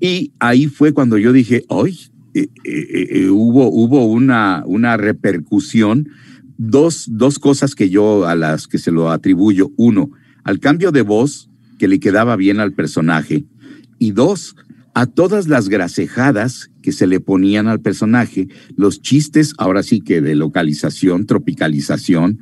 Y 0.00 0.32
ahí 0.38 0.66
fue 0.66 0.92
cuando 0.92 1.18
yo 1.18 1.32
dije, 1.32 1.64
hoy 1.68 1.98
eh, 2.34 2.48
eh, 2.64 3.08
eh, 3.10 3.30
hubo, 3.30 3.68
hubo 3.68 4.06
una, 4.06 4.62
una 4.66 4.96
repercusión 4.96 6.08
dos, 6.56 7.06
dos 7.10 7.38
cosas 7.38 7.74
que 7.74 7.90
yo 7.90 8.26
a 8.26 8.36
las 8.36 8.68
que 8.68 8.78
se 8.78 8.92
lo 8.92 9.10
atribuyo. 9.10 9.72
Uno, 9.76 10.10
al 10.44 10.60
cambio 10.60 10.92
de 10.92 11.02
voz 11.02 11.50
que 11.78 11.88
le 11.88 12.00
quedaba 12.00 12.36
bien 12.36 12.60
al 12.60 12.72
personaje. 12.72 13.44
Y 13.98 14.12
dos, 14.12 14.54
a 14.94 15.06
todas 15.06 15.48
las 15.48 15.68
gracejadas 15.68 16.70
que 16.82 16.92
se 16.92 17.06
le 17.06 17.20
ponían 17.20 17.66
al 17.66 17.80
personaje, 17.80 18.48
los 18.76 19.02
chistes, 19.02 19.54
ahora 19.58 19.82
sí 19.82 20.00
que 20.00 20.20
de 20.20 20.36
localización, 20.36 21.26
tropicalización, 21.26 22.38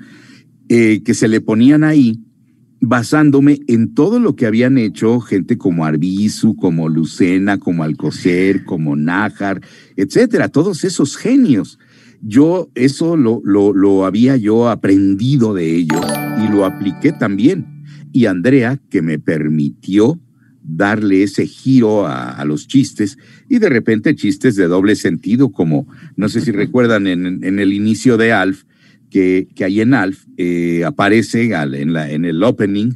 que 0.68 1.14
se 1.14 1.28
le 1.28 1.40
ponían 1.40 1.84
ahí, 1.84 2.20
basándome 2.80 3.60
en 3.68 3.94
todo 3.94 4.20
lo 4.20 4.36
que 4.36 4.46
habían 4.46 4.78
hecho 4.78 5.20
gente 5.20 5.56
como 5.56 5.84
Arbizu, 5.84 6.56
como 6.56 6.88
Lucena, 6.88 7.58
como 7.58 7.84
Alcocer, 7.84 8.64
como 8.64 8.96
Nájar, 8.96 9.60
etcétera, 9.96 10.48
todos 10.48 10.84
esos 10.84 11.16
genios. 11.16 11.78
Yo 12.22 12.70
eso 12.74 13.16
lo, 13.16 13.40
lo, 13.44 13.72
lo 13.72 14.04
había 14.04 14.36
yo 14.36 14.68
aprendido 14.68 15.54
de 15.54 15.76
ellos 15.76 16.04
y 16.44 16.50
lo 16.50 16.64
apliqué 16.64 17.12
también. 17.12 17.66
Y 18.12 18.26
Andrea, 18.26 18.80
que 18.90 19.02
me 19.02 19.18
permitió 19.18 20.18
darle 20.66 21.22
ese 21.22 21.46
giro 21.46 22.06
a, 22.06 22.44
los 22.44 22.66
chistes 22.66 23.18
y 23.48 23.58
de 23.58 23.68
repente 23.68 24.16
chistes 24.16 24.56
de 24.56 24.66
doble 24.66 24.96
sentido, 24.96 25.52
como 25.52 25.86
no 26.16 26.28
sé 26.28 26.40
si 26.40 26.50
recuerdan 26.50 27.06
en, 27.06 27.44
el 27.44 27.72
inicio 27.72 28.16
de 28.16 28.32
Alf, 28.32 28.64
que, 29.10 29.48
que 29.54 29.64
ahí 29.64 29.80
en 29.80 29.94
Alf 29.94 30.24
eh, 30.36 30.84
aparece 30.84 31.52
en, 31.52 31.92
la, 31.92 32.10
en 32.10 32.24
el 32.24 32.42
opening, 32.42 32.92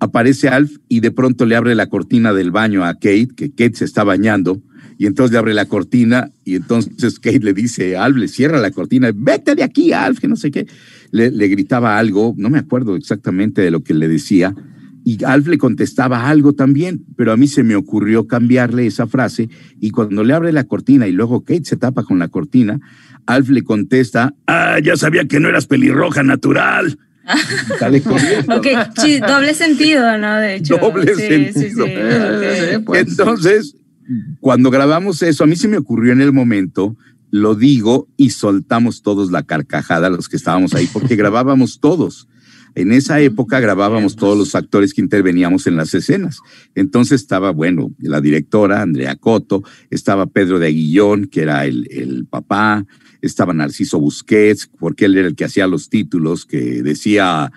aparece 0.00 0.48
Alf 0.48 0.76
y 0.88 1.00
de 1.00 1.10
pronto 1.10 1.46
le 1.46 1.56
abre 1.56 1.74
la 1.74 1.86
cortina 1.86 2.32
del 2.32 2.50
baño 2.50 2.84
a 2.84 2.94
Kate, 2.94 3.28
que 3.34 3.50
Kate 3.50 3.74
se 3.74 3.84
está 3.84 4.04
bañando, 4.04 4.60
y 4.96 5.06
entonces 5.06 5.32
le 5.32 5.38
abre 5.38 5.54
la 5.54 5.66
cortina 5.66 6.30
y 6.44 6.54
entonces 6.56 7.18
Kate 7.20 7.40
le 7.40 7.52
dice 7.52 7.96
Alf, 7.96 8.16
le 8.16 8.28
cierra 8.28 8.60
la 8.60 8.70
cortina, 8.70 9.10
vete 9.14 9.54
de 9.54 9.62
aquí, 9.62 9.92
Alf, 9.92 10.20
que 10.20 10.28
no 10.28 10.36
sé 10.36 10.50
qué. 10.50 10.66
Le, 11.10 11.30
le 11.30 11.48
gritaba 11.48 11.98
algo, 11.98 12.34
no 12.36 12.50
me 12.50 12.58
acuerdo 12.58 12.96
exactamente 12.96 13.62
de 13.62 13.70
lo 13.70 13.82
que 13.82 13.94
le 13.94 14.08
decía, 14.08 14.54
y 15.04 15.22
Alf 15.22 15.46
le 15.48 15.58
contestaba 15.58 16.28
algo 16.28 16.54
también, 16.54 17.04
pero 17.16 17.32
a 17.32 17.36
mí 17.36 17.46
se 17.46 17.62
me 17.62 17.76
ocurrió 17.76 18.26
cambiarle 18.26 18.86
esa 18.86 19.06
frase 19.06 19.50
y 19.78 19.90
cuando 19.90 20.24
le 20.24 20.32
abre 20.32 20.52
la 20.52 20.64
cortina 20.64 21.06
y 21.06 21.12
luego 21.12 21.44
Kate 21.44 21.64
se 21.64 21.76
tapa 21.76 22.04
con 22.04 22.18
la 22.18 22.28
cortina, 22.28 22.80
Alf 23.26 23.50
le 23.50 23.62
contesta, 23.62 24.34
ah, 24.46 24.78
ya 24.82 24.96
sabía 24.96 25.26
que 25.26 25.40
no 25.40 25.48
eras 25.48 25.66
pelirroja 25.66 26.22
natural. 26.22 26.98
ok, 28.48 28.66
sí, 28.96 29.18
doble 29.20 29.54
sentido, 29.54 30.18
¿no? 30.18 30.36
De 30.36 30.56
hecho. 30.56 30.76
Doble 30.76 31.14
sentido. 31.14 31.86
Pues. 32.84 33.08
Entonces, 33.08 33.76
cuando 34.40 34.70
grabamos 34.70 35.22
eso, 35.22 35.44
a 35.44 35.46
mí 35.46 35.56
se 35.56 35.68
me 35.68 35.78
ocurrió 35.78 36.12
en 36.12 36.20
el 36.20 36.32
momento, 36.32 36.96
lo 37.30 37.54
digo 37.54 38.08
y 38.16 38.30
soltamos 38.30 39.02
todos 39.02 39.30
la 39.30 39.42
carcajada, 39.42 40.10
los 40.10 40.28
que 40.28 40.36
estábamos 40.36 40.74
ahí, 40.74 40.88
porque 40.92 41.16
grabábamos 41.16 41.80
todos. 41.80 42.28
En 42.74 42.92
esa 42.92 43.20
época 43.20 43.60
grabábamos 43.60 44.16
todos 44.16 44.36
los 44.36 44.54
actores 44.54 44.92
que 44.92 45.00
interveníamos 45.00 45.66
en 45.66 45.76
las 45.76 45.94
escenas. 45.94 46.40
Entonces 46.74 47.20
estaba, 47.20 47.50
bueno, 47.52 47.92
la 47.98 48.20
directora, 48.20 48.82
Andrea 48.82 49.14
Coto, 49.16 49.62
estaba 49.90 50.26
Pedro 50.26 50.58
de 50.58 50.66
Aguillón, 50.66 51.26
que 51.26 51.42
era 51.42 51.64
el, 51.66 52.26
papá, 52.28 52.84
estaba 53.22 53.54
Narciso 53.54 54.00
Busquets, 54.00 54.68
porque 54.78 55.04
él 55.04 55.16
era 55.16 55.28
el 55.28 55.36
que 55.36 55.44
hacía 55.44 55.68
los 55.68 55.88
títulos, 55.88 56.46
que 56.46 56.82
decía, 56.82 57.52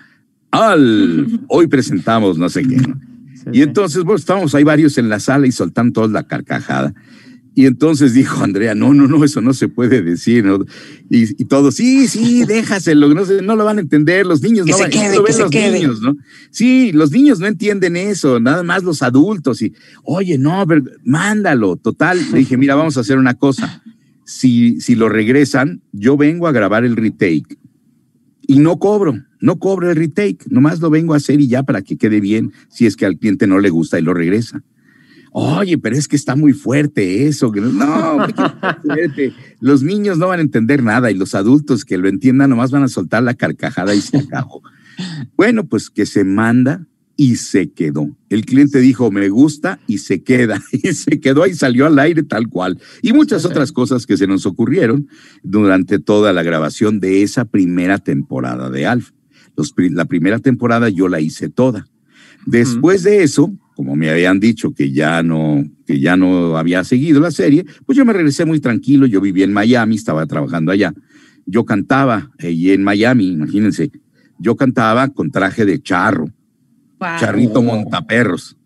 al, 0.52 1.40
hoy 1.48 1.66
presentamos 1.66 2.38
no 2.38 2.48
sé 2.48 2.62
qué. 2.62 2.80
y 3.52 3.62
entonces, 3.62 4.04
bueno, 4.04 4.18
estábamos 4.18 4.54
ahí 4.54 4.62
varios 4.62 4.98
en 4.98 5.08
la 5.08 5.18
sala 5.18 5.46
y 5.48 5.52
soltando 5.52 5.92
toda 5.94 6.08
la 6.08 6.28
carcajada. 6.28 6.94
Y 7.58 7.66
entonces 7.66 8.14
dijo 8.14 8.44
Andrea, 8.44 8.76
no, 8.76 8.94
no, 8.94 9.08
no, 9.08 9.24
eso 9.24 9.40
no 9.40 9.52
se 9.52 9.66
puede 9.66 10.00
decir. 10.00 10.44
Y, 11.10 11.42
y 11.42 11.44
todos, 11.46 11.74
sí, 11.74 12.06
sí, 12.06 12.44
déjaselo, 12.46 13.12
no, 13.12 13.24
no 13.24 13.56
lo 13.56 13.64
van 13.64 13.78
a 13.78 13.80
entender, 13.80 14.26
los 14.26 14.42
niños 14.42 14.64
no 14.64 14.78
van 14.78 14.92
a 14.96 15.14
los 15.16 15.50
niños, 15.50 16.00
¿no? 16.00 16.16
Sí, 16.52 16.92
los 16.92 17.10
niños 17.10 17.40
no 17.40 17.48
entienden 17.48 17.96
eso, 17.96 18.38
nada 18.38 18.62
más 18.62 18.84
los 18.84 19.02
adultos. 19.02 19.60
Y, 19.60 19.74
oye, 20.04 20.38
no, 20.38 20.64
mándalo, 21.02 21.74
total. 21.74 22.20
Le 22.30 22.38
dije, 22.38 22.56
mira, 22.56 22.76
vamos 22.76 22.96
a 22.96 23.00
hacer 23.00 23.18
una 23.18 23.34
cosa. 23.34 23.82
Si, 24.24 24.80
si 24.80 24.94
lo 24.94 25.08
regresan, 25.08 25.82
yo 25.90 26.16
vengo 26.16 26.46
a 26.46 26.52
grabar 26.52 26.84
el 26.84 26.94
retake 26.94 27.58
y 28.46 28.60
no 28.60 28.78
cobro, 28.78 29.18
no 29.40 29.58
cobro 29.58 29.90
el 29.90 29.96
retake, 29.96 30.46
nomás 30.48 30.78
lo 30.78 30.90
vengo 30.90 31.12
a 31.12 31.16
hacer 31.16 31.40
y 31.40 31.48
ya 31.48 31.64
para 31.64 31.82
que 31.82 31.96
quede 31.96 32.20
bien, 32.20 32.52
si 32.68 32.86
es 32.86 32.94
que 32.94 33.04
al 33.04 33.18
cliente 33.18 33.48
no 33.48 33.58
le 33.58 33.70
gusta 33.70 33.98
y 33.98 34.02
lo 34.02 34.14
regresa 34.14 34.62
oye, 35.32 35.78
pero 35.78 35.96
es 35.96 36.08
que 36.08 36.16
está 36.16 36.36
muy 36.36 36.52
fuerte 36.52 37.26
eso. 37.26 37.52
No, 37.54 38.26
los 39.60 39.82
niños 39.82 40.18
no 40.18 40.28
van 40.28 40.40
a 40.40 40.42
entender 40.42 40.82
nada 40.82 41.10
y 41.10 41.14
los 41.14 41.34
adultos 41.34 41.84
que 41.84 41.98
lo 41.98 42.08
entiendan 42.08 42.50
nomás 42.50 42.70
van 42.70 42.82
a 42.82 42.88
soltar 42.88 43.22
la 43.22 43.34
carcajada 43.34 43.94
y 43.94 44.00
se 44.00 44.18
acabó. 44.18 44.62
Bueno, 45.36 45.66
pues 45.66 45.90
que 45.90 46.06
se 46.06 46.24
manda 46.24 46.86
y 47.20 47.34
se 47.34 47.72
quedó. 47.72 48.16
El 48.28 48.46
cliente 48.46 48.78
dijo, 48.78 49.10
me 49.10 49.28
gusta 49.28 49.80
y 49.88 49.98
se 49.98 50.22
queda. 50.22 50.62
Y 50.72 50.92
se 50.94 51.18
quedó 51.18 51.46
y 51.46 51.54
salió 51.54 51.86
al 51.86 51.98
aire 51.98 52.22
tal 52.22 52.48
cual. 52.48 52.78
Y 53.02 53.12
muchas 53.12 53.44
otras 53.44 53.72
cosas 53.72 54.06
que 54.06 54.16
se 54.16 54.28
nos 54.28 54.46
ocurrieron 54.46 55.08
durante 55.42 55.98
toda 55.98 56.32
la 56.32 56.44
grabación 56.44 57.00
de 57.00 57.22
esa 57.22 57.44
primera 57.44 57.98
temporada 57.98 58.70
de 58.70 58.86
Alf. 58.86 59.10
la 59.76 60.04
primera 60.04 60.38
temporada 60.38 60.88
yo 60.88 61.08
la 61.08 61.20
hice 61.20 61.48
toda. 61.48 61.88
Después 62.46 63.02
de 63.02 63.24
eso, 63.24 63.52
como 63.78 63.94
me 63.94 64.10
habían 64.10 64.40
dicho 64.40 64.72
que 64.72 64.90
ya 64.90 65.22
no, 65.22 65.64
que 65.86 66.00
ya 66.00 66.16
no 66.16 66.56
había 66.56 66.82
seguido 66.82 67.20
la 67.20 67.30
serie, 67.30 67.64
pues 67.86 67.96
yo 67.96 68.04
me 68.04 68.12
regresé 68.12 68.44
muy 68.44 68.58
tranquilo, 68.58 69.06
yo 69.06 69.20
vivía 69.20 69.44
en 69.44 69.52
Miami, 69.52 69.94
estaba 69.94 70.26
trabajando 70.26 70.72
allá. 70.72 70.92
Yo 71.46 71.64
cantaba 71.64 72.32
y 72.40 72.70
en 72.70 72.82
Miami, 72.82 73.28
imagínense, 73.28 73.92
yo 74.36 74.56
cantaba 74.56 75.10
con 75.10 75.30
traje 75.30 75.64
de 75.64 75.80
charro, 75.80 76.28
charrito 77.20 77.62
montaperros. 77.62 78.56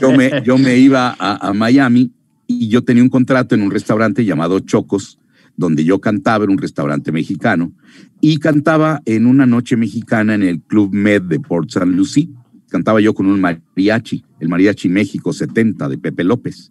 yo, 0.00 0.10
me, 0.10 0.32
yo 0.44 0.58
me 0.58 0.76
iba 0.78 1.14
a, 1.16 1.50
a 1.50 1.52
Miami 1.52 2.10
y 2.48 2.66
yo 2.66 2.82
tenía 2.82 3.04
un 3.04 3.10
contrato 3.10 3.54
en 3.54 3.62
un 3.62 3.70
restaurante 3.70 4.24
llamado 4.24 4.58
Chocos, 4.58 5.20
donde 5.56 5.84
yo 5.84 6.00
cantaba 6.00 6.42
en 6.42 6.50
un 6.50 6.58
restaurante 6.58 7.12
mexicano 7.12 7.72
y 8.20 8.38
cantaba 8.38 9.00
en 9.04 9.26
una 9.26 9.46
noche 9.46 9.76
mexicana 9.76 10.34
en 10.34 10.42
el 10.42 10.60
Club 10.60 10.92
Med 10.92 11.22
de 11.22 11.38
Port 11.38 11.68
St. 11.68 11.86
Lucie 11.86 12.28
cantaba 12.68 13.00
yo 13.00 13.14
con 13.14 13.26
un 13.26 13.40
mariachi, 13.40 14.24
el 14.40 14.48
Mariachi 14.48 14.88
México 14.88 15.32
70 15.32 15.88
de 15.88 15.98
Pepe 15.98 16.24
López. 16.24 16.70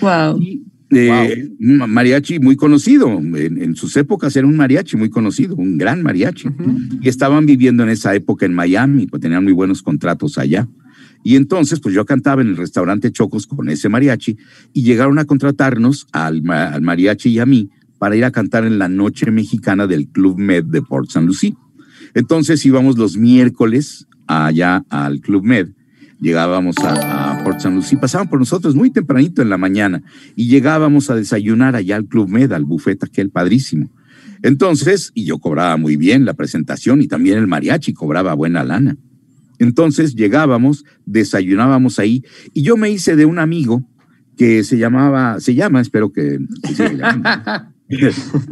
Wow. 0.00 0.40
Eh, 0.90 1.50
mariachi 1.58 2.38
muy 2.38 2.56
conocido, 2.56 3.18
en, 3.18 3.76
sus 3.76 3.94
épocas 3.98 4.34
era 4.36 4.46
un 4.46 4.56
mariachi 4.56 4.96
muy 4.96 5.10
conocido, 5.10 5.54
un 5.54 5.76
gran 5.76 6.02
mariachi. 6.02 6.48
Y 7.02 7.08
estaban 7.08 7.46
viviendo 7.46 7.82
en 7.82 7.90
esa 7.90 8.14
época 8.14 8.46
en 8.46 8.54
Miami, 8.54 9.06
pues 9.06 9.20
tenían 9.20 9.44
muy 9.44 9.52
buenos 9.52 9.82
contratos 9.82 10.38
allá. 10.38 10.68
Y 11.24 11.36
entonces, 11.36 11.80
pues 11.80 11.94
yo 11.94 12.06
cantaba 12.06 12.42
en 12.42 12.48
el 12.48 12.56
restaurante 12.56 13.10
Chocos 13.10 13.46
con 13.46 13.68
ese 13.68 13.88
mariachi 13.88 14.38
y 14.72 14.82
llegaron 14.82 15.18
a 15.18 15.24
contratarnos 15.24 16.06
al, 16.12 16.42
al 16.48 16.80
mariachi 16.80 17.30
y 17.30 17.38
a 17.38 17.46
mí 17.46 17.70
para 17.98 18.16
ir 18.16 18.24
a 18.24 18.30
cantar 18.30 18.64
en 18.64 18.78
la 18.78 18.88
noche 18.88 19.30
mexicana 19.30 19.86
del 19.86 20.08
Club 20.08 20.38
Med 20.38 20.64
de 20.64 20.80
Port 20.80 21.08
St. 21.08 21.26
Lucie. 21.26 21.56
Entonces 22.14 22.64
íbamos 22.64 22.96
los 22.96 23.16
miércoles 23.16 24.07
allá 24.28 24.84
al 24.88 25.20
Club 25.20 25.44
Med. 25.44 25.68
Llegábamos 26.20 26.76
a, 26.82 27.40
Port 27.44 27.60
San 27.60 27.76
Lucie, 27.76 27.96
pasaban 27.96 28.28
por 28.28 28.38
nosotros 28.38 28.74
muy 28.74 28.90
tempranito 28.90 29.40
en 29.40 29.50
la 29.50 29.56
mañana 29.56 30.02
y 30.34 30.48
llegábamos 30.48 31.10
a 31.10 31.14
desayunar 31.14 31.76
allá 31.76 31.96
al 31.96 32.06
Club 32.06 32.28
Med, 32.28 32.52
al 32.52 32.64
buffet 32.64 33.02
aquel 33.04 33.30
padrísimo. 33.30 33.88
Entonces, 34.42 35.12
y 35.14 35.24
yo 35.24 35.38
cobraba 35.38 35.76
muy 35.76 35.96
bien 35.96 36.24
la 36.24 36.34
presentación 36.34 37.02
y 37.02 37.08
también 37.08 37.38
el 37.38 37.46
mariachi 37.46 37.92
cobraba 37.92 38.34
buena 38.34 38.64
lana. 38.64 38.96
Entonces 39.58 40.14
llegábamos, 40.14 40.84
desayunábamos 41.06 41.98
ahí 41.98 42.24
y 42.52 42.62
yo 42.62 42.76
me 42.76 42.90
hice 42.90 43.16
de 43.16 43.26
un 43.26 43.38
amigo 43.38 43.84
que 44.36 44.62
se 44.62 44.78
llamaba, 44.78 45.40
se 45.40 45.54
llama, 45.54 45.80
espero 45.80 46.12
que, 46.12 46.38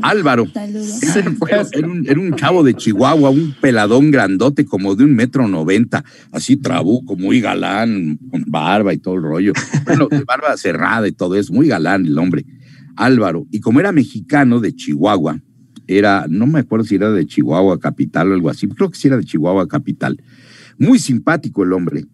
Álvaro. 0.02 0.46
Era 0.54 2.18
un, 2.18 2.34
chavo 2.36 2.62
de 2.62 2.74
Chihuahua, 2.74 3.30
un 3.30 3.54
peladón 3.60 4.10
grandote 4.10 4.64
como 4.64 4.94
de 4.94 5.04
un 5.04 5.14
metro 5.14 5.46
noventa, 5.46 6.04
así 6.32 6.56
trabuco, 6.56 7.16
muy 7.16 7.40
galán, 7.40 8.18
con 8.30 8.44
barba 8.46 8.94
y 8.94 8.98
todo 8.98 9.14
el 9.14 9.22
rollo. 9.22 9.52
Bueno, 9.84 10.08
de 10.08 10.24
barba 10.24 10.56
cerrada 10.56 11.06
y 11.06 11.12
todo 11.12 11.34
eso, 11.34 11.52
muy 11.52 11.68
galán 11.68 12.06
el 12.06 12.18
hombre. 12.18 12.44
Álvaro. 12.96 13.46
Y 13.50 13.60
como 13.60 13.80
era 13.80 13.92
mexicano 13.92 14.58
de 14.60 14.74
Chihuahua, 14.74 15.40
era, 15.86 16.26
no 16.28 16.46
me 16.46 16.60
acuerdo 16.60 16.86
si 16.86 16.96
era 16.96 17.10
de 17.12 17.26
Chihuahua 17.26 17.78
capital 17.78 18.30
o 18.30 18.34
algo 18.34 18.50
así, 18.50 18.66
creo 18.68 18.90
que 18.90 18.98
sí 18.98 19.08
era 19.08 19.18
de 19.18 19.24
Chihuahua 19.24 19.68
capital. 19.68 20.20
Muy 20.78 20.98
simpático 20.98 21.62
el 21.62 21.72
hombre. 21.72 22.06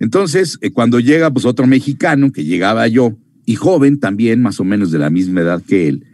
Entonces, 0.00 0.58
eh, 0.60 0.70
cuando 0.70 1.00
llega 1.00 1.30
pues 1.30 1.44
otro 1.44 1.66
mexicano, 1.66 2.32
que 2.32 2.44
llegaba 2.44 2.86
yo, 2.88 3.16
y 3.46 3.54
joven 3.54 4.00
también, 4.00 4.42
más 4.42 4.58
o 4.60 4.64
menos 4.64 4.90
de 4.90 4.98
la 4.98 5.10
misma 5.10 5.42
edad 5.42 5.62
que 5.62 5.88
él, 5.88 6.04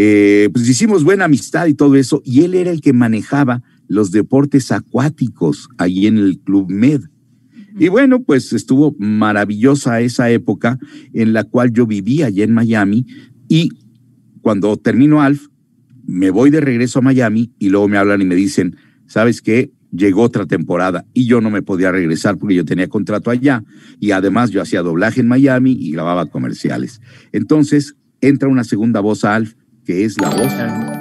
eh, 0.00 0.48
pues 0.52 0.68
hicimos 0.68 1.02
buena 1.02 1.24
amistad 1.24 1.66
y 1.66 1.74
todo 1.74 1.96
eso, 1.96 2.22
y 2.24 2.42
él 2.42 2.54
era 2.54 2.70
el 2.70 2.80
que 2.80 2.92
manejaba 2.92 3.64
los 3.88 4.12
deportes 4.12 4.70
acuáticos 4.70 5.68
ahí 5.76 6.06
en 6.06 6.18
el 6.18 6.38
Club 6.38 6.70
Med. 6.70 7.00
Y 7.76 7.88
bueno, 7.88 8.22
pues 8.22 8.52
estuvo 8.52 8.94
maravillosa 9.00 10.00
esa 10.00 10.30
época 10.30 10.78
en 11.14 11.32
la 11.32 11.42
cual 11.42 11.72
yo 11.72 11.84
vivía 11.84 12.26
allá 12.26 12.44
en 12.44 12.52
Miami 12.52 13.06
y 13.48 13.70
cuando 14.40 14.76
terminó 14.76 15.20
Alf, 15.20 15.48
me 16.06 16.30
voy 16.30 16.50
de 16.50 16.60
regreso 16.60 17.00
a 17.00 17.02
Miami 17.02 17.50
y 17.58 17.68
luego 17.68 17.88
me 17.88 17.98
hablan 17.98 18.22
y 18.22 18.24
me 18.24 18.36
dicen, 18.36 18.76
¿sabes 19.08 19.42
qué? 19.42 19.72
Llegó 19.90 20.22
otra 20.22 20.46
temporada 20.46 21.06
y 21.12 21.26
yo 21.26 21.40
no 21.40 21.50
me 21.50 21.62
podía 21.62 21.90
regresar 21.90 22.38
porque 22.38 22.54
yo 22.54 22.64
tenía 22.64 22.86
contrato 22.86 23.32
allá 23.32 23.64
y 23.98 24.12
además 24.12 24.50
yo 24.50 24.62
hacía 24.62 24.82
doblaje 24.82 25.22
en 25.22 25.26
Miami 25.26 25.72
y 25.72 25.90
grababa 25.90 26.26
comerciales. 26.26 27.00
Entonces 27.32 27.96
entra 28.20 28.48
una 28.48 28.62
segunda 28.62 29.00
voz 29.00 29.24
a 29.24 29.34
Alf, 29.34 29.54
que 29.88 30.04
es 30.04 30.20
la 30.20 30.28
voz 30.28 30.52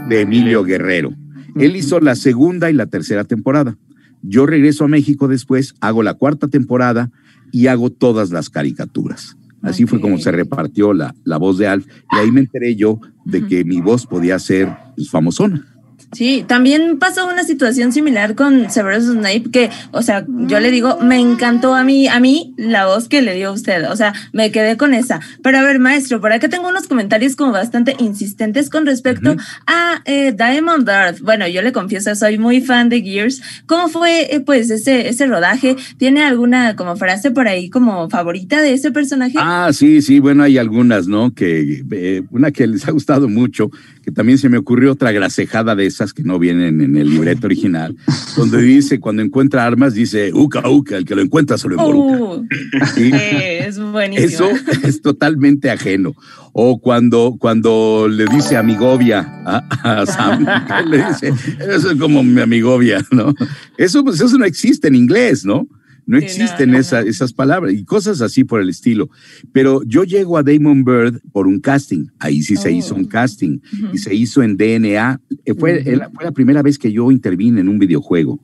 de 0.07 0.21
Emilio 0.21 0.63
Guerrero. 0.63 1.13
Él 1.57 1.75
hizo 1.75 1.99
la 1.99 2.15
segunda 2.15 2.71
y 2.71 2.73
la 2.73 2.85
tercera 2.85 3.25
temporada. 3.25 3.77
Yo 4.21 4.45
regreso 4.45 4.85
a 4.85 4.88
México 4.88 5.27
después, 5.27 5.75
hago 5.81 6.03
la 6.03 6.13
cuarta 6.13 6.47
temporada 6.47 7.11
y 7.51 7.67
hago 7.67 7.89
todas 7.89 8.29
las 8.29 8.49
caricaturas. 8.49 9.35
Así 9.61 9.85
fue 9.85 9.99
como 9.99 10.19
se 10.19 10.31
repartió 10.31 10.93
la, 10.93 11.13
la 11.25 11.35
voz 11.35 11.57
de 11.57 11.67
Alf 11.67 11.85
y 12.13 12.15
ahí 12.15 12.31
me 12.31 12.39
enteré 12.39 12.77
yo 12.77 13.01
de 13.25 13.45
que 13.45 13.65
mi 13.65 13.81
voz 13.81 14.07
podía 14.07 14.39
ser 14.39 14.69
pues, 14.95 15.09
famosona. 15.09 15.65
Sí, 16.13 16.45
también 16.47 16.99
pasó 16.99 17.27
una 17.27 17.43
situación 17.43 17.91
similar 17.91 18.33
con 18.33 18.69
Severus 18.71 19.05
Snape, 19.05 19.51
que, 19.51 19.69
o 19.91 20.01
sea, 20.01 20.25
yo 20.27 20.59
le 20.61 20.71
digo, 20.71 20.99
me 21.01 21.19
encantó 21.19 21.75
a 21.75 21.83
mí, 21.83 22.07
a 22.07 22.19
mí 22.21 22.53
la 22.57 22.85
voz 22.85 23.09
que 23.09 23.21
le 23.21 23.35
dio 23.35 23.51
usted, 23.51 23.89
o 23.91 23.95
sea, 23.95 24.13
me 24.31 24.51
quedé 24.51 24.77
con 24.77 24.93
esa. 24.93 25.19
Pero 25.43 25.57
a 25.57 25.63
ver, 25.63 25.79
maestro, 25.79 26.21
por 26.21 26.31
acá 26.31 26.47
tengo 26.47 26.69
unos 26.69 26.87
comentarios 26.87 27.35
como 27.35 27.51
bastante 27.51 27.95
insistentes 27.99 28.69
con 28.69 28.85
respecto 28.85 29.35
a 29.65 30.01
eh, 30.05 30.33
Diamond 30.35 30.87
Earth. 30.87 31.19
Bueno, 31.19 31.45
yo 31.47 31.61
le 31.61 31.73
confieso, 31.73 32.15
soy 32.15 32.37
muy 32.37 32.61
fan 32.61 32.87
de 32.87 33.01
Gears. 33.01 33.41
¿Cómo 33.65 33.89
fue, 33.89 34.33
eh, 34.33 34.39
pues, 34.39 34.69
ese, 34.69 35.09
ese 35.09 35.27
rodaje? 35.27 35.75
¿Tiene 35.97 36.23
alguna 36.23 36.77
como 36.77 36.95
frase 36.95 37.31
por 37.31 37.49
ahí 37.49 37.69
como 37.69 38.09
favorita 38.09 38.61
de 38.61 38.73
ese 38.73 38.91
personaje? 38.91 39.35
Ah, 39.37 39.71
sí, 39.73 40.01
sí, 40.01 40.19
bueno, 40.19 40.43
hay 40.43 40.57
algunas, 40.57 41.07
¿no? 41.07 41.33
Que 41.33 41.83
eh, 41.91 42.23
una 42.31 42.51
que 42.51 42.65
les 42.65 42.87
ha 42.87 42.91
gustado 42.91 43.27
mucho, 43.27 43.69
que 44.07 44.13
también 44.13 44.37
se 44.37 44.47
me 44.47 44.57
ocurrió 44.57 44.93
otra 44.93 45.11
grasejada 45.11 45.75
de 45.75 45.85
esas 45.85 46.13
que 46.13 46.23
no 46.23 46.39
vienen 46.39 46.79
en 46.79 46.95
el 46.95 47.09
libreto 47.09 47.45
original, 47.45 47.93
donde 48.37 48.61
dice, 48.61 49.01
cuando 49.01 49.21
encuentra 49.21 49.65
armas, 49.65 49.95
dice, 49.95 50.31
uca, 50.33 50.69
uca, 50.69 50.95
el 50.95 51.03
que 51.03 51.13
lo 51.13 51.21
encuentra 51.21 51.57
se 51.57 51.67
lo 51.67 51.73
emboruca. 51.75 52.35
Uh, 52.35 52.47
sí, 52.95 53.11
es 53.13 53.77
buenísimo. 53.77 54.25
Eso 54.25 54.49
es 54.83 55.01
totalmente 55.01 55.69
ajeno. 55.69 56.15
O 56.53 56.79
cuando, 56.79 57.35
cuando 57.37 58.07
le 58.09 58.27
dice 58.27 58.55
amigovia 58.55 59.27
a, 59.45 59.99
a 59.99 60.05
Sam, 60.05 60.47
le 60.89 61.05
dice, 61.05 61.33
eso 61.59 61.91
es 61.91 61.99
como 61.99 62.23
mi 62.23 62.39
amigovia, 62.39 63.05
¿no? 63.11 63.35
Eso, 63.77 64.05
pues, 64.05 64.21
eso 64.21 64.37
no 64.37 64.45
existe 64.45 64.87
en 64.87 64.95
inglés, 64.95 65.43
¿no? 65.43 65.67
No 66.07 66.17
Sí, 66.19 66.25
existen 66.25 66.69
no, 66.69 66.73
no, 66.75 66.79
esa- 66.79 67.03
no. 67.03 67.07
esas 67.09 67.33
palabras 67.33 67.73
y 67.73 67.83
cosas 67.83 68.21
así 68.21 68.43
por 68.45 68.61
el 68.61 68.69
estilo. 68.69 69.09
Pero 69.51 69.83
yo 69.83 70.03
llego 70.05 70.37
a 70.37 70.43
Damon 70.43 70.83
Bird 70.83 71.19
por 71.31 71.45
un 71.47 71.59
casting. 71.59 72.05
Ahí 72.17 72.41
sí 72.41 72.55
se 72.55 72.69
Oh. 72.69 72.71
hizo 72.71 72.95
un 72.95 73.05
casting 73.05 73.59
Ujú. 73.83 73.93
y 73.93 73.97
se 73.99 74.15
hizo 74.15 74.41
en 74.41 74.55
DNA. 74.57 75.19
Eh, 75.45 75.53
Fue, 75.53 75.83
fue 75.83 76.23
la 76.23 76.31
primera 76.31 76.63
vez 76.63 76.79
que 76.79 76.91
yo 76.91 77.11
intervine 77.11 77.61
en 77.61 77.67
un 77.69 77.77
videojuego 77.77 78.39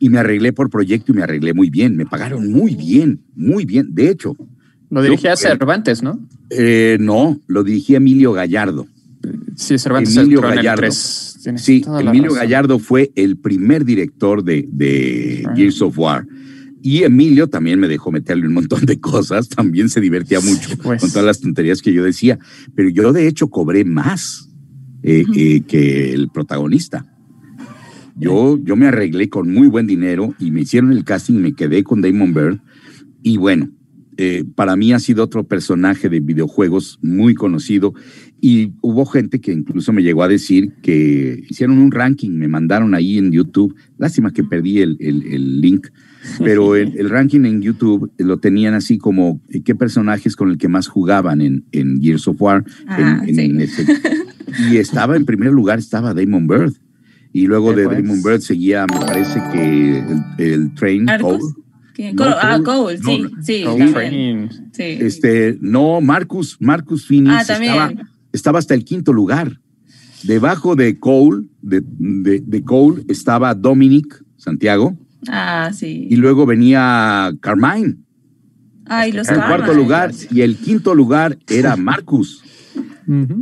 y 0.00 0.08
me 0.10 0.18
arreglé 0.18 0.52
por 0.52 0.68
proyecto 0.70 1.12
y 1.12 1.14
me 1.14 1.22
arreglé 1.22 1.54
muy 1.54 1.70
bien. 1.70 1.96
Me 1.96 2.04
pagaron 2.04 2.50
muy 2.50 2.74
bien, 2.74 3.20
muy 3.36 3.64
bien. 3.64 3.94
De 3.94 4.10
hecho, 4.10 4.36
Lo 4.90 5.02
dirigía 5.02 5.30
Yo- 5.32 5.36
Cervantes, 5.36 6.02
¿no? 6.02 6.18
eh, 6.50 6.96
no, 7.00 7.38
lo 7.46 7.62
dirigí 7.62 7.94
Emilio 7.94 8.32
Gallardo. 8.32 8.86
Sí, 9.54 9.76
Cervantes 9.78 10.16
Emilio 10.16 10.38
entró 10.38 10.48
en 10.52 10.58
el 10.58 10.64
Gallardo. 10.64 10.90
Sí, 10.92 11.82
Emilio 11.86 12.22
razón. 12.30 12.38
Gallardo 12.38 12.78
fue 12.78 13.10
el 13.16 13.36
primer 13.36 13.84
director 13.84 14.42
de, 14.42 14.66
de. 14.70 15.46
Gears 15.56 15.82
of 15.82 15.98
War. 15.98 16.26
Y 16.90 17.02
Emilio 17.02 17.48
también 17.48 17.78
me 17.80 17.86
dejó 17.86 18.10
meterle 18.10 18.46
un 18.46 18.54
montón 18.54 18.86
de 18.86 18.98
cosas, 18.98 19.48
también 19.50 19.90
se 19.90 20.00
divertía 20.00 20.40
mucho 20.40 20.70
Pues. 20.82 21.02
con 21.02 21.10
todas 21.10 21.26
las 21.26 21.40
tonterías 21.40 21.82
que 21.82 21.92
yo 21.92 22.02
decía. 22.02 22.38
Pero 22.74 22.88
yo 22.88 23.12
de 23.12 23.28
hecho 23.28 23.48
cobré 23.48 23.84
más 23.84 24.48
eh, 25.02 25.24
eh, 25.36 25.60
que 25.68 26.14
el 26.14 26.30
protagonista. 26.30 27.04
Yo, 28.16 28.58
yo 28.64 28.74
me 28.74 28.86
arreglé 28.86 29.28
con 29.28 29.52
muy 29.52 29.68
buen 29.68 29.86
dinero 29.86 30.34
y 30.38 30.50
me 30.50 30.62
hicieron 30.62 30.90
el 30.92 31.04
casting 31.04 31.34
me 31.34 31.52
quedé 31.52 31.84
con 31.84 32.00
Damon 32.00 32.32
Bird. 32.32 32.58
Y 33.22 33.36
bueno, 33.36 33.70
eh, 34.16 34.44
para 34.56 34.74
mí 34.74 34.92
ha 34.94 34.98
sido 34.98 35.22
otro 35.24 35.44
personaje 35.44 36.08
de 36.08 36.20
videojuegos 36.20 36.98
muy 37.02 37.34
conocido 37.34 37.92
y 38.40 38.72
hubo 38.80 39.04
gente 39.04 39.40
que 39.40 39.52
incluso 39.52 39.92
me 39.92 40.02
llegó 40.02 40.22
a 40.22 40.28
decir 40.28 40.72
que 40.82 41.44
hicieron 41.50 41.78
un 41.78 41.92
ranking, 41.92 42.30
me 42.30 42.48
mandaron 42.48 42.94
ahí 42.94 43.18
en 43.18 43.30
YouTube. 43.30 43.74
Lástima 43.98 44.32
que 44.32 44.42
perdí 44.42 44.80
el, 44.80 44.96
el- 45.00 45.26
el 45.32 45.60
link, 45.60 45.86
pero 46.38 46.74
el, 46.76 46.96
el 46.98 47.08
ranking 47.10 47.44
en 47.44 47.62
YouTube 47.62 48.10
lo 48.18 48.38
tenían 48.38 48.74
así 48.74 48.98
como 48.98 49.40
eh, 49.48 49.62
qué 49.62 49.74
personajes 49.74 50.36
con 50.36 50.50
el 50.50 50.58
que 50.58 50.68
más 50.68 50.88
jugaban 50.88 51.40
en, 51.40 51.64
en 51.72 52.00
Gears 52.02 52.28
of 52.28 52.40
War. 52.40 52.64
Ah, 52.86 53.22
en- 53.26 53.38
en 53.40 53.66
sí. 53.68 53.82
ese- 53.82 54.00
y 54.70 54.76
estaba 54.78 55.16
en 55.16 55.24
primer 55.24 55.52
lugar, 55.52 55.78
estaba 55.78 56.14
Damon 56.14 56.46
Bird. 56.46 56.72
Y 57.32 57.46
luego 57.46 57.70
¿Qué 57.74 57.80
de 57.82 57.84
pues? 57.86 57.98
Damon 57.98 58.22
Bird 58.22 58.40
seguía, 58.40 58.86
me 58.90 58.98
parece 58.98 59.40
que 59.52 59.98
el, 59.98 60.22
el 60.38 60.74
Train 60.74 61.08
¿Arcus? 61.10 61.38
Cole. 61.38 61.54
¿Quién? 61.94 62.16
No, 62.16 62.24
ah, 62.26 62.58
Cole. 62.64 62.98
Sí, 62.98 63.22
No, 63.22 63.42
sí, 63.42 63.62
Cole. 63.64 63.92
Train. 63.92 64.48
Sí. 64.72 64.82
Este, 64.82 65.58
no, 65.60 66.00
Marcus, 66.00 66.56
Marcus 66.60 67.06
Phoenix 67.06 67.34
Ah, 67.34 67.40
estaba, 67.42 67.92
estaba 68.32 68.58
hasta 68.58 68.74
el 68.74 68.84
quinto 68.84 69.12
lugar. 69.12 69.60
Debajo 70.24 70.74
de 70.76 70.98
Cole, 70.98 71.44
de, 71.60 71.82
de- 71.84 72.40
de 72.40 72.62
Cole 72.64 73.04
estaba 73.08 73.54
Dominic 73.54 74.24
Santiago 74.36 74.96
Ah, 75.26 75.70
sí. 75.74 76.06
y 76.08 76.16
luego 76.16 76.46
venía 76.46 77.32
Carmine 77.40 77.96
Ay, 78.88 79.12
los 79.12 79.28
en 79.28 79.36
cuarto 79.36 79.74
lugar 79.74 80.12
y 80.30 80.40
el 80.40 80.56
quinto 80.56 80.94
lugar 80.94 81.38
era 81.48 81.76
Marcus. 81.76 82.42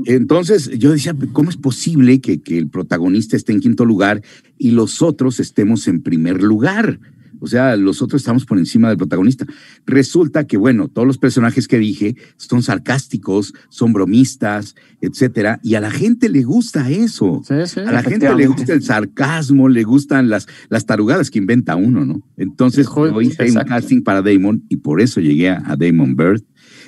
Entonces 0.04 0.70
yo 0.78 0.92
decía, 0.92 1.14
¿cómo 1.32 1.50
es 1.50 1.56
posible 1.56 2.20
que, 2.20 2.40
que 2.40 2.56
el 2.56 2.68
protagonista 2.68 3.36
esté 3.36 3.52
en 3.52 3.58
quinto 3.58 3.84
lugar 3.84 4.22
y 4.58 4.70
los 4.70 5.02
otros 5.02 5.40
estemos 5.40 5.88
en 5.88 6.02
primer 6.02 6.40
lugar? 6.40 7.00
O 7.40 7.46
sea, 7.46 7.76
los 7.76 8.02
otros 8.02 8.22
estamos 8.22 8.44
por 8.44 8.58
encima 8.58 8.88
del 8.88 8.96
protagonista. 8.96 9.46
Resulta 9.86 10.46
que, 10.46 10.56
bueno, 10.56 10.88
todos 10.88 11.06
los 11.06 11.18
personajes 11.18 11.68
que 11.68 11.78
dije 11.78 12.16
son 12.36 12.62
sarcásticos, 12.62 13.52
son 13.68 13.92
bromistas, 13.92 14.74
etcétera, 15.00 15.60
y 15.62 15.74
a 15.74 15.80
la 15.80 15.90
gente 15.90 16.28
le 16.28 16.42
gusta 16.42 16.90
eso. 16.90 17.42
Sí, 17.46 17.54
sí. 17.66 17.80
A 17.80 17.92
la 17.92 18.02
gente 18.02 18.34
le 18.34 18.46
gusta 18.46 18.72
el 18.72 18.82
sarcasmo, 18.82 19.68
le 19.68 19.84
gustan 19.84 20.28
las, 20.28 20.46
las 20.68 20.86
tarugadas 20.86 21.30
que 21.30 21.38
inventa 21.38 21.76
uno, 21.76 22.04
¿no? 22.04 22.22
Entonces, 22.36 22.86
yo 22.94 23.20
hice 23.20 23.50
un 23.50 23.64
casting 23.64 24.02
para 24.02 24.22
Damon 24.22 24.64
y 24.68 24.76
por 24.76 25.00
eso 25.00 25.20
llegué 25.20 25.50
a, 25.50 25.62
a 25.66 25.76
Damon 25.76 26.16
Bird. 26.16 26.42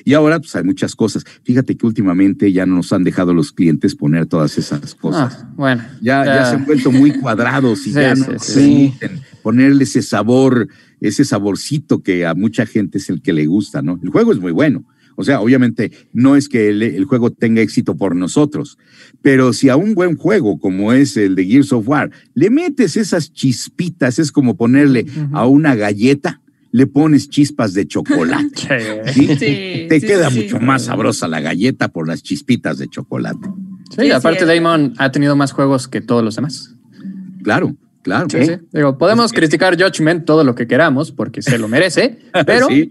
Y 0.05 0.15
ahora, 0.15 0.39
pues 0.39 0.55
hay 0.57 0.65
muchas 0.65 0.95
cosas. 0.95 1.25
Fíjate 1.43 1.77
que 1.77 1.85
últimamente 1.85 2.53
ya 2.53 2.65
no 2.67 2.77
nos 2.77 2.93
han 2.93 3.05
dejado 3.05 3.35
los 3.35 3.53
clientes 3.53 3.95
poner 3.95 4.27
todas 4.27 4.57
esas 4.57 4.95
cosas. 4.95 5.39
Ah, 5.43 5.53
bueno. 5.57 5.83
ya, 6.01 6.25
ya 6.25 6.45
se 6.47 6.57
han 6.57 6.65
vuelto 6.65 6.91
muy 6.93 7.13
cuadrados 7.19 7.81
y 7.87 7.91
Sí, 7.91 7.93
ya 7.93 8.17
sí, 8.17 8.23
no 8.23 8.39
sí. 8.39 8.95
permiten 8.99 9.28
ponerle 9.43 9.85
ese 9.85 10.03
sabor, 10.03 10.69
ese 11.01 11.25
saborcito 11.25 12.03
que 12.03 12.27
a 12.27 12.35
mucha 12.35 12.67
gente 12.67 12.99
es 12.99 13.09
el 13.11 13.23
que 13.23 13.33
le 13.33 13.47
gusta, 13.47 13.83
¿no? 13.83 13.99
El 14.03 14.11
juego 14.11 14.33
es 14.33 14.39
muy 14.39 14.53
bueno. 14.53 14.85
O 15.21 15.25
sea, 15.25 15.41
obviamente 15.41 15.91
no 16.13 16.37
es 16.37 16.49
que 16.49 16.69
el, 16.69 16.81
el 16.81 17.05
juego 17.05 17.33
tenga 17.33 17.61
éxito 17.61 17.97
por 17.97 18.15
nosotros, 18.15 18.79
pero 19.21 19.53
si 19.53 19.69
a 19.69 19.75
un 19.75 19.95
buen 19.95 20.17
juego 20.17 20.61
como 20.61 20.93
es 20.93 21.17
el 21.17 21.35
de 21.35 21.45
Gears 21.45 21.73
of 21.73 21.89
War 21.89 22.13
le 22.35 22.51
metes 22.51 22.97
esas 22.97 23.33
chispitas, 23.33 24.21
es 24.21 24.31
como 24.31 24.57
ponerle 24.57 25.07
a 25.33 25.45
una 25.47 25.75
galleta, 25.75 26.41
le 26.71 26.87
pones 26.87 27.29
chispas 27.29 27.75
de 27.75 27.87
chocolate. 27.87 28.49
Sí. 29.13 29.27
¿sí? 29.27 29.87
Te 29.89 30.01
sí, 30.01 30.07
queda 30.07 30.31
sí. 30.31 30.43
mucho 30.43 30.61
más 30.61 30.85
sabrosa 30.85 31.27
la 31.27 31.41
galleta 31.41 31.89
por 31.89 32.07
las 32.07 32.23
chispitas 32.23 32.79
de 32.79 32.89
chocolate. 32.89 33.49
Sí, 33.91 34.03
Sí, 34.03 34.11
aparte 34.13 34.41
sí. 34.41 34.47
Damon 34.47 34.95
ha 34.99 35.11
tenido 35.11 35.35
más 35.35 35.51
juegos 35.51 35.89
que 35.89 36.01
todos 36.01 36.23
los 36.23 36.37
demás. 36.37 36.75
Claro, 37.43 37.77
claro. 38.03 38.27
Sí, 38.31 38.45
sí. 38.45 38.53
Digo, 38.73 38.97
podemos 38.99 39.33
criticar 39.33 39.77
Judgment 39.81 40.25
todo 40.25 40.45
lo 40.45 40.55
que 40.55 40.67
queramos 40.67 41.13
porque 41.13 41.43
se 41.43 41.59
lo 41.59 41.69
merece, 41.69 42.19
pero 42.47 42.67
Sí. 42.69 42.91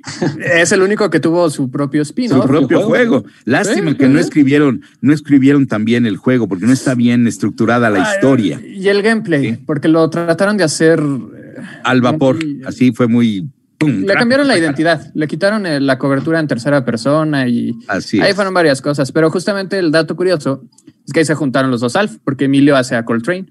es 0.53 0.71
el 0.71 0.81
único 0.81 1.09
que 1.09 1.19
tuvo 1.19 1.49
su 1.49 1.69
propio 1.71 2.01
spin 2.03 2.29
su 2.29 2.41
propio 2.41 2.81
juego. 2.83 3.23
Lástima 3.45 3.91
Sí, 3.91 3.97
que 3.97 4.07
no 4.09 4.19
escribieron, 4.19 4.81
no 5.01 5.13
escribieron 5.13 5.67
también 5.67 6.05
el 6.05 6.17
juego 6.17 6.47
porque 6.47 6.65
no 6.65 6.73
está 6.73 6.95
bien 6.95 7.27
estructurada 7.27 7.89
la 7.89 8.13
historia. 8.13 8.59
Y 8.65 8.87
el 8.87 9.01
gameplay, 9.01 9.51
Sí. 9.55 9.63
porque 9.65 9.87
lo 9.87 10.09
trataron 10.09 10.57
de 10.57 10.63
hacer. 10.63 10.99
eh, 10.99 11.55
Al 11.83 12.01
vapor, 12.01 12.35
muy- 12.43 12.61
así 12.65 12.91
fue 12.91 13.07
muy. 13.07 13.49
pum, 13.79 14.01
Le 14.05 14.13
cambiaron 14.15 14.47
la 14.47 14.57
identidad, 14.57 15.11
le 15.13 15.27
quitaron 15.27 15.65
eh, 15.67 15.79
la 15.79 15.97
cobertura 15.99 16.39
en 16.39 16.47
tercera 16.47 16.83
persona 16.83 17.47
y 17.47 17.75
Así 17.87 18.19
ahí 18.19 18.33
fueron 18.33 18.53
varias 18.53 18.81
cosas. 18.81 19.11
Pero 19.11 19.29
justamente 19.29 19.77
el 19.77 19.91
dato 19.91 20.15
curioso 20.15 20.63
es 21.05 21.13
que 21.13 21.19
ahí 21.19 21.25
se 21.25 21.35
juntaron 21.35 21.69
los 21.71 21.81
dos 21.81 21.95
Alf, 21.95 22.17
porque 22.23 22.45
Emilio 22.45 22.75
hace 22.75 22.95
a 22.95 23.05
Coltrane. 23.05 23.45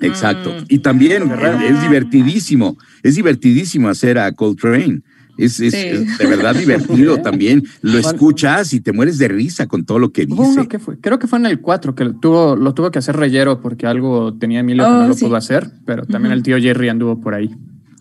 Exacto. 0.00 0.50
Mm. 0.50 0.64
Y 0.68 0.78
también 0.78 1.30
es, 1.30 1.70
es 1.70 1.82
divertidísimo, 1.82 2.76
es 3.02 3.14
divertidísimo 3.16 3.88
hacer 3.88 4.18
a 4.18 4.32
Coltrane. 4.32 5.00
Es, 5.38 5.60
es- 5.60 5.72
Sí. 5.72 5.78
es 5.78 6.18
de 6.18 6.26
verdad 6.26 6.54
divertido 6.56 7.18
también. 7.22 7.64
Lo 7.80 7.98
escuchas 7.98 8.72
y 8.74 8.80
te 8.80 8.92
mueres 8.92 9.18
de 9.18 9.28
risa 9.28 9.66
con 9.66 9.84
todo 9.84 9.98
lo 9.98 10.12
que 10.12 10.26
Hubo 10.28 10.42
uno 10.42 10.56
dice. 10.62 10.68
que 10.68 10.78
fue, 10.78 10.98
creo 11.00 11.18
que 11.18 11.26
fue 11.26 11.38
en 11.38 11.46
el 11.46 11.60
4 11.60 11.94
que 11.94 12.04
lo 12.04 12.14
tuvo, 12.14 12.54
lo 12.56 12.74
tuvo 12.74 12.90
que 12.90 12.98
hacer 12.98 13.16
Reyero 13.16 13.60
porque 13.60 13.86
algo 13.86 14.34
tenía 14.34 14.60
Emilio 14.60 14.84
que 14.84 14.90
Oh, 14.90 14.94
no 15.02 15.08
lo 15.08 15.14
sí. 15.14 15.24
pudo 15.24 15.36
hacer, 15.36 15.70
pero 15.86 16.04
también 16.06 16.32
el 16.32 16.42
tío 16.42 16.58
Jerry 16.58 16.88
anduvo 16.90 17.20
por 17.20 17.34
ahí. 17.34 17.50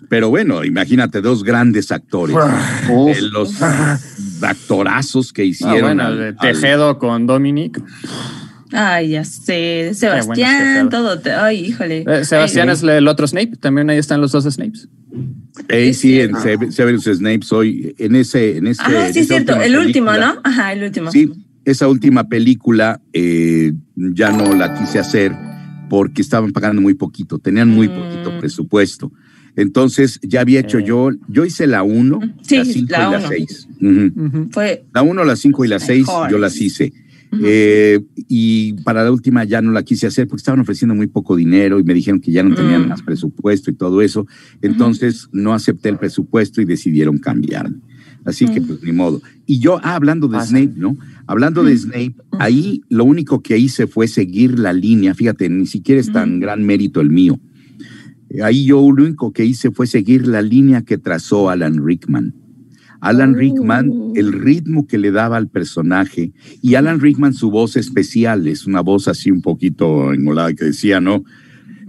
Pero 0.09 0.29
bueno, 0.29 0.65
imagínate 0.65 1.21
dos 1.21 1.41
grandes 1.43 1.89
actores. 1.93 2.35
Uf. 2.89 3.17
Eh, 3.17 3.21
los 3.21 3.53
actorazos 4.41 5.31
que 5.33 5.43
Ah, 5.43 5.45
hicieron. 5.45 5.81
bueno, 5.81 6.03
al- 6.03 6.17
de 6.17 6.27
al- 6.27 6.37
Tejedo 6.37 6.99
con 6.99 7.27
Dominic. 7.27 7.81
Ay, 8.71 9.09
ya 9.09 9.25
sé. 9.25 9.91
Sebastián, 9.93 10.89
todo. 10.89 11.19
Ay, 11.37 11.65
híjole. 11.65 12.05
Eh, 12.07 12.25
Sebastián 12.25 12.69
es 12.69 12.83
el 12.83 13.07
otro 13.07 13.27
Snape. 13.27 13.57
También 13.57 13.89
ahí 13.89 13.97
están 13.97 14.21
los 14.21 14.31
dos 14.31 14.45
Snapes. 14.45 14.87
Eh, 15.67 15.93
sí, 15.93 16.19
en 16.19 16.33
Severus 16.71 17.03
Snape 17.03 17.41
soy 17.43 17.93
en 17.97 18.15
ese, 18.15 18.57
en 18.57 18.67
ese. 18.67 18.81
Ah, 18.85 19.09
sí, 19.11 19.19
es 19.19 19.27
cierto. 19.27 19.59
El 19.59 19.77
último, 19.77 20.11
¿no? 20.13 20.39
Ajá, 20.43 20.73
el 20.73 20.83
último. 20.83 21.11
Sí, 21.11 21.31
esa 21.65 21.87
última 21.87 22.27
película 22.27 23.01
eh, 23.13 23.73
ya 23.95 24.31
no 24.31 24.55
la 24.55 24.73
quise 24.73 24.99
hacer 24.99 25.33
porque 25.89 26.21
estaban 26.21 26.53
pagando 26.53 26.81
muy 26.81 26.93
poquito, 26.93 27.39
tenían 27.39 27.67
muy 27.69 27.89
mm. 27.89 27.95
poquito 27.95 28.39
presupuesto. 28.39 29.11
Entonces 29.57 30.19
ya 30.23 30.41
había 30.41 30.61
hecho 30.61 30.79
yo, 30.79 31.09
yo 31.27 31.43
hice 31.43 31.67
la 31.67 31.83
1, 31.83 32.19
la 32.21 32.65
5 32.65 32.71
y 32.73 32.85
la 32.87 33.27
6. 33.27 33.67
Fue 34.51 34.85
la 34.93 35.01
1, 35.01 35.23
la 35.25 35.35
5 35.35 35.65
y 35.65 35.67
la 35.67 35.79
6, 35.79 36.07
yo 36.29 36.37
las 36.37 36.55
hice. 36.61 36.93
Eh, 37.39 38.01
y 38.27 38.73
para 38.83 39.03
la 39.03 39.11
última 39.11 39.43
ya 39.45 39.61
no 39.61 39.71
la 39.71 39.83
quise 39.83 40.07
hacer 40.07 40.27
porque 40.27 40.41
estaban 40.41 40.59
ofreciendo 40.59 40.95
muy 40.95 41.07
poco 41.07 41.35
dinero 41.35 41.79
y 41.79 41.83
me 41.83 41.93
dijeron 41.93 42.19
que 42.19 42.31
ya 42.31 42.43
no 42.43 42.55
tenían 42.55 42.85
mm. 42.85 42.89
más 42.89 43.01
presupuesto 43.01 43.71
y 43.71 43.75
todo 43.75 44.01
eso. 44.01 44.27
Entonces 44.61 45.29
no 45.31 45.53
acepté 45.53 45.89
el 45.89 45.97
presupuesto 45.97 46.61
y 46.61 46.65
decidieron 46.65 47.19
cambiar. 47.19 47.71
Así 48.25 48.45
que 48.45 48.61
mm. 48.61 48.67
pues 48.67 48.83
ni 48.83 48.91
modo. 48.91 49.21
Y 49.45 49.59
yo, 49.59 49.79
ah, 49.83 49.95
hablando 49.95 50.27
de 50.27 50.39
Snape, 50.41 50.73
¿no? 50.75 50.97
Hablando 51.25 51.63
de 51.63 51.73
mm. 51.73 51.77
Snape, 51.77 52.15
ahí 52.39 52.81
lo 52.89 53.05
único 53.05 53.41
que 53.41 53.57
hice 53.57 53.87
fue 53.87 54.07
seguir 54.07 54.59
la 54.59 54.73
línea. 54.73 55.13
Fíjate, 55.13 55.49
ni 55.49 55.65
siquiera 55.65 56.01
es 56.01 56.11
tan 56.11 56.39
gran 56.39 56.63
mérito 56.63 57.01
el 57.01 57.09
mío. 57.09 57.39
Ahí 58.43 58.65
yo 58.65 58.77
lo 58.91 59.03
único 59.03 59.33
que 59.33 59.45
hice 59.45 59.71
fue 59.71 59.87
seguir 59.87 60.27
la 60.27 60.41
línea 60.41 60.83
que 60.83 60.97
trazó 60.97 61.49
Alan 61.49 61.85
Rickman. 61.85 62.33
Alan 63.01 63.35
Rickman, 63.35 63.89
oh. 63.91 64.13
el 64.15 64.31
ritmo 64.31 64.87
que 64.87 64.97
le 64.97 65.11
daba 65.11 65.37
al 65.37 65.49
personaje, 65.49 66.31
y 66.61 66.75
Alan 66.75 66.99
Rickman 66.99 67.33
su 67.33 67.49
voz 67.49 67.75
especial, 67.75 68.47
es 68.47 68.65
una 68.65 68.81
voz 68.81 69.07
así 69.07 69.31
un 69.31 69.41
poquito 69.41 70.13
engolada 70.13 70.53
que 70.53 70.65
decía, 70.65 71.01
¿no? 71.01 71.23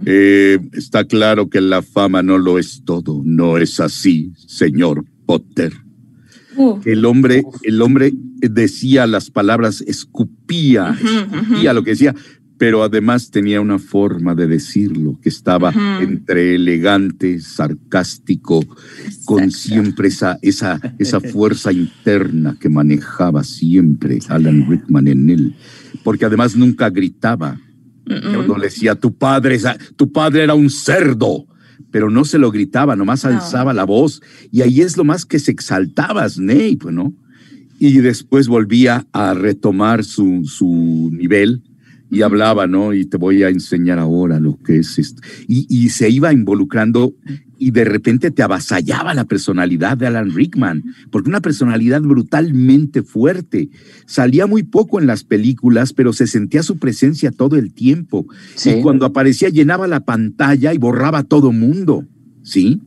Eh, 0.05 0.59
está 0.73 1.05
claro 1.05 1.49
que 1.49 1.61
la 1.61 1.81
fama 1.81 2.23
no 2.23 2.37
lo 2.37 2.59
es 2.59 2.81
todo, 2.83 3.21
no 3.23 3.57
es 3.57 3.79
así, 3.79 4.33
señor 4.35 5.05
Potter. 5.25 5.71
Uh. 6.57 6.79
El 6.83 7.05
hombre, 7.05 7.43
el 7.63 7.81
hombre 7.81 8.11
decía 8.37 9.07
las 9.07 9.29
palabras, 9.29 9.81
escupía, 9.81 10.97
escupía 10.99 11.73
lo 11.73 11.83
que 11.83 11.91
decía, 11.91 12.15
pero 12.57 12.83
además 12.83 13.31
tenía 13.31 13.61
una 13.61 13.79
forma 13.79 14.35
de 14.35 14.47
decirlo 14.47 15.19
que 15.21 15.29
estaba 15.29 15.73
entre 16.01 16.55
elegante, 16.55 17.39
sarcástico, 17.39 18.63
con 19.25 19.51
siempre 19.51 20.09
esa, 20.09 20.37
esa, 20.41 20.79
esa 20.99 21.19
fuerza 21.31 21.71
interna 21.71 22.55
que 22.59 22.69
manejaba 22.69 23.43
siempre 23.43 24.19
Alan 24.29 24.69
Rickman 24.69 25.07
en 25.07 25.29
él, 25.29 25.55
porque 26.03 26.25
además 26.25 26.55
nunca 26.55 26.89
gritaba. 26.89 27.59
Cuando 28.05 28.57
le 28.57 28.65
decía, 28.65 28.95
tu 28.95 29.13
padre, 29.17 29.57
tu 29.95 30.11
padre 30.11 30.43
era 30.43 30.53
un 30.53 30.69
cerdo, 30.69 31.47
pero 31.89 32.09
no 32.09 32.25
se 32.25 32.37
lo 32.37 32.51
gritaba, 32.51 32.95
nomás 32.95 33.23
alzaba 33.23 33.73
la 33.73 33.85
voz, 33.85 34.21
y 34.51 34.61
ahí 34.61 34.81
es 34.81 34.97
lo 34.97 35.05
más 35.05 35.25
que 35.25 35.39
se 35.39 35.51
exaltaba 35.51 36.27
Snape, 36.27 36.91
¿no? 36.91 37.13
Y 37.79 37.99
después 37.99 38.47
volvía 38.47 39.07
a 39.13 39.33
retomar 39.33 40.03
su, 40.03 40.43
su 40.45 41.09
nivel, 41.13 41.61
y 42.13 42.21
hablaba, 42.21 42.67
¿no? 42.67 42.93
Y 42.93 43.05
te 43.05 43.17
voy 43.17 43.41
a 43.41 43.49
enseñar 43.49 43.97
ahora 43.97 44.39
lo 44.39 44.59
que 44.61 44.77
es 44.77 44.99
esto. 44.99 45.21
Y, 45.47 45.89
se 45.89 46.09
iba 46.09 46.31
involucrando 46.31 47.15
y 47.57 47.71
de 47.71 47.85
repente 47.85 48.29
te 48.29 48.43
avasallaba 48.43 49.13
la 49.13 49.25
personalidad 49.25 49.97
de 49.97 50.07
Alan 50.07 50.31
Rickman, 50.31 50.83
porque 51.11 51.29
una 51.29 51.41
personalidad 51.41 52.01
brutalmente 52.01 53.01
fuerte. 53.01 53.69
Salía 54.05 54.45
muy 54.45 54.63
poco 54.63 54.99
en 54.99 55.07
las 55.07 55.23
películas, 55.23 55.93
pero 55.93 56.13
se 56.13 56.27
sentía 56.27 56.61
su 56.61 56.77
presencia 56.77 57.31
todo 57.31 57.55
el 57.55 57.73
tiempo. 57.73 58.27
Y 58.63 58.81
cuando 58.81 59.05
aparecía 59.07 59.49
llenaba 59.49 59.87
la 59.87 60.01
pantalla 60.01 60.73
y 60.73 60.77
borraba 60.77 61.19
a 61.19 61.23
todo 61.23 61.51
mundo, 61.51 62.05
¿sí? 62.43 62.79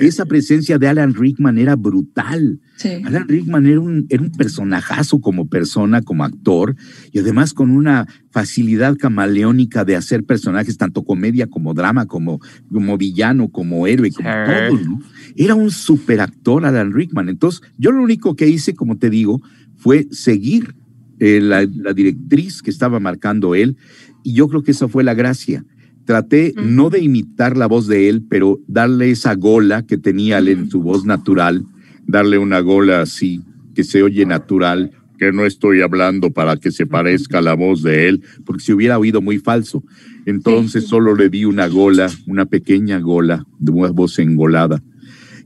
Esa 0.00 0.26
presencia 0.26 0.78
de 0.78 0.88
Alan 0.88 1.14
Rickman 1.14 1.56
era 1.56 1.76
brutal. 1.76 2.60
Alan 3.04 3.28
Rickman 3.28 3.66
era 3.66 3.80
un, 3.80 4.06
era 4.08 4.22
un 4.22 4.32
personajazo 4.32 5.20
como 5.20 5.48
persona, 5.48 6.02
como 6.02 6.24
actor, 6.24 6.74
y 7.12 7.20
además 7.20 7.54
con 7.54 7.70
una 7.70 8.06
facilidad 8.30 8.96
camaleónica 8.96 9.84
de 9.84 9.96
hacer 9.96 10.24
personajes, 10.24 10.78
tanto 10.78 11.04
comedia 11.04 11.46
como 11.46 11.74
drama, 11.74 12.06
como, 12.06 12.40
como 12.72 12.98
villano, 12.98 13.48
como 13.48 13.86
héroe, 13.86 14.10
como 14.10 14.28
todo, 14.28 14.98
Era 15.36 15.54
un 15.54 15.70
superactor 15.70 16.66
Alan 16.66 16.92
Rickman. 16.92 17.28
Entonces, 17.28 17.62
yo 17.78 17.92
lo 17.92 18.02
único 18.02 18.34
que 18.34 18.48
hice, 18.48 18.74
como 18.74 18.98
te 18.98 19.10
digo, 19.10 19.40
fue 19.76 20.08
seguir 20.10 20.74
eh, 21.20 21.40
la, 21.40 21.66
la 21.72 21.92
directriz 21.92 22.62
que 22.62 22.70
estaba 22.70 22.98
marcando 22.98 23.54
él, 23.54 23.76
y 24.24 24.34
yo 24.34 24.48
creo 24.48 24.62
que 24.62 24.72
esa 24.72 24.88
fue 24.88 25.04
la 25.04 25.14
gracia 25.14 25.64
Traté 26.08 26.54
no 26.56 26.88
de 26.88 27.00
imitar 27.00 27.58
la 27.58 27.66
voz 27.66 27.86
de 27.86 28.08
él, 28.08 28.24
pero 28.26 28.58
darle 28.66 29.10
esa 29.10 29.34
gola 29.34 29.84
que 29.84 29.98
tenía 29.98 30.38
él 30.38 30.48
en 30.48 30.70
su 30.70 30.80
voz 30.80 31.04
natural, 31.04 31.66
darle 32.06 32.38
una 32.38 32.60
gola 32.60 33.02
así, 33.02 33.42
que 33.74 33.84
se 33.84 34.02
oye 34.02 34.24
natural, 34.24 34.92
que 35.18 35.32
no 35.32 35.44
estoy 35.44 35.82
hablando 35.82 36.30
para 36.30 36.56
que 36.56 36.70
se 36.70 36.86
parezca 36.86 37.40
a 37.40 37.42
la 37.42 37.52
voz 37.52 37.82
de 37.82 38.08
él, 38.08 38.22
porque 38.46 38.64
se 38.64 38.72
hubiera 38.72 38.98
oído 38.98 39.20
muy 39.20 39.38
falso. 39.38 39.84
Entonces 40.24 40.86
solo 40.86 41.14
le 41.14 41.28
di 41.28 41.44
una 41.44 41.68
gola, 41.68 42.10
una 42.26 42.46
pequeña 42.46 43.00
gola, 43.00 43.44
de 43.58 43.70
una 43.70 43.90
voz 43.90 44.18
engolada, 44.18 44.82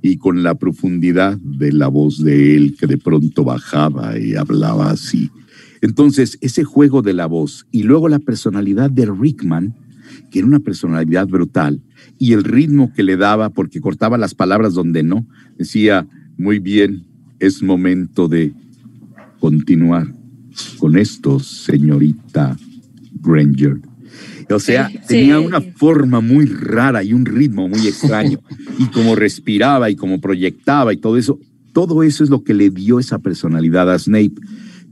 y 0.00 0.18
con 0.18 0.44
la 0.44 0.54
profundidad 0.54 1.38
de 1.38 1.72
la 1.72 1.88
voz 1.88 2.22
de 2.22 2.54
él 2.54 2.76
que 2.78 2.86
de 2.86 2.98
pronto 2.98 3.42
bajaba 3.42 4.16
y 4.16 4.36
hablaba 4.36 4.92
así. 4.92 5.28
Entonces, 5.80 6.38
ese 6.40 6.62
juego 6.62 7.02
de 7.02 7.14
la 7.14 7.26
voz 7.26 7.66
y 7.72 7.82
luego 7.82 8.08
la 8.08 8.20
personalidad 8.20 8.88
de 8.88 9.06
Rickman, 9.06 9.74
que 10.30 10.38
era 10.40 10.48
una 10.48 10.60
personalidad 10.60 11.26
brutal, 11.28 11.80
y 12.18 12.32
el 12.32 12.44
ritmo 12.44 12.92
que 12.92 13.02
le 13.02 13.16
daba, 13.16 13.50
porque 13.50 13.80
cortaba 13.80 14.18
las 14.18 14.34
palabras 14.34 14.74
donde 14.74 15.02
no, 15.02 15.26
decía, 15.58 16.06
muy 16.36 16.58
bien, 16.58 17.04
es 17.38 17.62
momento 17.62 18.28
de 18.28 18.52
continuar 19.40 20.06
con 20.78 20.96
esto, 20.96 21.40
señorita 21.40 22.56
Granger. 23.20 23.80
O 24.50 24.58
sea, 24.58 24.90
tenía 25.08 25.40
una 25.40 25.60
forma 25.60 26.20
muy 26.20 26.46
rara 26.46 27.02
y 27.02 27.12
un 27.12 27.24
ritmo 27.24 27.68
muy 27.68 27.86
extraño. 27.86 28.40
y 28.78 28.86
como 28.86 29.14
respiraba 29.16 29.90
y 29.90 29.96
como 29.96 30.20
proyectaba 30.20 30.92
y 30.92 30.98
todo 30.98 31.16
eso, 31.16 31.38
todo 31.72 32.02
eso 32.02 32.22
es 32.22 32.30
lo 32.30 32.44
que 32.44 32.54
le 32.54 32.70
dio 32.70 32.98
esa 32.98 33.18
personalidad 33.18 33.90
a 33.90 33.98
Snape, 33.98 34.34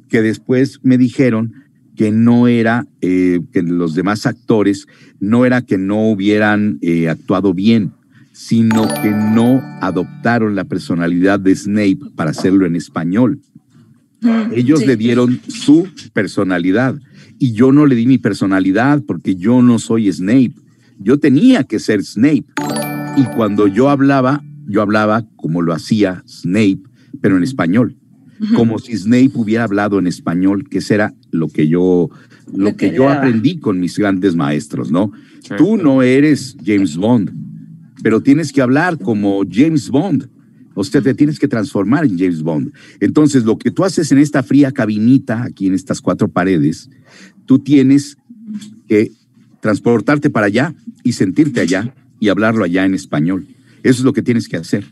que 0.09 0.23
después 0.23 0.81
me 0.83 0.99
dijeron 0.99 1.55
que 2.01 2.13
no 2.13 2.49
era 2.49 2.87
eh, 3.03 3.41
que 3.53 3.63
los 3.63 3.95
demás 3.95 4.25
actores 4.25 4.87
no 5.21 5.45
era 5.45 5.61
que 5.61 5.77
no 5.77 6.09
hubieran 6.11 6.79
eh, 6.81 7.11
actuado 7.11 7.53
bien, 7.53 7.93
sino 8.33 8.89
que 9.03 9.11
no 9.11 9.61
adoptaron 9.83 10.55
la 10.55 10.65
personalidad 10.65 11.39
de 11.39 11.55
Snape 11.55 11.99
para 12.17 12.31
hacerlo 12.31 12.65
en 12.65 12.75
español. 12.75 13.43
Mm, 14.23 14.55
Ellos 14.55 14.87
le 14.87 14.97
dieron 14.97 15.43
su 15.47 15.89
personalidad 16.15 16.99
y 17.39 17.53
yo 17.53 17.71
no 17.71 17.85
le 17.85 17.97
di 17.97 18.07
mi 18.07 18.17
personalidad 18.17 19.03
porque 19.07 19.37
yo 19.37 19.61
no 19.61 19.79
soy 19.79 20.11
Snape. 20.11 20.55
Yo 20.99 21.21
tenía 21.21 21.65
que 21.65 21.79
ser 21.79 22.03
Snape. 22.03 22.47
Y 23.19 23.25
cuando 23.37 23.67
yo 23.67 23.91
hablaba, 23.91 24.43
yo 24.67 24.81
hablaba 24.81 25.27
como 25.37 25.61
lo 25.61 25.75
hacía 25.75 26.23
Snape, 26.27 26.81
pero 27.21 27.37
en 27.37 27.43
español 27.43 28.00
como 28.55 28.79
si 28.79 28.97
Snape 28.97 29.33
hubiera 29.35 29.65
hablado 29.65 29.99
en 29.99 30.07
español, 30.07 30.69
que 30.69 30.81
será 30.81 31.15
lo 31.31 31.49
que 31.49 31.69
yo, 31.69 32.11
lo, 32.53 32.77
que, 32.77 32.93
yo 32.93 33.09
aprendí 33.09 33.59
con 33.59 33.79
mis 33.81 33.99
grandes 33.99 34.35
maestros, 34.35 34.91
¿no? 34.91 35.13
Tú 35.59 35.77
no 35.77 36.03
eres 36.03 36.57
James 36.65 36.97
Bond, 36.97 37.33
pero 38.03 38.23
tienes 38.23 38.53
que 38.53 38.63
hablar 38.63 38.99
como 38.99 39.43
James 39.51 39.91
Bond. 39.91 40.29
O 40.75 40.85
sea, 40.85 41.03
te 41.03 41.15
tienes 41.15 41.39
que 41.39 41.49
transformar 41.49 42.05
en 42.05 42.19
James 42.19 42.43
Bond. 42.43 42.73
Entonces, 43.01 43.45
lo 43.45 43.59
que 43.59 43.71
tú 43.71 43.85
haces 43.85 44.13
en 44.13 44.19
esta 44.19 44.43
fría 44.43 44.73
cabinita, 44.73 45.43
aquí 45.43 45.67
en 45.67 45.75
estas 45.75 46.01
cuatro 46.01 46.29
paredes, 46.29 46.89
tú 47.45 47.59
tienes 47.59 48.17
que 48.89 49.11
transportarte 49.61 50.31
para 50.31 50.47
allá 50.47 50.75
y 51.03 51.13
sentirte 51.13 51.61
allá 51.61 51.95
y 52.19 52.29
hablarlo 52.29 52.65
allá 52.65 52.85
en 52.85 52.95
español. 52.95 53.47
Eso 53.83 54.01
es 54.01 54.05
lo 54.05 54.13
que 54.13 54.23
tienes 54.23 54.49
que 54.49 54.57
hacer. 54.57 54.85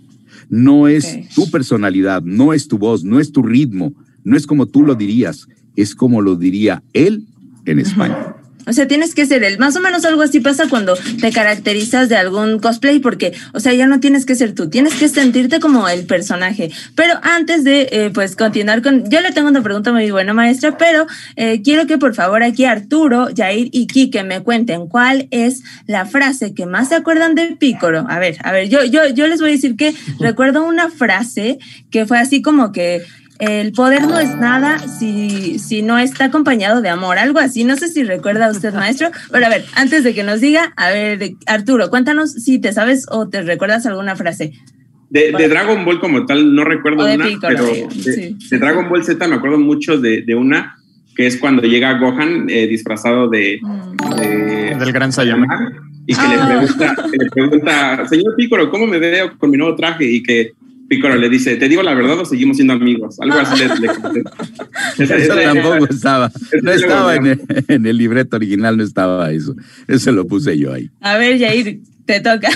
No 0.48 0.88
es 0.88 1.28
tu 1.34 1.50
personalidad, 1.50 2.22
no 2.22 2.52
es 2.52 2.68
tu 2.68 2.78
voz, 2.78 3.04
no 3.04 3.20
es 3.20 3.32
tu 3.32 3.42
ritmo, 3.42 3.92
no 4.24 4.36
es 4.36 4.46
como 4.46 4.66
tú 4.66 4.82
lo 4.82 4.94
dirías, 4.94 5.46
es 5.76 5.94
como 5.94 6.22
lo 6.22 6.36
diría 6.36 6.82
él 6.92 7.26
en 7.66 7.78
España. 7.78 8.37
O 8.68 8.72
sea, 8.72 8.86
tienes 8.86 9.14
que 9.14 9.26
ser 9.26 9.42
él. 9.42 9.58
Más 9.58 9.74
o 9.76 9.80
menos 9.80 10.04
algo 10.04 10.22
así 10.22 10.40
pasa 10.40 10.68
cuando 10.68 10.94
te 11.20 11.32
caracterizas 11.32 12.08
de 12.08 12.16
algún 12.16 12.58
cosplay, 12.58 12.98
porque, 12.98 13.32
o 13.52 13.60
sea, 13.60 13.72
ya 13.72 13.86
no 13.86 14.00
tienes 14.00 14.26
que 14.26 14.34
ser 14.34 14.54
tú, 14.54 14.68
tienes 14.68 14.94
que 14.94 15.08
sentirte 15.08 15.58
como 15.58 15.88
el 15.88 16.04
personaje. 16.04 16.70
Pero 16.94 17.14
antes 17.22 17.64
de, 17.64 17.88
eh, 17.90 18.10
pues, 18.12 18.36
continuar 18.36 18.82
con, 18.82 19.08
yo 19.10 19.20
le 19.20 19.32
tengo 19.32 19.48
una 19.48 19.62
pregunta 19.62 19.92
muy 19.92 20.10
buena, 20.10 20.34
maestra, 20.34 20.76
pero 20.76 21.06
eh, 21.36 21.62
quiero 21.62 21.86
que 21.86 21.98
por 21.98 22.14
favor 22.14 22.42
aquí 22.42 22.64
Arturo, 22.64 23.28
Jair 23.34 23.68
y 23.72 23.86
Kike 23.86 24.22
me 24.24 24.42
cuenten 24.42 24.86
cuál 24.86 25.28
es 25.30 25.62
la 25.86 26.06
frase 26.06 26.54
que 26.54 26.66
más 26.66 26.88
se 26.90 26.94
acuerdan 26.94 27.34
de 27.34 27.56
Pícoro. 27.56 28.06
A 28.08 28.18
ver, 28.18 28.36
a 28.44 28.52
ver, 28.52 28.68
yo, 28.68 28.84
yo, 28.84 29.08
yo 29.08 29.26
les 29.26 29.40
voy 29.40 29.50
a 29.50 29.52
decir 29.52 29.76
que 29.76 29.94
recuerdo 30.20 30.64
una 30.66 30.90
frase 30.90 31.58
que 31.90 32.06
fue 32.06 32.18
así 32.18 32.42
como 32.42 32.72
que 32.72 33.02
el 33.38 33.72
poder 33.72 34.02
no 34.02 34.18
es 34.18 34.36
nada 34.36 34.78
si, 34.78 35.58
si 35.58 35.82
no 35.82 35.98
está 35.98 36.24
acompañado 36.24 36.82
de 36.82 36.88
amor, 36.88 37.18
algo 37.18 37.38
así. 37.38 37.64
No 37.64 37.76
sé 37.76 37.88
si 37.88 38.02
recuerda 38.02 38.50
usted, 38.50 38.74
maestro, 38.74 39.10
pero 39.30 39.46
a 39.46 39.48
ver, 39.48 39.64
antes 39.74 40.04
de 40.04 40.14
que 40.14 40.24
nos 40.24 40.40
diga, 40.40 40.72
a 40.76 40.90
ver, 40.90 41.32
Arturo, 41.46 41.90
cuéntanos 41.90 42.32
si 42.32 42.58
te 42.58 42.72
sabes 42.72 43.06
o 43.10 43.28
te 43.28 43.42
recuerdas 43.42 43.86
alguna 43.86 44.16
frase. 44.16 44.52
De, 45.10 45.32
Dragon 45.32 45.86
Ball 45.86 46.00
como 46.00 46.26
tal, 46.26 46.54
no 46.54 46.64
recuerdo 46.64 47.06
una, 47.06 47.26
pero 47.40 47.64
de, 47.64 48.36
Dragon 48.58 48.90
Ball 48.90 49.04
Z 49.04 49.26
me 49.26 49.36
acuerdo 49.36 49.58
mucho 49.58 49.98
de, 49.98 50.34
una, 50.34 50.76
que 51.16 51.26
es 51.26 51.38
cuando 51.38 51.62
llega 51.62 51.98
Gohan 51.98 52.50
eh, 52.50 52.66
disfrazado 52.66 53.26
de, 53.28 53.58
mm. 53.62 54.78
Del 54.78 54.92
gran 54.92 55.12
Saiyaman. 55.12 55.48
Y 56.06 56.14
que, 56.14 56.28
le 56.28 56.34
ah. 56.34 56.46
pregunta, 56.46 56.96
que 57.10 57.16
le 57.18 57.30
pregunta, 57.30 58.06
señor 58.08 58.34
Piccolo, 58.36 58.70
¿cómo 58.70 58.86
me 58.86 58.98
veo 58.98 59.36
con 59.38 59.50
mi 59.50 59.56
nuevo 59.56 59.74
traje? 59.76 60.04
Y 60.04 60.22
que 60.22 60.52
Piccolo 60.88 61.16
le 61.16 61.28
dice, 61.28 61.56
¿te 61.56 61.68
digo 61.68 61.82
la 61.82 61.94
verdad 61.94 62.18
o 62.18 62.24
seguimos 62.24 62.56
siendo 62.56 62.72
amigos? 62.72 63.20
Algo 63.20 63.38
así 63.38 63.62
le, 63.62 63.74
Eso 64.98 65.34
tampoco 65.34 65.86
estaba. 65.90 66.32
No 66.62 66.72
estaba 66.72 67.16
en 67.16 67.86
el, 67.86 67.96
libreto 67.96 68.36
original, 68.36 68.78
no 68.78 68.82
estaba 68.82 69.30
eso. 69.30 69.54
Eso 69.86 70.12
lo 70.12 70.26
puse 70.26 70.56
yo 70.58 70.72
ahí. 70.72 70.90
A 71.00 71.18
ver, 71.18 71.38
Jair, 71.38 71.80
te 72.06 72.20
toca. 72.20 72.48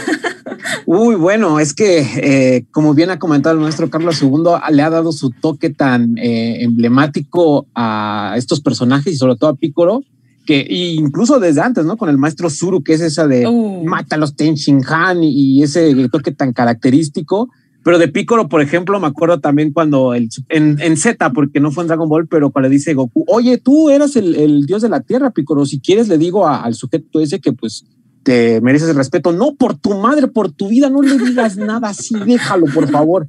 Uy, 0.87 1.15
bueno, 1.17 1.61
es 1.61 1.75
que 1.75 1.99
eh, 1.99 2.65
como 2.71 2.95
bien 2.95 3.11
ha 3.11 3.19
comentado 3.19 3.55
el 3.55 3.61
maestro 3.61 3.91
Carlos 3.91 4.23
II, 4.23 4.31
le 4.71 4.83
ha 4.83 4.89
dado 4.89 5.13
su 5.13 5.31
toque 5.31 5.69
tan 5.69 6.17
eh, 6.17 6.63
emblemático 6.63 7.67
a 7.75 8.35
estos 8.39 8.63
personajes 8.63 9.13
y 9.13 9.17
sobre 9.17 9.37
todo 9.37 9.51
a 9.51 9.57
Piccolo, 9.57 10.03
que 10.47 10.67
incluso 10.71 11.39
desde 11.39 11.61
antes, 11.61 11.85
¿no? 11.85 11.99
Con 11.99 12.09
el 12.09 12.17
maestro 12.17 12.49
Zuru, 12.49 12.83
que 12.83 12.95
es 12.95 13.03
esa 13.03 13.27
de 13.27 13.47
uh. 13.47 13.85
mata 13.85 14.17
a 14.17 14.19
los 14.19 14.37
Ten 14.37 14.55
Han 14.89 15.23
y 15.23 15.63
ese 15.63 15.95
toque 16.09 16.33
tan 16.33 16.55
característico 16.55 17.51
pero 17.85 17.99
de 17.99 18.09
Piccolo, 18.09 18.49
por 18.49 18.63
ejemplo, 18.63 18.99
me 19.01 19.07
acuerdo 19.07 19.41
también 19.41 19.73
cuando 19.73 20.15
el, 20.15 20.29
en, 20.49 20.81
en 20.81 20.97
Z, 20.97 21.33
porque 21.33 21.61
no 21.61 21.71
fue 21.71 21.85
en 21.85 21.89
Dragon 21.89 22.09
Ball, 22.09 22.29
pero 22.29 22.51
cuando 22.51 22.69
le 22.69 22.75
dice 22.75 22.95
Goku, 22.95 23.25
oye, 23.29 23.59
tú 23.59 23.91
eras 23.91 24.17
el, 24.17 24.35
el 24.37 24.67
dios 24.67 24.83
de 24.83 24.89
la 24.89 25.01
tierra, 25.01 25.31
Piccolo, 25.31 25.67
si 25.67 25.81
quieres 25.81 26.09
le 26.09 26.19
digo 26.19 26.47
al 26.47 26.75
sujeto 26.75 27.21
ese 27.21 27.41
que 27.41 27.53
pues 27.53 27.85
te 28.23 28.61
mereces 28.61 28.89
el 28.89 28.97
respeto. 28.97 29.33
No, 29.33 29.55
por 29.55 29.77
tu 29.77 29.95
madre, 29.95 30.29
por 30.29 30.51
tu 30.51 30.69
vida, 30.69 30.89
no 30.89 31.03
le 31.03 31.19
digas 31.19 31.57
nada 31.57 31.89
así, 31.89 32.15
déjalo, 32.27 32.67
por 32.67 32.89
favor. 32.89 33.27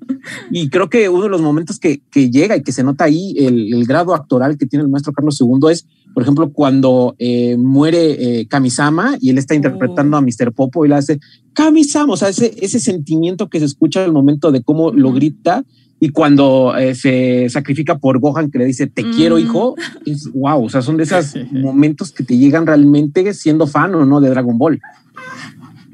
Y 0.52 0.70
creo 0.70 0.90
que 0.90 1.10
uno 1.10 1.24
de 1.24 1.30
los 1.30 1.42
momentos 1.42 1.80
que, 1.80 2.02
que 2.12 2.30
llega 2.30 2.56
y 2.56 2.64
que 2.64 2.72
se 2.72 2.84
nota 2.84 3.06
ahí 3.06 3.36
el, 3.38 3.74
el, 3.74 3.86
grado 3.86 4.14
actoral 4.14 4.58
que 4.58 4.66
tiene 4.66 4.84
el 4.84 4.90
maestro 4.90 5.14
Carlos 5.14 5.40
II 5.40 5.72
es, 5.72 5.88
por 6.14 6.24
ejemplo, 6.24 6.52
cuando 6.52 7.16
eh, 7.18 7.58
muere 7.58 8.40
eh, 8.40 8.48
Kamisama 8.48 9.18
y 9.20 9.32
él 9.32 9.38
está 9.38 9.56
interpretando 9.56 10.16
a 10.16 10.20
oh. 10.20 10.24
Mr. 10.24 10.54
Popo 10.54 10.86
y 10.86 10.90
le 10.90 10.96
hace 10.96 11.20
Kamisama, 11.54 12.14
o 12.14 12.18
sea, 12.18 12.30
ese, 12.30 12.54
ese 12.62 12.80
sentimiento 12.80 13.50
que 13.50 13.60
se 13.60 13.66
escucha 13.66 14.04
al 14.04 14.14
momento 14.14 14.52
de 14.52 14.62
cómo 14.62 14.92
lo 14.92 15.12
grita 15.12 15.66
y 16.04 16.10
cuando 16.10 16.76
eh, 16.78 16.96
se 16.96 17.48
sacrifica 17.50 17.98
por 17.98 18.20
Gohan 18.20 18.52
que 18.52 18.58
le 18.58 18.66
dice 18.66 18.88
te 18.88 19.10
quiero 19.12 19.40
hijo, 19.40 19.78
mm. 19.78 20.10
es 20.10 20.30
wow, 20.34 20.66
o 20.66 20.70
sea, 20.70 20.82
son 20.82 20.98
de 20.98 21.04
esos 21.04 21.34
momentos 21.50 22.12
que 22.12 22.26
te 22.26 22.38
llegan 22.38 22.68
realmente 22.68 23.34
siendo 23.34 23.68
fan 23.68 23.96
o 23.96 24.06
no 24.06 24.20
de 24.20 24.30
Dragon 24.30 24.58
Ball. 24.58 24.82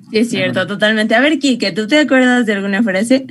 Sí, 0.09 0.17
es 0.17 0.31
cierto, 0.31 0.65
totalmente. 0.65 1.13
A 1.13 1.19
ver, 1.21 1.37
Kike, 1.37 1.73
¿tú 1.73 1.85
te 1.85 1.99
acuerdas 1.99 2.47
de 2.47 2.53
alguna 2.53 2.81
frase? 2.81 3.27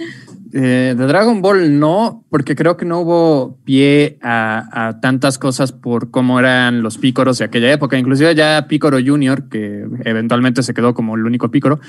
Eh, 0.53 0.95
de 0.97 1.07
Dragon 1.09 1.43
Ball 1.43 1.81
no, 1.81 2.24
porque 2.31 2.55
creo 2.55 2.76
que 2.76 2.85
no 2.85 3.01
hubo 3.01 3.59
pie 3.64 4.16
a, 4.22 5.01
tantas 5.03 5.37
cosas 5.37 5.72
por 5.72 6.12
cómo 6.12 6.39
eran 6.39 6.85
los 6.85 6.97
pícoros 6.97 7.39
de 7.39 7.47
aquella 7.47 7.72
época. 7.72 7.99
Inclusive 7.99 8.37
ya 8.37 8.68
Pícoro 8.68 8.99
Junior, 9.05 9.49
que 9.49 9.85
eventualmente 10.05 10.62
se 10.62 10.74
quedó 10.74 10.95
como 10.95 11.16
el 11.16 11.24
único 11.24 11.51
pícoro, 11.51 11.81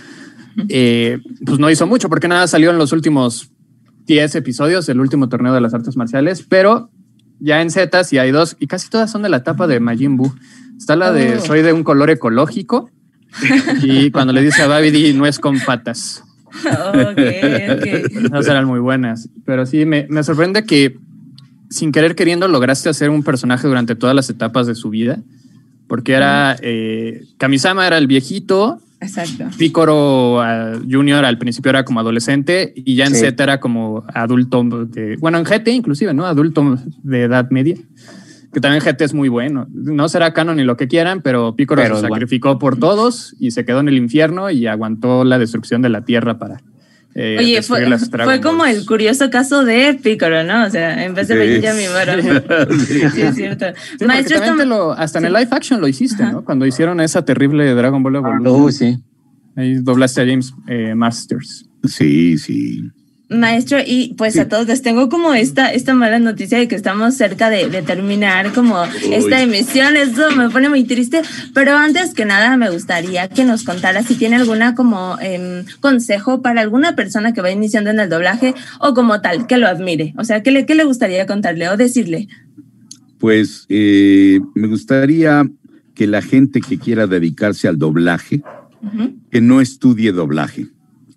eh, 0.68 1.20
pues 1.46 1.60
no 1.60 1.70
hizo 1.70 1.86
mucho 1.86 2.10
porque 2.10 2.28
nada 2.28 2.48
salió 2.48 2.72
en 2.72 2.80
los 2.80 2.92
últimos 2.92 3.52
10 4.10 4.34
episodios, 4.36 4.90
el 4.90 5.00
último 5.00 5.30
torneo 5.30 5.54
de 5.54 5.62
las 5.62 5.76
artes 5.76 5.96
marciales, 5.96 6.44
pero 6.48 6.90
ya 7.40 7.62
en 7.62 7.70
Z 7.70 8.04
sí 8.04 8.18
hay 8.18 8.32
dos 8.32 8.58
y 8.60 8.66
casi 8.66 8.90
todas 8.90 9.12
son 9.12 9.22
de 9.22 9.30
la 9.30 9.38
etapa 9.38 9.68
de 9.68 9.80
Majin 9.80 10.18
Buu. 10.18 10.34
Está 10.78 10.96
la 10.96 11.12
de 11.12 11.36
oh. 11.36 11.40
soy 11.40 11.62
de 11.62 11.74
un 11.74 11.84
color 11.84 12.10
ecológico 12.10 12.90
y 13.84 14.10
cuando 14.10 14.34
le 14.34 14.42
dice 14.42 14.64
a 14.64 14.68
Babidi 14.68 15.14
no 15.14 15.28
es 15.28 15.38
con 15.38 15.60
patas. 15.60 16.24
Okay, 17.12 18.06
Esas 18.26 18.48
eran 18.50 18.66
muy 18.66 18.80
buenas, 18.80 19.30
pero 19.46 19.68
sí 19.68 19.86
me, 19.86 20.08
me 20.10 20.24
sorprende 20.24 20.66
que 20.66 20.98
sin 21.70 21.92
querer 21.92 22.16
queriendo 22.16 22.48
lograste 22.48 22.90
hacer 22.90 23.12
un 23.12 23.22
personaje 23.22 23.68
durante 23.68 23.94
todas 23.96 24.16
las 24.16 24.32
etapas 24.32 24.66
de 24.66 24.74
su 24.74 24.90
vida, 24.90 25.20
porque 25.90 26.14
era 26.14 26.56
eh, 26.62 27.26
Kamisama 27.38 27.86
era 27.86 27.98
el 27.98 28.08
viejito, 28.08 28.80
Exacto. 29.02 29.46
Picoro 29.58 30.42
Junior 30.90 31.24
al 31.24 31.38
principio 31.38 31.70
era 31.70 31.86
como 31.86 32.02
adolescente 32.02 32.74
y 32.76 32.96
ya 32.96 33.06
en 33.06 33.16
Z 33.16 33.42
era 33.42 33.60
como 33.60 34.04
adulto, 34.14 34.64
de, 34.64 35.16
bueno, 35.18 35.38
en 35.38 35.46
GT 35.46 35.70
inclusive, 35.70 36.14
¿no? 36.14 36.26
Adulto 36.26 36.78
de 37.04 37.24
edad 37.24 37.50
media. 37.50 37.76
Que 38.52 38.60
también 38.60 38.84
GT 38.84 39.02
es 39.04 39.14
muy 39.14 39.30
bueno. 39.30 39.68
No 39.72 40.10
será 40.10 40.34
canon 40.34 40.58
ni 40.58 40.64
lo 40.64 40.76
que 40.76 40.88
quieran, 40.88 41.22
pero 41.22 41.56
Picoro 41.56 41.84
se 41.84 42.02
sacrificó 42.02 42.60
por 42.60 42.78
todos 42.78 43.36
y 43.40 43.52
se 43.52 43.64
quedó 43.64 43.80
en 43.80 43.88
el 43.88 43.98
infierno 43.98 44.50
y 44.50 44.68
aguantó 44.68 45.24
la 45.24 45.38
destrucción 45.40 45.82
de 45.82 45.90
la 45.90 46.04
tierra 46.04 46.38
para, 46.38 46.62
eh, 47.22 47.36
Oye, 47.38 47.62
fue, 47.62 47.86
fue, 48.24 48.40
como 48.40 48.66
el 48.66 48.86
curioso 48.86 49.30
caso 49.30 49.66
de 49.66 49.94
Piccolo, 50.02 50.42
¿no? 50.46 50.66
O 50.66 50.70
sea, 50.70 51.04
en 51.04 51.14
vez 51.14 51.28
de 51.28 51.36
sí. 51.36 51.68
mi 51.76 52.78
sí. 52.86 53.10
sí, 53.14 53.22
es 53.22 53.36
cierto. 53.36 53.66
Maestro, 54.06 54.94
hasta 54.94 55.20
en 55.20 55.26
el 55.26 55.34
live 55.34 55.50
action 55.52 55.82
lo 55.82 55.90
hiciste, 55.90 56.24
¿no? 56.24 56.46
Cuando 56.46 56.66
hicieron 56.66 57.02
esa 57.02 57.26
terrible 57.26 57.74
Dragon 57.74 58.02
Ball 58.02 58.16
Evolution. 58.16 58.46
Oh, 58.48 58.72
sí. 58.72 58.98
Ahí 59.58 59.76
doblaste 59.76 60.22
a 60.22 60.26
James 60.26 60.54
eh, 60.70 60.96
Masters. 60.96 61.66
Sí, 61.84 62.38
sí. 62.38 62.90
Maestro, 63.30 63.78
y 63.86 64.16
pues 64.18 64.40
a 64.40 64.48
todos 64.48 64.68
les 64.68 64.82
tengo 64.82 65.08
como 65.08 65.36
esta, 65.36 65.72
esta 65.72 65.94
mala 65.94 66.18
noticia 66.18 66.58
de 66.58 66.68
que 66.68 66.74
estamos 66.74 67.14
cerca 67.14 67.52
de, 67.52 67.68
terminar 67.84 68.52
como 68.54 68.84
esta 69.12 69.44
emisión. 69.44 69.96
Eso 69.98 70.32
me 70.36 70.50
pone 70.50 70.68
muy 70.68 70.84
triste. 70.84 71.22
Pero 71.54 71.76
antes 71.76 72.16
que 72.16 72.26
nada, 72.26 72.58
me 72.58 72.72
gustaría 72.72 73.28
que 73.28 73.46
nos 73.46 73.64
contara 73.64 74.02
si 74.02 74.16
tiene 74.16 74.38
alguna 74.38 74.74
como 74.74 75.16
em, 75.22 75.64
consejo 75.80 76.42
para 76.42 76.62
alguna 76.62 76.96
persona 76.96 77.32
que 77.32 77.42
va 77.42 77.52
iniciando 77.52 77.92
en 77.92 78.00
el 78.00 78.10
doblaje 78.10 78.56
o 78.80 78.96
como 78.96 79.22
tal, 79.22 79.46
que 79.46 79.58
lo 79.58 79.68
admire. 79.68 80.16
O 80.18 80.24
sea, 80.24 80.42
¿qué 80.42 80.50
le, 80.50 80.66
qué 80.66 80.74
le 80.74 80.84
gustaría 80.84 81.28
contarle 81.28 81.70
o 81.70 81.78
decirle? 81.78 82.28
Pues 83.20 83.68
eh, 83.70 84.40
me 84.56 84.68
gustaría 84.68 85.48
que 85.94 86.08
la 86.08 86.24
gente 86.24 86.62
que 86.62 86.80
quiera 86.80 87.06
dedicarse 87.06 87.68
al 87.68 87.78
doblaje, 87.78 88.42
que 89.30 89.42
no 89.42 89.62
estudie 89.62 90.14
doblaje 90.14 90.70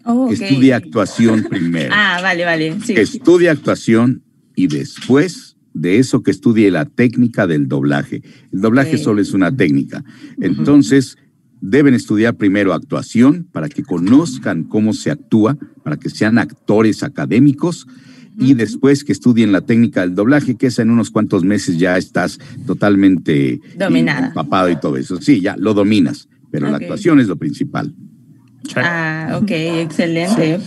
Oh, 0.04 0.30
Estudia 0.30 0.76
actuación 0.76 1.44
primero. 1.48 1.92
ah, 1.94 2.18
vale, 2.22 2.44
vale. 2.44 2.76
Sí, 2.84 2.94
Estudia 2.94 3.52
actuación 3.52 4.22
y 4.56 4.66
después 4.66 5.56
de 5.74 5.98
eso 5.98 6.22
que 6.22 6.30
estudie 6.30 6.70
la 6.70 6.84
técnica 6.84 7.46
del 7.46 7.68
doblaje. 7.68 8.22
El 8.52 8.60
doblaje 8.60 8.98
solo 8.98 9.22
es 9.22 9.32
una 9.32 9.54
técnica. 9.54 10.04
Entonces, 10.40 11.16
deben 11.60 11.94
estudiar 11.94 12.36
primero 12.36 12.74
actuación 12.74 13.46
para 13.52 13.68
que 13.68 13.82
conozcan 13.82 14.64
cómo 14.64 14.92
se 14.92 15.10
actúa, 15.10 15.56
para 15.82 15.96
que 15.96 16.10
sean 16.10 16.38
actores 16.38 17.02
académicos. 17.02 17.86
Y 18.38 18.54
después 18.54 19.04
que 19.04 19.12
estudien 19.12 19.52
la 19.52 19.60
técnica 19.60 20.00
del 20.00 20.14
doblaje, 20.14 20.56
que 20.56 20.66
es 20.68 20.78
en 20.78 20.90
unos 20.90 21.10
cuantos 21.10 21.44
meses 21.44 21.78
ya 21.78 21.96
estás 21.98 22.38
totalmente 22.66 23.60
dominada. 23.76 24.28
empapado 24.28 24.70
y 24.70 24.76
todo 24.80 24.96
eso. 24.96 25.20
Sí, 25.20 25.40
ya 25.40 25.54
lo 25.58 25.74
dominas, 25.74 26.28
pero 26.50 26.70
la 26.70 26.78
actuación 26.78 27.20
es 27.20 27.28
lo 27.28 27.36
principal. 27.36 27.94
Ah, 28.76 29.38
ok, 29.40 29.50
excelente. 29.50 30.60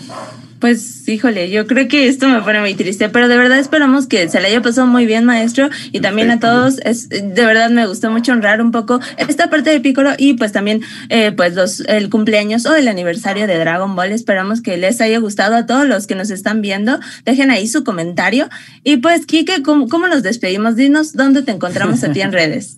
Pues 0.60 1.08
híjole, 1.08 1.50
yo 1.50 1.68
creo 1.68 1.88
que 1.88 2.08
esto 2.08 2.28
me 2.30 2.42
pone 2.42 2.60
muy 2.62 2.74
triste, 2.76 3.10
pero 3.10 3.28
de 3.28 3.38
verdad 3.38 3.60
esperamos 3.60 4.08
que 4.08 4.30
se 4.30 4.40
le 4.40 4.48
haya 4.48 4.62
pasado 4.62 4.88
muy 4.88 5.06
bien, 5.06 5.26
maestro, 5.26 5.70
y 5.92 6.00
también 6.00 6.32
a 6.32 6.40
todos, 6.40 6.80
es, 6.80 7.10
de 7.10 7.46
verdad 7.46 7.70
me 7.70 7.86
gustó 7.86 8.10
mucho 8.10 8.32
honrar 8.32 8.62
un 8.62 8.72
poco 8.72 9.00
esta 9.18 9.50
parte 9.50 9.70
de 9.70 9.82
Piccolo 9.82 10.12
y 10.18 10.34
pues 10.36 10.54
también 10.54 10.82
eh, 11.10 11.34
pues 11.34 11.54
los, 11.56 11.82
el 11.82 12.10
cumpleaños 12.10 12.66
o 12.66 12.74
el 12.74 12.88
aniversario 12.88 13.48
de 13.48 13.60
Dragon 13.60 13.96
Ball. 13.96 14.12
Esperamos 14.12 14.62
que 14.62 14.78
les 14.78 15.02
haya 15.02 15.20
gustado 15.20 15.56
a 15.56 15.66
todos 15.66 15.86
los 15.88 16.08
que 16.08 16.16
nos 16.16 16.32
están 16.32 16.62
viendo. 16.62 17.00
Dejen 17.26 17.52
ahí 17.52 17.68
su 17.68 17.84
comentario. 17.84 18.50
Y 18.84 18.98
pues, 18.98 19.26
Kike, 19.26 19.62
¿cómo, 19.62 19.88
cómo 19.90 20.08
nos 20.08 20.24
despedimos? 20.24 20.76
Dinos 20.76 21.14
dónde 21.14 21.44
te 21.44 21.52
encontramos 21.52 22.04
a 22.04 22.12
ti 22.12 22.22
en 22.22 22.32
redes. 22.32 22.78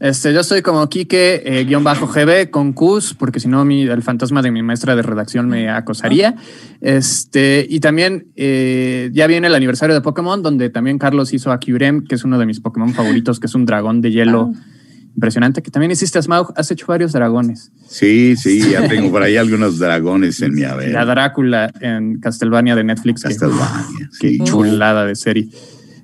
Este, 0.00 0.32
yo 0.32 0.44
soy 0.44 0.62
como 0.62 0.88
Kike, 0.88 1.42
eh, 1.44 1.64
guion 1.64 1.82
bajo 1.82 2.06
GB 2.06 2.50
con 2.50 2.72
Qs, 2.72 3.14
porque 3.14 3.40
si 3.40 3.48
no, 3.48 3.62
el 3.62 4.02
fantasma 4.02 4.42
de 4.42 4.52
mi 4.52 4.62
maestra 4.62 4.94
de 4.94 5.02
redacción 5.02 5.48
me 5.48 5.68
acosaría. 5.68 6.36
Este, 6.80 7.66
y 7.68 7.80
también 7.80 8.28
eh, 8.36 9.10
ya 9.12 9.26
viene 9.26 9.48
el 9.48 9.54
aniversario 9.56 9.94
de 9.94 10.00
Pokémon, 10.00 10.40
donde 10.40 10.70
también 10.70 10.98
Carlos 10.98 11.32
hizo 11.32 11.50
a 11.50 11.58
Kyurem, 11.58 12.04
que 12.04 12.14
es 12.14 12.22
uno 12.24 12.38
de 12.38 12.46
mis 12.46 12.60
Pokémon 12.60 12.94
favoritos, 12.94 13.40
que 13.40 13.46
es 13.46 13.54
un 13.54 13.66
dragón 13.66 14.00
de 14.00 14.12
hielo. 14.12 14.52
Impresionante, 15.16 15.62
que 15.62 15.72
también 15.72 15.90
hiciste 15.90 16.22
Smaug, 16.22 16.52
has 16.54 16.70
hecho 16.70 16.86
varios 16.86 17.12
dragones. 17.12 17.72
Sí, 17.88 18.36
sí, 18.36 18.70
ya 18.70 18.86
tengo 18.86 19.10
por 19.10 19.20
ahí 19.20 19.36
algunos 19.36 19.80
dragones 19.80 20.40
en 20.42 20.54
mi 20.54 20.62
haber. 20.62 20.92
La 20.92 21.04
Drácula 21.04 21.72
en 21.80 22.20
Castlevania 22.20 22.76
de 22.76 22.84
Netflix. 22.84 23.24
Castlevania. 23.24 24.10
Qué 24.20 24.38
chulada 24.44 25.04
de 25.04 25.16
serie. 25.16 25.48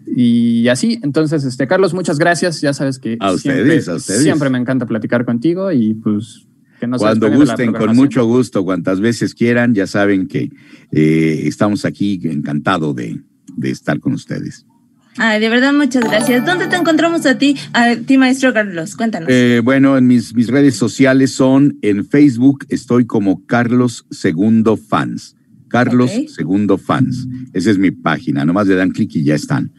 Y 0.07 0.69
así, 0.69 0.99
entonces, 1.03 1.45
este, 1.45 1.67
Carlos, 1.67 1.95
muchas 1.95 2.19
gracias. 2.19 2.61
Ya 2.61 2.75
sabes 2.75 2.99
que 2.99 3.17
a 3.21 3.37
siempre, 3.37 3.63
ustedes, 3.63 3.89
a 3.89 3.95
ustedes. 3.95 4.23
siempre 4.23 4.51
me 4.51 4.59
encanta 4.59 4.87
platicar 4.87 5.25
contigo 5.25 5.73
y 5.73 5.95
pues 5.95 6.47
que 6.79 6.87
nos 6.87 7.01
Cuando 7.01 7.31
gusten, 7.31 7.73
con 7.73 7.97
mucho 7.97 8.25
gusto, 8.27 8.65
cuantas 8.65 9.01
veces 9.01 9.35
quieran, 9.35 9.75
ya 9.75 9.87
saben 9.87 10.29
que 10.29 10.51
eh, 10.93 11.43
estamos 11.45 11.85
aquí 11.85 12.21
encantado 12.25 12.93
de, 12.93 13.21
de 13.57 13.71
estar 13.71 14.01
con 14.01 14.13
ustedes. 14.13 14.67
Ay, 15.17 15.41
de 15.41 15.49
verdad, 15.49 15.73
muchas 15.73 16.03
gracias. 16.05 16.45
¿Dónde 16.45 16.67
te 16.67 16.75
encontramos 16.75 17.25
a 17.27 17.39
ti, 17.39 17.57
a 17.73 17.95
ti, 17.95 18.19
maestro 18.19 18.53
Carlos? 18.53 18.97
Cuéntanos. 18.97 19.29
Eh, 19.31 19.61
bueno, 19.63 19.97
en 19.97 20.09
mis, 20.09 20.35
mis 20.35 20.49
redes 20.49 20.75
sociales 20.75 21.31
son 21.31 21.79
en 21.83 22.05
Facebook, 22.05 22.67
estoy 22.69 23.07
como 23.07 23.47
Carlos 23.47 24.07
Segundo 24.11 24.77
Fans. 24.77 25.37
Carlos. 25.75 26.13
Segundo 26.29 26.79
Fans. 26.79 27.27
Esa 27.53 27.73
es 27.73 27.79
mi 27.79 27.91
página. 27.91 28.45
Nomás 28.45 28.69
le 28.69 28.77
dan 28.77 28.93
clic 28.93 29.17
y 29.17 29.25
ya 29.25 29.35
están. 29.35 29.73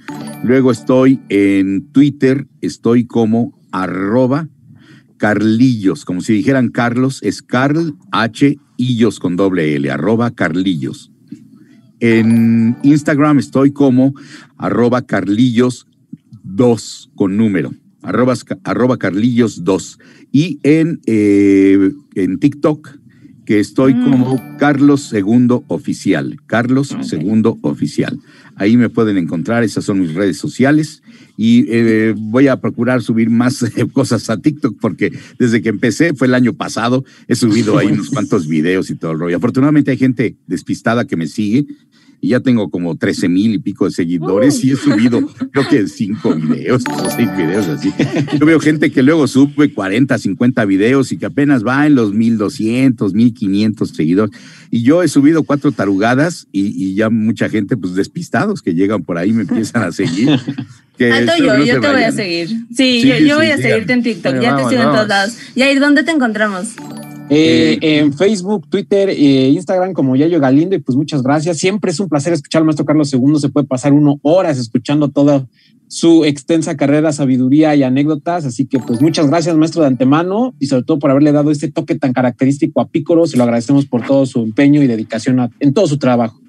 Luego 0.43 0.69
estoy 0.69 1.21
en 1.29 1.87
Twitter, 1.93 2.47
estoy 2.59 3.05
como 3.05 3.57
arroba 3.71 4.49
Carlillos, 5.15 6.03
como 6.03 6.19
si 6.19 6.33
dijeran 6.33 6.67
Carlos, 6.67 7.23
es 7.23 7.41
Carl 7.41 7.95
H. 8.11 8.57
Illos 8.75 9.21
con 9.21 9.37
doble 9.37 9.73
L, 9.73 9.89
arroba 9.89 10.35
Carlillos. 10.35 11.13
En 12.01 12.75
Instagram 12.83 13.39
estoy 13.39 13.71
como 13.71 14.13
arroba 14.57 15.03
Carlillos 15.03 15.87
2 16.43 17.11
con 17.15 17.37
número, 17.37 17.73
arroba, 18.01 18.33
arroba 18.65 18.97
Carlillos 18.97 19.63
2. 19.63 19.99
Y 20.33 20.59
en, 20.63 20.99
eh, 21.05 21.93
en 22.15 22.37
TikTok, 22.37 23.04
que 23.45 23.59
estoy 23.59 23.93
Mm. 23.93 24.11
como 24.11 24.57
Carlos 24.57 25.01
Segundo 25.03 25.63
Oficial, 25.67 26.37
Carlos 26.47 26.91
Ok. 26.91 27.03
Segundo 27.03 27.57
Oficial. 27.61 28.19
Ahí 28.55 28.77
me 28.77 28.89
pueden 28.89 29.17
encontrar, 29.17 29.63
esas 29.63 29.83
son 29.85 29.99
mis 29.99 30.13
redes 30.13 30.37
sociales. 30.37 31.01
Y 31.37 31.65
eh, 31.67 32.13
voy 32.17 32.47
a 32.47 32.61
procurar 32.61 33.01
subir 33.01 33.29
más 33.29 33.61
eh, 33.63 33.69
cosas 33.93 34.29
a 34.29 34.37
TikTok 34.37 34.77
porque 34.79 35.11
desde 35.37 35.61
que 35.61 35.69
empecé, 35.69 36.13
fue 36.13 36.27
el 36.27 36.33
año 36.33 36.53
pasado, 36.53 37.03
he 37.27 37.35
subido 37.35 37.77
ahí 37.77 37.87
unos 37.91 38.09
cuantos 38.09 38.47
videos 38.47 38.89
y 38.89 38.95
todo 38.95 39.11
el 39.11 39.19
rollo. 39.19 39.37
Afortunadamente 39.37 39.91
hay 39.91 39.97
gente 39.97 40.37
despistada 40.47 41.05
que 41.05 41.17
me 41.17 41.27
sigue 41.27 41.65
y 42.25 42.29
ya 42.29 42.39
tengo 42.39 42.71
como 42.71 42.95
13 42.95 43.29
mil 43.29 43.53
y 43.53 43.59
pico 43.59 43.85
de 43.85 43.91
seguidores 43.91 44.63
y 44.63 44.71
he 44.71 44.75
subido 44.75 45.21
creo 45.51 45.67
que 45.69 45.87
cinco 45.87 46.33
videos 46.33 46.81
o 46.91 47.09
seis 47.11 47.29
videos 47.37 47.67
así. 47.67 47.93
Yo 48.39 48.45
veo 48.47 48.59
gente 48.59 48.91
que 48.91 49.03
luego 49.03 49.27
sube 49.27 49.71
40, 49.71 50.17
50 50.17 50.65
videos 50.65 51.11
y 51.11 51.17
que 51.17 51.27
apenas 51.27 51.63
va 51.63 51.85
en 51.85 51.93
los 51.93 52.13
1200, 52.13 53.13
1500 53.13 53.89
seguidores. 53.89 54.35
Y 54.71 54.81
yo 54.81 55.03
he 55.03 55.07
subido 55.07 55.43
cuatro 55.43 55.71
tarugadas 55.71 56.47
y, 56.51 56.65
y 56.83 56.95
ya 56.95 57.11
mucha 57.11 57.47
gente 57.47 57.77
pues 57.77 57.93
despistados 57.93 58.63
que 58.63 58.73
llegan 58.73 59.03
por 59.03 59.19
ahí 59.19 59.31
me 59.31 59.41
empiezan 59.47 59.83
a 59.83 59.91
seguir. 59.91 60.39
Que 60.97 61.11
Alto 61.11 61.33
yo, 61.37 61.57
no 61.57 61.63
yo 61.65 61.73
te 61.73 61.79
voy 61.79 61.87
a 61.89 61.91
vayan. 61.91 62.13
seguir. 62.13 62.47
Sí, 62.47 63.01
Sí, 63.01 63.07
yo, 63.07 63.17
yo 63.19 63.25
sí, 63.27 63.33
voy 63.35 63.47
a 63.51 63.57
seguirte 63.57 63.93
en 63.93 64.01
TikTok. 64.01 64.31
Bueno, 64.31 64.41
ya 64.41 64.49
te 64.49 64.55
vamos, 64.63 64.69
sigo 64.71 64.81
en 64.81 64.87
todos 64.87 65.07
vamos. 65.07 65.09
lados. 65.09 65.37
Yair, 65.55 65.79
¿dónde 65.79 66.03
te 66.03 66.11
encontramos? 66.11 66.69
Eh, 67.29 67.79
en 67.81 68.13
Facebook, 68.13 68.67
Twitter, 68.69 69.09
eh, 69.09 69.49
Instagram 69.49 69.93
como 69.93 70.15
Yayo 70.15 70.39
Galindo 70.39 70.75
y 70.75 70.79
pues 70.79 70.95
muchas 70.95 71.23
gracias. 71.23 71.57
Siempre 71.57 71.91
es 71.91 71.99
un 71.99 72.07
placer 72.07 72.33
escuchar 72.33 72.59
al 72.61 72.65
maestro 72.65 72.85
Carlos 72.85 73.11
II. 73.13 73.39
Se 73.39 73.49
puede 73.49 73.65
pasar 73.65 73.93
uno 73.93 74.19
horas 74.21 74.59
escuchando 74.59 75.09
toda 75.09 75.47
su 75.87 76.23
extensa 76.25 76.77
carrera, 76.77 77.11
sabiduría 77.11 77.75
y 77.75 77.81
anécdotas. 77.83 78.45
Así 78.45 78.65
que 78.67 78.77
pues 78.79 79.01
muchas 79.01 79.27
gracias 79.27 79.55
maestro 79.57 79.81
de 79.81 79.87
antemano 79.87 80.53
y 80.59 80.67
sobre 80.67 80.83
todo 80.83 80.99
por 80.99 81.09
haberle 81.09 81.31
dado 81.31 81.49
este 81.49 81.71
toque 81.71 81.95
tan 81.95 82.13
característico 82.13 82.79
a 82.79 82.87
Pícoro. 82.89 83.25
Se 83.25 83.37
lo 83.37 83.43
agradecemos 83.43 83.85
por 83.87 84.05
todo 84.05 84.25
su 84.27 84.41
empeño 84.43 84.83
y 84.83 84.87
dedicación 84.87 85.39
a- 85.39 85.49
en 85.59 85.73
todo 85.73 85.87
su 85.87 85.97
trabajo. 85.97 86.39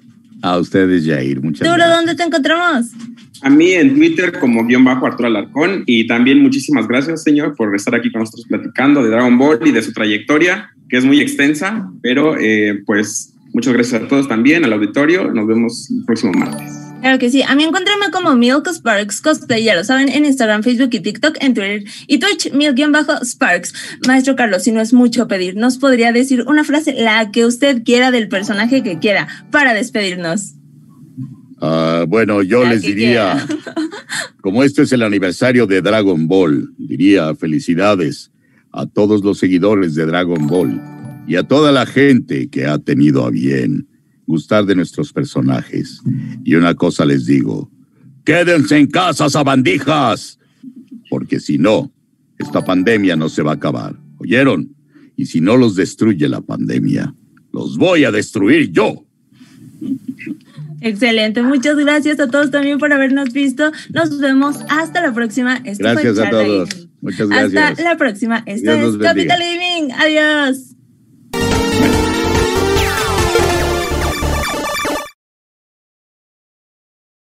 A 0.41 0.57
ustedes, 0.57 1.05
Jair, 1.05 1.41
muchas 1.41 1.67
Duro, 1.67 1.77
gracias. 1.77 1.97
¿dónde 1.97 2.15
te 2.15 2.23
encontramos? 2.23 2.87
A 3.41 3.49
mí 3.49 3.71
en 3.71 3.95
Twitter 3.95 4.37
como 4.39 4.65
guion 4.65 4.83
bajo 4.83 5.05
Arturo 5.05 5.27
Alarcón 5.27 5.83
y 5.85 6.07
también 6.07 6.41
muchísimas 6.41 6.87
gracias, 6.87 7.23
señor, 7.23 7.55
por 7.55 7.75
estar 7.75 7.93
aquí 7.95 8.11
con 8.11 8.21
nosotros 8.21 8.45
platicando 8.47 9.03
de 9.03 9.09
Dragon 9.09 9.37
Ball 9.37 9.59
y 9.65 9.71
de 9.71 9.81
su 9.81 9.93
trayectoria, 9.93 10.71
que 10.89 10.97
es 10.97 11.05
muy 11.05 11.19
extensa, 11.21 11.89
pero 12.01 12.37
eh, 12.39 12.81
pues 12.85 13.33
muchas 13.53 13.73
gracias 13.73 14.01
a 14.01 14.07
todos 14.07 14.27
también, 14.27 14.65
al 14.65 14.73
auditorio. 14.73 15.31
Nos 15.31 15.47
vemos 15.47 15.89
el 15.91 16.05
próximo 16.05 16.33
martes. 16.33 16.86
Claro 17.01 17.19
que 17.19 17.29
sí. 17.29 17.41
A 17.43 17.55
mí 17.55 17.63
encuéntrame 17.63 18.11
como 18.11 18.35
Milk 18.35 18.67
Sparks 18.67 19.21
Cosplay, 19.21 19.63
ya 19.63 19.75
lo 19.75 19.83
saben, 19.83 20.09
en 20.09 20.25
Instagram, 20.25 20.63
Facebook 20.63 20.89
y 20.91 20.99
TikTok, 20.99 21.37
en 21.39 21.53
Twitter 21.53 21.83
y 22.07 22.17
Twitch, 22.17 22.51
Milk-Sparks. 22.51 23.73
Maestro 24.07 24.35
Carlos, 24.35 24.63
si 24.63 24.71
no 24.71 24.81
es 24.81 24.93
mucho 24.93 25.27
pedir, 25.27 25.55
¿nos 25.55 25.77
podría 25.77 26.11
decir 26.11 26.43
una 26.47 26.63
frase, 26.63 26.93
la 26.93 27.31
que 27.31 27.45
usted 27.45 27.83
quiera 27.83 28.11
del 28.11 28.27
personaje 28.27 28.83
que 28.83 28.99
quiera, 28.99 29.27
para 29.51 29.73
despedirnos? 29.73 30.53
Ah, 31.61 32.05
bueno, 32.07 32.43
yo 32.43 32.63
La 32.63 32.71
les 32.71 32.81
diría, 32.81 33.45
como 34.41 34.63
este 34.63 34.83
es 34.83 34.91
el 34.91 35.03
aniversario 35.03 35.65
de 35.65 35.81
Dragon 35.81 36.27
Ball, 36.27 36.73
diría 36.77 37.33
felicidades 37.35 38.31
a 38.71 38.85
todos 38.85 39.23
los 39.23 39.39
seguidores 39.39 39.95
de 39.95 40.05
Dragon 40.05 40.45
Ball 40.47 40.81
y 41.27 41.35
a 41.35 41.43
toda 41.43 41.71
la 41.71 41.85
gente 41.85 42.49
que 42.49 42.65
ha 42.67 42.77
tenido 42.77 43.25
a 43.25 43.31
bien 43.31 43.87
gustar 44.27 44.65
de 44.65 44.75
nuestros 44.75 45.11
personajes. 45.11 46.01
Y 46.43 46.55
una 46.55 46.75
cosa 46.75 47.05
les 47.05 47.25
digo, 47.25 47.71
quédense 48.23 48.77
en 48.77 48.87
casa, 48.87 49.29
sabandijas, 49.29 50.37
porque 51.09 51.39
si 51.39 51.57
no, 51.57 51.91
esta 52.37 52.63
pandemia 52.63 53.15
no 53.15 53.29
se 53.29 53.41
va 53.41 53.51
a 53.51 53.55
acabar. 53.55 53.95
¿Oyeron? 54.17 54.75
Y 55.15 55.25
si 55.25 55.41
no 55.41 55.57
los 55.57 55.75
destruye 55.75 56.27
la 56.27 56.41
pandemia, 56.41 57.15
los 57.51 57.77
voy 57.77 58.03
a 58.03 58.11
destruir 58.11 58.71
yo. 58.71 59.05
Excelente, 60.81 61.41
muchas 61.41 61.75
gracias 61.77 62.19
a 62.19 62.27
todos 62.27 62.51
también 62.51 62.77
por 62.77 62.93
habernos 62.93 63.33
visto. 63.33 63.71
Nos 63.91 64.19
vemos 64.19 64.57
hasta 64.69 65.01
la 65.01 65.13
próxima. 65.13 65.57
Esto 65.63 65.83
Gracias 65.83 66.19
a 66.19 66.29
todos. 66.29 66.87
Muchas 67.01 67.29
gracias. 67.29 67.71
Hasta 67.71 67.83
la 67.83 67.97
próxima. 67.97 68.43
Esto 68.45 68.73
Dios 68.75 68.95
es. 68.95 69.01
Capital 69.01 69.39
Gaming. 69.39 69.91
Adiós. 69.93 70.76